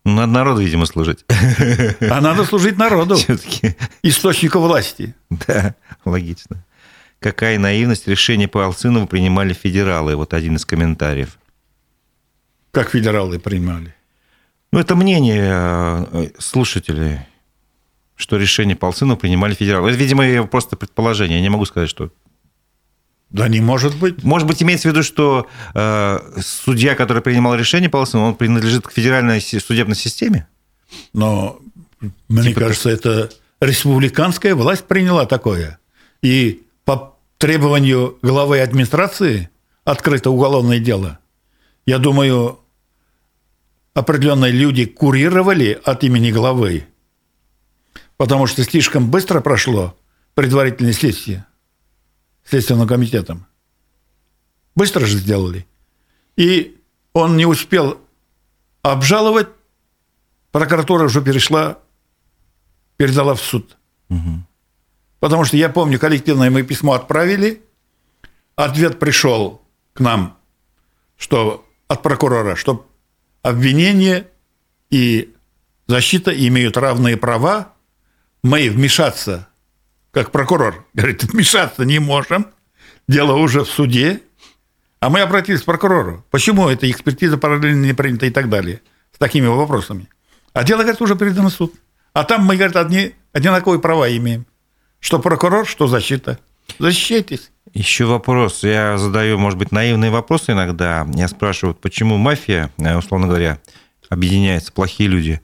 Ну, 0.05 0.15
надо 0.15 0.33
народу, 0.33 0.61
видимо, 0.61 0.85
служить. 0.87 1.25
А 1.29 2.21
надо 2.21 2.45
служить 2.45 2.77
народу. 2.77 3.15
Все-таки. 3.17 3.77
Источнику 4.03 4.59
власти. 4.59 5.15
Да, 5.31 5.75
логично. 6.05 6.65
Какая 7.21 7.59
наивность. 7.59 8.09
Решение 8.09 8.49
по 8.49 8.65
Алцынову 8.65 9.07
принимали 9.07 9.53
федералы. 9.55 10.17
Вот 10.17 10.35
один 10.35 10.57
из 10.57 10.67
комментариев. 10.67 11.39
Как 12.73 12.91
федералы 12.91 13.39
принимали? 13.39 13.95
Ну, 14.73 14.81
это 14.81 14.97
мнение 14.97 16.09
э, 16.11 16.31
слушателей, 16.39 17.21
что 18.17 18.37
решение 18.37 18.77
по 18.77 18.87
Алцынову 18.89 19.19
принимали 19.19 19.55
федералы. 19.55 19.91
Это, 19.91 19.99
видимо, 19.99 20.47
просто 20.47 20.77
предположение. 20.77 21.39
Я 21.39 21.43
не 21.43 21.49
могу 21.49 21.65
сказать, 21.65 21.91
что 21.91 22.11
да 23.33 23.49
не 23.49 23.61
может 23.61 23.97
быть. 23.97 24.23
Может 24.23 24.47
быть, 24.47 24.63
имеется 24.63 24.89
в 24.89 24.93
виду, 24.93 25.03
что 25.03 25.47
э, 25.75 26.19
судья, 26.41 26.95
который 26.95 27.23
принимал 27.23 27.55
решение 27.55 27.89
по 27.89 27.97
он 27.97 28.35
принадлежит 28.35 28.87
к 28.87 28.93
федеральной 28.93 29.41
судебной 29.41 29.97
системе? 29.97 30.47
Но 31.15 31.59
мне 32.29 32.49
типа 32.51 32.61
кажется, 32.61 32.91
как... 32.91 32.99
это 32.99 33.31
республиканская 33.61 34.55
власть 34.55 34.85
приняла 34.85 35.25
такое. 35.25 35.79
И 36.21 36.63
по 36.85 37.17
требованию 37.39 38.19
главы 38.21 38.61
администрации 38.61 39.49
открыто 39.85 40.31
уголовное 40.31 40.79
дело. 40.79 41.19
Я 41.87 41.99
думаю, 41.99 42.61
определенные 43.95 44.53
люди 44.53 44.85
курировали 44.85 45.81
от 45.85 46.05
имени 46.05 46.31
главы, 46.31 46.87
потому 48.23 48.47
что 48.47 48.63
слишком 48.63 49.11
быстро 49.11 49.41
прошло 49.41 49.99
предварительное 50.35 50.93
следствие. 50.93 51.45
Следственным 52.45 52.87
комитетом. 52.87 53.49
Быстро 54.77 55.07
же 55.07 55.19
сделали. 55.19 55.67
И 56.37 56.81
он 57.15 57.37
не 57.37 57.47
успел 57.47 58.01
обжаловать, 58.83 59.49
прокуратура 60.53 61.07
уже 61.07 61.21
перешла, 61.21 61.81
передала 62.97 63.35
в 63.35 63.41
суд. 63.41 63.77
Угу. 64.09 64.45
Потому 65.19 65.45
что 65.45 65.57
я 65.57 65.69
помню, 65.69 65.99
коллективное 65.99 66.49
мы 66.49 66.63
письмо 66.63 66.93
отправили, 66.93 67.61
ответ 68.55 69.01
пришел 69.01 69.63
к 69.95 69.99
нам, 69.99 70.39
что 71.17 71.67
от 71.89 72.05
прокурора, 72.05 72.55
что 72.55 72.89
обвинение 73.43 74.29
и 74.91 75.35
защита 75.89 76.31
имеют 76.31 76.77
равные 76.77 77.17
права, 77.17 77.73
мы 78.43 78.69
вмешаться 78.71 79.49
как 80.11 80.31
прокурор, 80.31 80.87
говорит, 80.95 81.25
вмешаться 81.25 81.85
не 81.85 81.99
можем, 81.99 82.47
дело 83.09 83.35
уже 83.35 83.65
в 83.65 83.69
суде, 83.69 84.21
а 85.01 85.11
мы 85.11 85.21
обратились 85.21 85.63
к 85.63 85.65
прокурору. 85.65 86.25
Почему 86.31 86.69
эта 86.69 86.91
экспертиза 86.91 87.39
параллельно 87.39 87.85
не 87.85 87.93
принята 87.93 88.27
и 88.27 88.31
так 88.31 88.49
далее, 88.49 88.81
с 89.13 89.19
такими 89.19 89.47
вопросами. 89.47 90.09
А 90.53 90.65
дело, 90.65 90.83
говорит, 90.83 91.01
уже 91.01 91.17
передано 91.17 91.49
в 91.49 91.53
суд. 91.53 91.75
А 92.13 92.25
там 92.25 92.45
мы, 92.45 92.57
говорит, 92.57 92.77
одни, 92.77 93.15
одинаковые 93.33 93.81
права 93.81 94.15
имеем. 94.17 94.47
Что 95.01 95.19
прокурор, 95.19 95.67
что 95.67 95.87
защита. 95.89 96.39
Защищайтесь. 96.79 97.51
Еще 97.73 98.05
вопрос. 98.05 98.63
Я 98.63 98.99
задаю, 98.99 99.39
может 99.39 99.59
быть, 99.59 99.73
наивные 99.73 100.11
вопросы 100.11 100.53
иногда. 100.53 101.07
Я 101.15 101.27
спрашиваю, 101.27 101.75
почему 101.75 102.19
мафия, 102.19 102.71
э, 102.79 102.97
условно 102.97 103.27
говоря, 103.27 103.59
объединяется, 104.11 104.73
плохие 104.73 105.09
люди, 105.09 105.41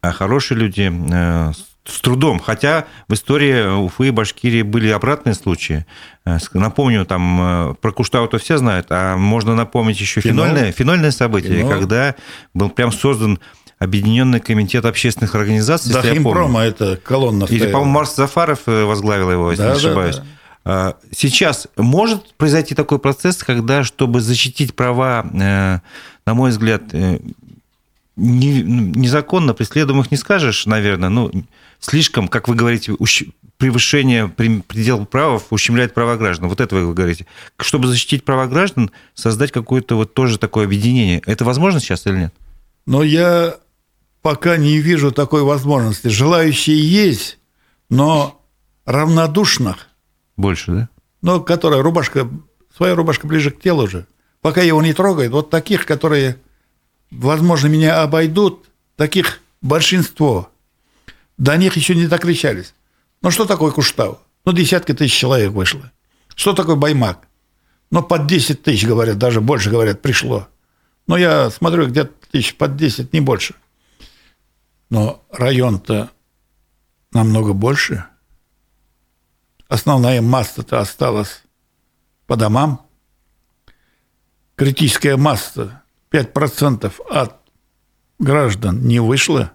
а 0.00 0.12
хорошие 0.12 0.58
люди 0.58 0.90
э, 0.90 1.52
с 1.86 2.00
трудом. 2.00 2.38
Хотя 2.40 2.86
в 3.08 3.14
истории 3.14 3.84
Уфы 3.84 4.08
и 4.08 4.10
Башкирии 4.10 4.62
были 4.62 4.88
обратные 4.88 5.34
случаи. 5.34 5.86
Э, 6.24 6.38
напомню, 6.52 7.04
там 7.06 7.70
э, 7.70 7.74
про 7.80 7.92
Куштау-то 7.92 8.38
все 8.38 8.58
знают, 8.58 8.86
а 8.90 9.16
можно 9.16 9.54
напомнить 9.54 10.00
еще 10.00 10.20
Фенол. 10.20 10.46
фенольное, 10.46 10.72
фенольное 10.72 11.10
событие, 11.10 11.58
Фенол. 11.58 11.70
когда 11.70 12.14
был 12.54 12.70
прям 12.70 12.92
создан 12.92 13.38
Объединенный 13.78 14.40
комитет 14.40 14.86
общественных 14.86 15.34
организаций, 15.34 15.92
да, 15.92 16.00
помню. 16.22 16.60
это 16.60 16.96
колонна 16.96 17.44
Или, 17.44 17.66
по-моему, 17.66 17.92
Марс 17.92 18.16
Зафаров 18.16 18.60
э, 18.64 18.84
возглавил 18.84 19.30
его, 19.30 19.50
если 19.50 19.64
да, 19.64 19.72
не 19.72 19.76
ошибаюсь. 19.76 20.16
Да, 20.16 20.24
да. 20.64 20.96
Сейчас 21.14 21.68
может 21.76 22.32
произойти 22.36 22.74
такой 22.74 22.98
процесс, 22.98 23.36
когда, 23.44 23.84
чтобы 23.84 24.22
защитить 24.22 24.74
права, 24.74 25.26
на 25.30 25.82
мой 26.24 26.50
взгляд, 26.50 26.84
незаконно 28.16 29.54
преследуемых 29.54 30.10
не 30.10 30.16
скажешь, 30.16 30.66
наверное, 30.66 31.10
ну, 31.10 31.30
слишком, 31.78 32.28
как 32.28 32.48
вы 32.48 32.54
говорите, 32.54 32.94
превышение 33.58 34.28
пределов 34.28 35.08
прав 35.08 35.44
ущемляет 35.50 35.94
права 35.94 36.16
граждан. 36.16 36.48
Вот 36.48 36.60
это 36.60 36.76
вы 36.76 36.94
говорите. 36.94 37.26
Чтобы 37.58 37.88
защитить 37.88 38.24
права 38.24 38.46
граждан, 38.46 38.90
создать 39.14 39.52
какое-то 39.52 39.96
вот 39.96 40.14
тоже 40.14 40.38
такое 40.38 40.64
объединение. 40.64 41.22
Это 41.26 41.44
возможно 41.44 41.80
сейчас 41.80 42.06
или 42.06 42.16
нет? 42.16 42.34
Но 42.86 43.02
я 43.02 43.56
пока 44.22 44.56
не 44.56 44.78
вижу 44.78 45.12
такой 45.12 45.42
возможности. 45.42 46.08
Желающие 46.08 46.78
есть, 46.78 47.38
но 47.88 48.42
равнодушных. 48.84 49.88
Больше, 50.36 50.72
да? 50.72 50.88
Ну, 51.22 51.40
которая 51.42 51.82
рубашка, 51.82 52.28
своя 52.76 52.94
рубашка 52.94 53.26
ближе 53.26 53.50
к 53.50 53.60
телу 53.60 53.88
же. 53.88 54.06
Пока 54.42 54.62
его 54.62 54.82
не 54.82 54.92
трогает, 54.92 55.32
вот 55.32 55.50
таких, 55.50 55.86
которые, 55.86 56.36
возможно, 57.10 57.68
меня 57.68 58.02
обойдут, 58.02 58.68
таких 58.96 59.40
большинство. 59.60 60.50
До 61.38 61.56
них 61.56 61.76
еще 61.76 61.94
не 61.94 62.06
докричались. 62.06 62.74
Ну, 63.22 63.30
что 63.30 63.44
такое 63.44 63.72
Куштау? 63.72 64.20
Ну, 64.44 64.52
десятки 64.52 64.92
тысяч 64.92 65.14
человек 65.14 65.52
вышло. 65.52 65.92
Что 66.34 66.52
такое 66.52 66.76
Баймак? 66.76 67.26
Ну, 67.90 68.02
под 68.02 68.26
10 68.26 68.62
тысяч, 68.62 68.86
говорят, 68.86 69.18
даже 69.18 69.40
больше, 69.40 69.70
говорят, 69.70 70.02
пришло. 70.02 70.48
Но 71.06 71.16
я 71.16 71.50
смотрю, 71.50 71.86
где-то 71.86 72.12
тысяч 72.30 72.56
под 72.56 72.76
10, 72.76 73.12
не 73.12 73.20
больше. 73.20 73.54
Но 74.90 75.24
район-то 75.30 76.10
намного 77.12 77.52
больше. 77.52 78.04
Основная 79.68 80.20
масса-то 80.22 80.80
осталась 80.80 81.42
по 82.26 82.36
домам. 82.36 82.86
Критическая 84.54 85.16
масса 85.16 85.82
5% 86.16 86.92
от 87.10 87.36
граждан 88.18 88.86
не 88.86 89.00
вышла 89.00 89.52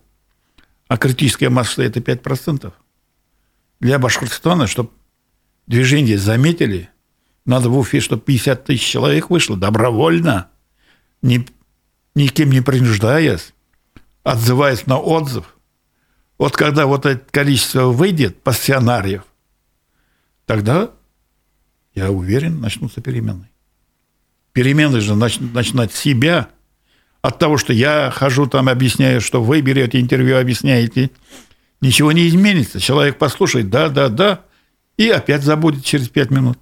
а 0.92 0.98
критическая 0.98 1.48
масса– 1.48 1.84
это 1.84 2.02
5%. 2.02 2.74
Для 3.80 3.98
Башкортостана, 3.98 4.68
чтобы 4.68 4.90
движение 5.66 6.18
заметили, 6.18 6.90
надо 7.46 7.70
в 7.70 7.78
Уфе, 7.78 8.02
чтобы 8.02 8.24
50 8.24 8.66
тысяч 8.66 8.90
человек 8.90 9.30
вышло 9.30 9.56
добровольно, 9.56 10.50
ни, 11.22 11.48
никем 12.14 12.52
не 12.52 12.60
принуждаясь, 12.60 13.54
отзываясь 14.24 14.86
на 14.86 15.00
отзыв. 15.00 15.56
Вот 16.38 16.58
когда 16.58 16.86
вот 16.88 17.06
это 17.06 17.26
количество 17.32 17.86
выйдет 17.86 18.44
по 18.44 18.52
сценариев, 18.52 19.24
тогда, 20.46 20.92
я 21.96 22.12
уверен, 22.12 22.60
начнутся 22.60 23.00
перемены. 23.00 23.50
Перемены 24.54 25.02
же 25.02 25.16
начинать 25.16 25.94
себя– 25.94 26.50
от 27.22 27.38
того, 27.38 27.58
что 27.58 27.72
я 27.72 28.12
хожу 28.12 28.48
там, 28.48 28.68
объясняю, 28.68 29.22
что 29.22 29.44
вы 29.44 29.62
берете 29.62 30.00
интервью, 30.00 30.38
объясняете, 30.38 31.12
ничего 31.80 32.12
не 32.12 32.28
изменится. 32.28 32.80
Человек 32.80 33.18
послушает, 33.18 33.70
да, 33.70 33.90
да, 33.90 34.10
да, 34.10 34.42
и 34.98 35.10
опять 35.10 35.44
забудет 35.44 35.86
через 35.86 36.10
пять 36.10 36.32
минут. 36.32 36.58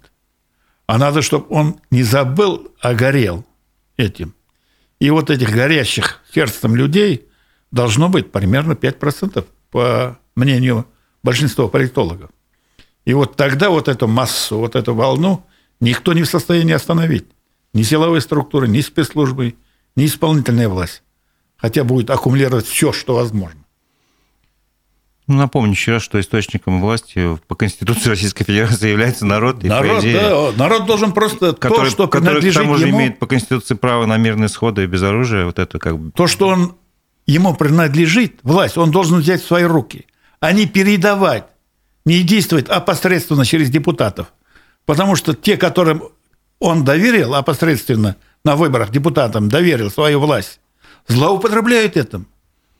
а 0.86 0.98
надо, 0.98 1.22
чтобы 1.22 1.46
он 1.50 1.80
не 1.92 2.02
забыл, 2.02 2.72
а 2.80 2.94
горел 2.94 3.46
этим. 3.96 4.34
И 4.98 5.08
вот 5.10 5.30
этих 5.30 5.50
горящих 5.50 6.20
сердцем 6.34 6.74
людей 6.74 7.28
должно 7.70 8.08
быть 8.08 8.32
примерно 8.32 8.72
5%, 8.72 9.46
по 9.70 10.18
мнению 10.34 10.86
большинства 11.22 11.68
политологов. 11.68 12.30
И 13.04 13.14
вот 13.14 13.36
тогда 13.36 13.70
вот 13.70 13.86
эту 13.86 14.08
массу, 14.08 14.58
вот 14.58 14.74
эту 14.74 14.94
волну 14.94 15.46
никто 15.78 16.12
не 16.12 16.24
в 16.24 16.28
состоянии 16.28 16.74
остановить. 16.74 17.26
Ни 17.72 17.82
силовые 17.82 18.20
структуры, 18.20 18.68
ни 18.68 18.80
спецслужбы, 18.80 19.54
ни 19.96 20.06
исполнительная 20.06 20.68
власть. 20.68 21.02
Хотя 21.56 21.84
будет 21.84 22.10
аккумулировать 22.10 22.66
все, 22.66 22.92
что 22.92 23.14
возможно. 23.14 23.60
Ну, 25.30 25.36
напомню 25.36 25.70
еще 25.70 25.92
раз, 25.92 26.02
что 26.02 26.18
источником 26.18 26.80
власти 26.80 27.38
по 27.46 27.54
Конституции 27.54 28.08
Российской 28.08 28.42
Федерации 28.42 28.88
является 28.88 29.24
народ. 29.24 29.62
И 29.62 29.68
народ, 29.68 30.00
идее, 30.00 30.20
да, 30.20 30.52
народ 30.56 30.86
должен 30.86 31.12
просто 31.12 31.52
который, 31.52 31.84
то, 31.84 31.90
что 31.90 32.08
который, 32.08 32.40
принадлежит 32.40 32.60
к 32.60 32.64
тому 32.64 32.76
же 32.76 32.88
ему... 32.88 32.98
имеет 32.98 33.18
по 33.20 33.28
Конституции 33.28 33.74
право 33.74 34.06
на 34.06 34.16
мирные 34.16 34.48
сходы 34.48 34.82
и 34.82 34.86
без 34.86 35.04
оружия, 35.04 35.44
вот 35.44 35.60
это 35.60 35.78
как 35.78 35.96
бы... 35.96 36.10
То, 36.10 36.26
что 36.26 36.48
он, 36.48 36.74
ему 37.26 37.54
принадлежит, 37.54 38.40
власть, 38.42 38.76
он 38.76 38.90
должен 38.90 39.20
взять 39.20 39.40
в 39.40 39.46
свои 39.46 39.62
руки, 39.62 40.06
а 40.40 40.50
не 40.50 40.66
передавать, 40.66 41.44
не 42.04 42.22
действовать 42.22 42.68
опосредственно 42.68 43.44
через 43.44 43.70
депутатов. 43.70 44.32
Потому 44.84 45.14
что 45.14 45.34
те, 45.34 45.56
которым 45.56 46.08
он 46.60 46.84
доверил 46.84 47.34
опосредственно 47.34 48.16
на 48.44 48.54
выборах 48.54 48.90
депутатам, 48.90 49.48
доверил 49.48 49.90
свою 49.90 50.20
власть, 50.20 50.60
злоупотребляют 51.08 51.96
этим, 51.96 52.28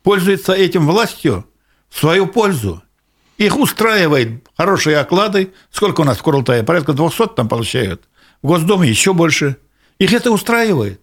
пользуются 0.05 0.53
этим 0.53 0.87
властью– 0.87 1.45
в 1.91 1.99
свою 1.99 2.27
пользу. 2.27 2.83
Их 3.37 3.59
устраивает 3.59 4.49
хорошие 4.57 4.99
оклады. 4.99 5.53
Сколько 5.71 6.03
у 6.03 6.05
нас 6.05 6.19
в 6.19 6.23
Курултае? 6.23 6.63
Порядка 6.63 6.93
200 6.93 7.35
там 7.37 7.49
получают. 7.49 8.09
В 8.43 8.47
Госдуме 8.47 8.89
еще 8.89 9.13
больше. 9.13 9.57
Их 9.99 10.13
это 10.13 10.31
устраивает. 10.31 11.01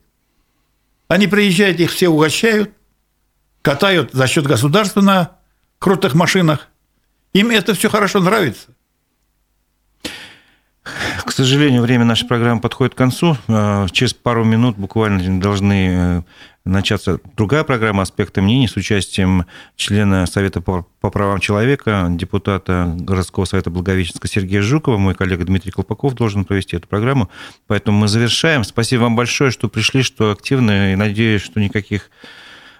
Они 1.07 1.27
приезжают, 1.27 1.79
их 1.79 1.91
все 1.91 2.09
угощают, 2.09 2.71
катают 3.61 4.11
за 4.11 4.27
счет 4.27 4.45
государства 4.45 5.01
на 5.01 5.37
крутых 5.79 6.15
машинах. 6.15 6.67
Им 7.33 7.49
это 7.51 7.73
все 7.73 7.89
хорошо 7.89 8.19
нравится. 8.19 8.69
К 11.25 11.31
сожалению, 11.31 11.81
время 11.81 12.05
нашей 12.05 12.27
программы 12.27 12.61
подходит 12.61 12.93
к 12.93 12.97
концу. 12.97 13.37
А, 13.47 13.87
через 13.89 14.13
пару 14.13 14.43
минут 14.43 14.77
буквально 14.77 15.39
должны 15.39 15.87
э, 15.89 16.21
начаться 16.65 17.19
другая 17.35 17.63
программа 17.63 18.03
«Аспекты 18.03 18.41
мнений» 18.41 18.67
с 18.67 18.75
участием 18.75 19.45
члена 19.75 20.25
Совета 20.25 20.61
по 20.61 20.85
правам 21.01 21.39
человека, 21.39 22.07
депутата 22.11 22.93
городского 22.97 23.45
совета 23.45 23.69
Благовещенска 23.69 24.27
Сергея 24.27 24.61
Жукова. 24.61 24.97
Мой 24.97 25.15
коллега 25.15 25.45
Дмитрий 25.45 25.71
Колпаков 25.71 26.13
должен 26.13 26.45
провести 26.45 26.75
эту 26.77 26.87
программу. 26.87 27.29
Поэтому 27.67 27.97
мы 27.99 28.07
завершаем. 28.07 28.63
Спасибо 28.63 29.03
вам 29.03 29.15
большое, 29.15 29.51
что 29.51 29.69
пришли, 29.69 30.03
что 30.03 30.31
активны. 30.31 30.93
И 30.93 30.95
надеюсь, 30.95 31.41
что 31.41 31.59
никаких 31.59 32.09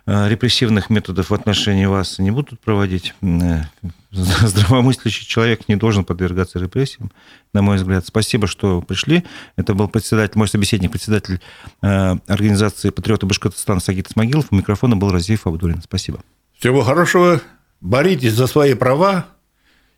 репрессивных 0.08 0.89
методов 0.89 1.30
в 1.30 1.34
отношении 1.34 1.86
вас 1.86 2.18
не 2.18 2.32
будут 2.32 2.60
проводить. 2.62 3.14
Э, 3.22 3.64
здравомыслящий 4.12 5.26
человек 5.26 5.68
не 5.68 5.76
должен 5.76 6.05
подвергаться 6.05 6.60
репрессиям, 6.60 7.12
на 7.53 7.62
мой 7.62 7.76
взгляд. 7.76 8.08
Спасибо, 8.08 8.47
что 8.47 8.82
пришли. 8.82 9.26
Это 9.58 9.74
был 9.74 9.89
председатель, 9.89 10.38
мой 10.38 10.47
собеседник, 10.47 10.91
председатель 10.91 11.41
э, 11.82 12.16
организации 12.28 12.89
«Патриоты 12.89 13.26
Башкортостана» 13.26 13.82
Сагит 13.82 14.08
Смогилов. 14.08 14.45
У 14.49 14.55
микрофона 14.55 14.95
был 14.95 15.12
Разиев 15.12 15.45
Абдулин. 15.45 15.82
Спасибо. 15.82 16.22
Всего 16.58 16.82
хорошего. 16.84 17.41
Боритесь 17.82 18.34
за 18.34 18.47
свои 18.47 18.74
права, 18.74 19.28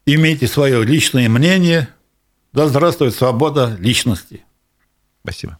имейте 0.06 0.48
свое 0.48 0.84
личное 0.84 1.30
мнение. 1.30 1.88
Да 2.52 2.68
здравствует 2.68 3.14
свобода 3.14 3.78
личности. 3.80 4.44
Спасибо. 5.24 5.60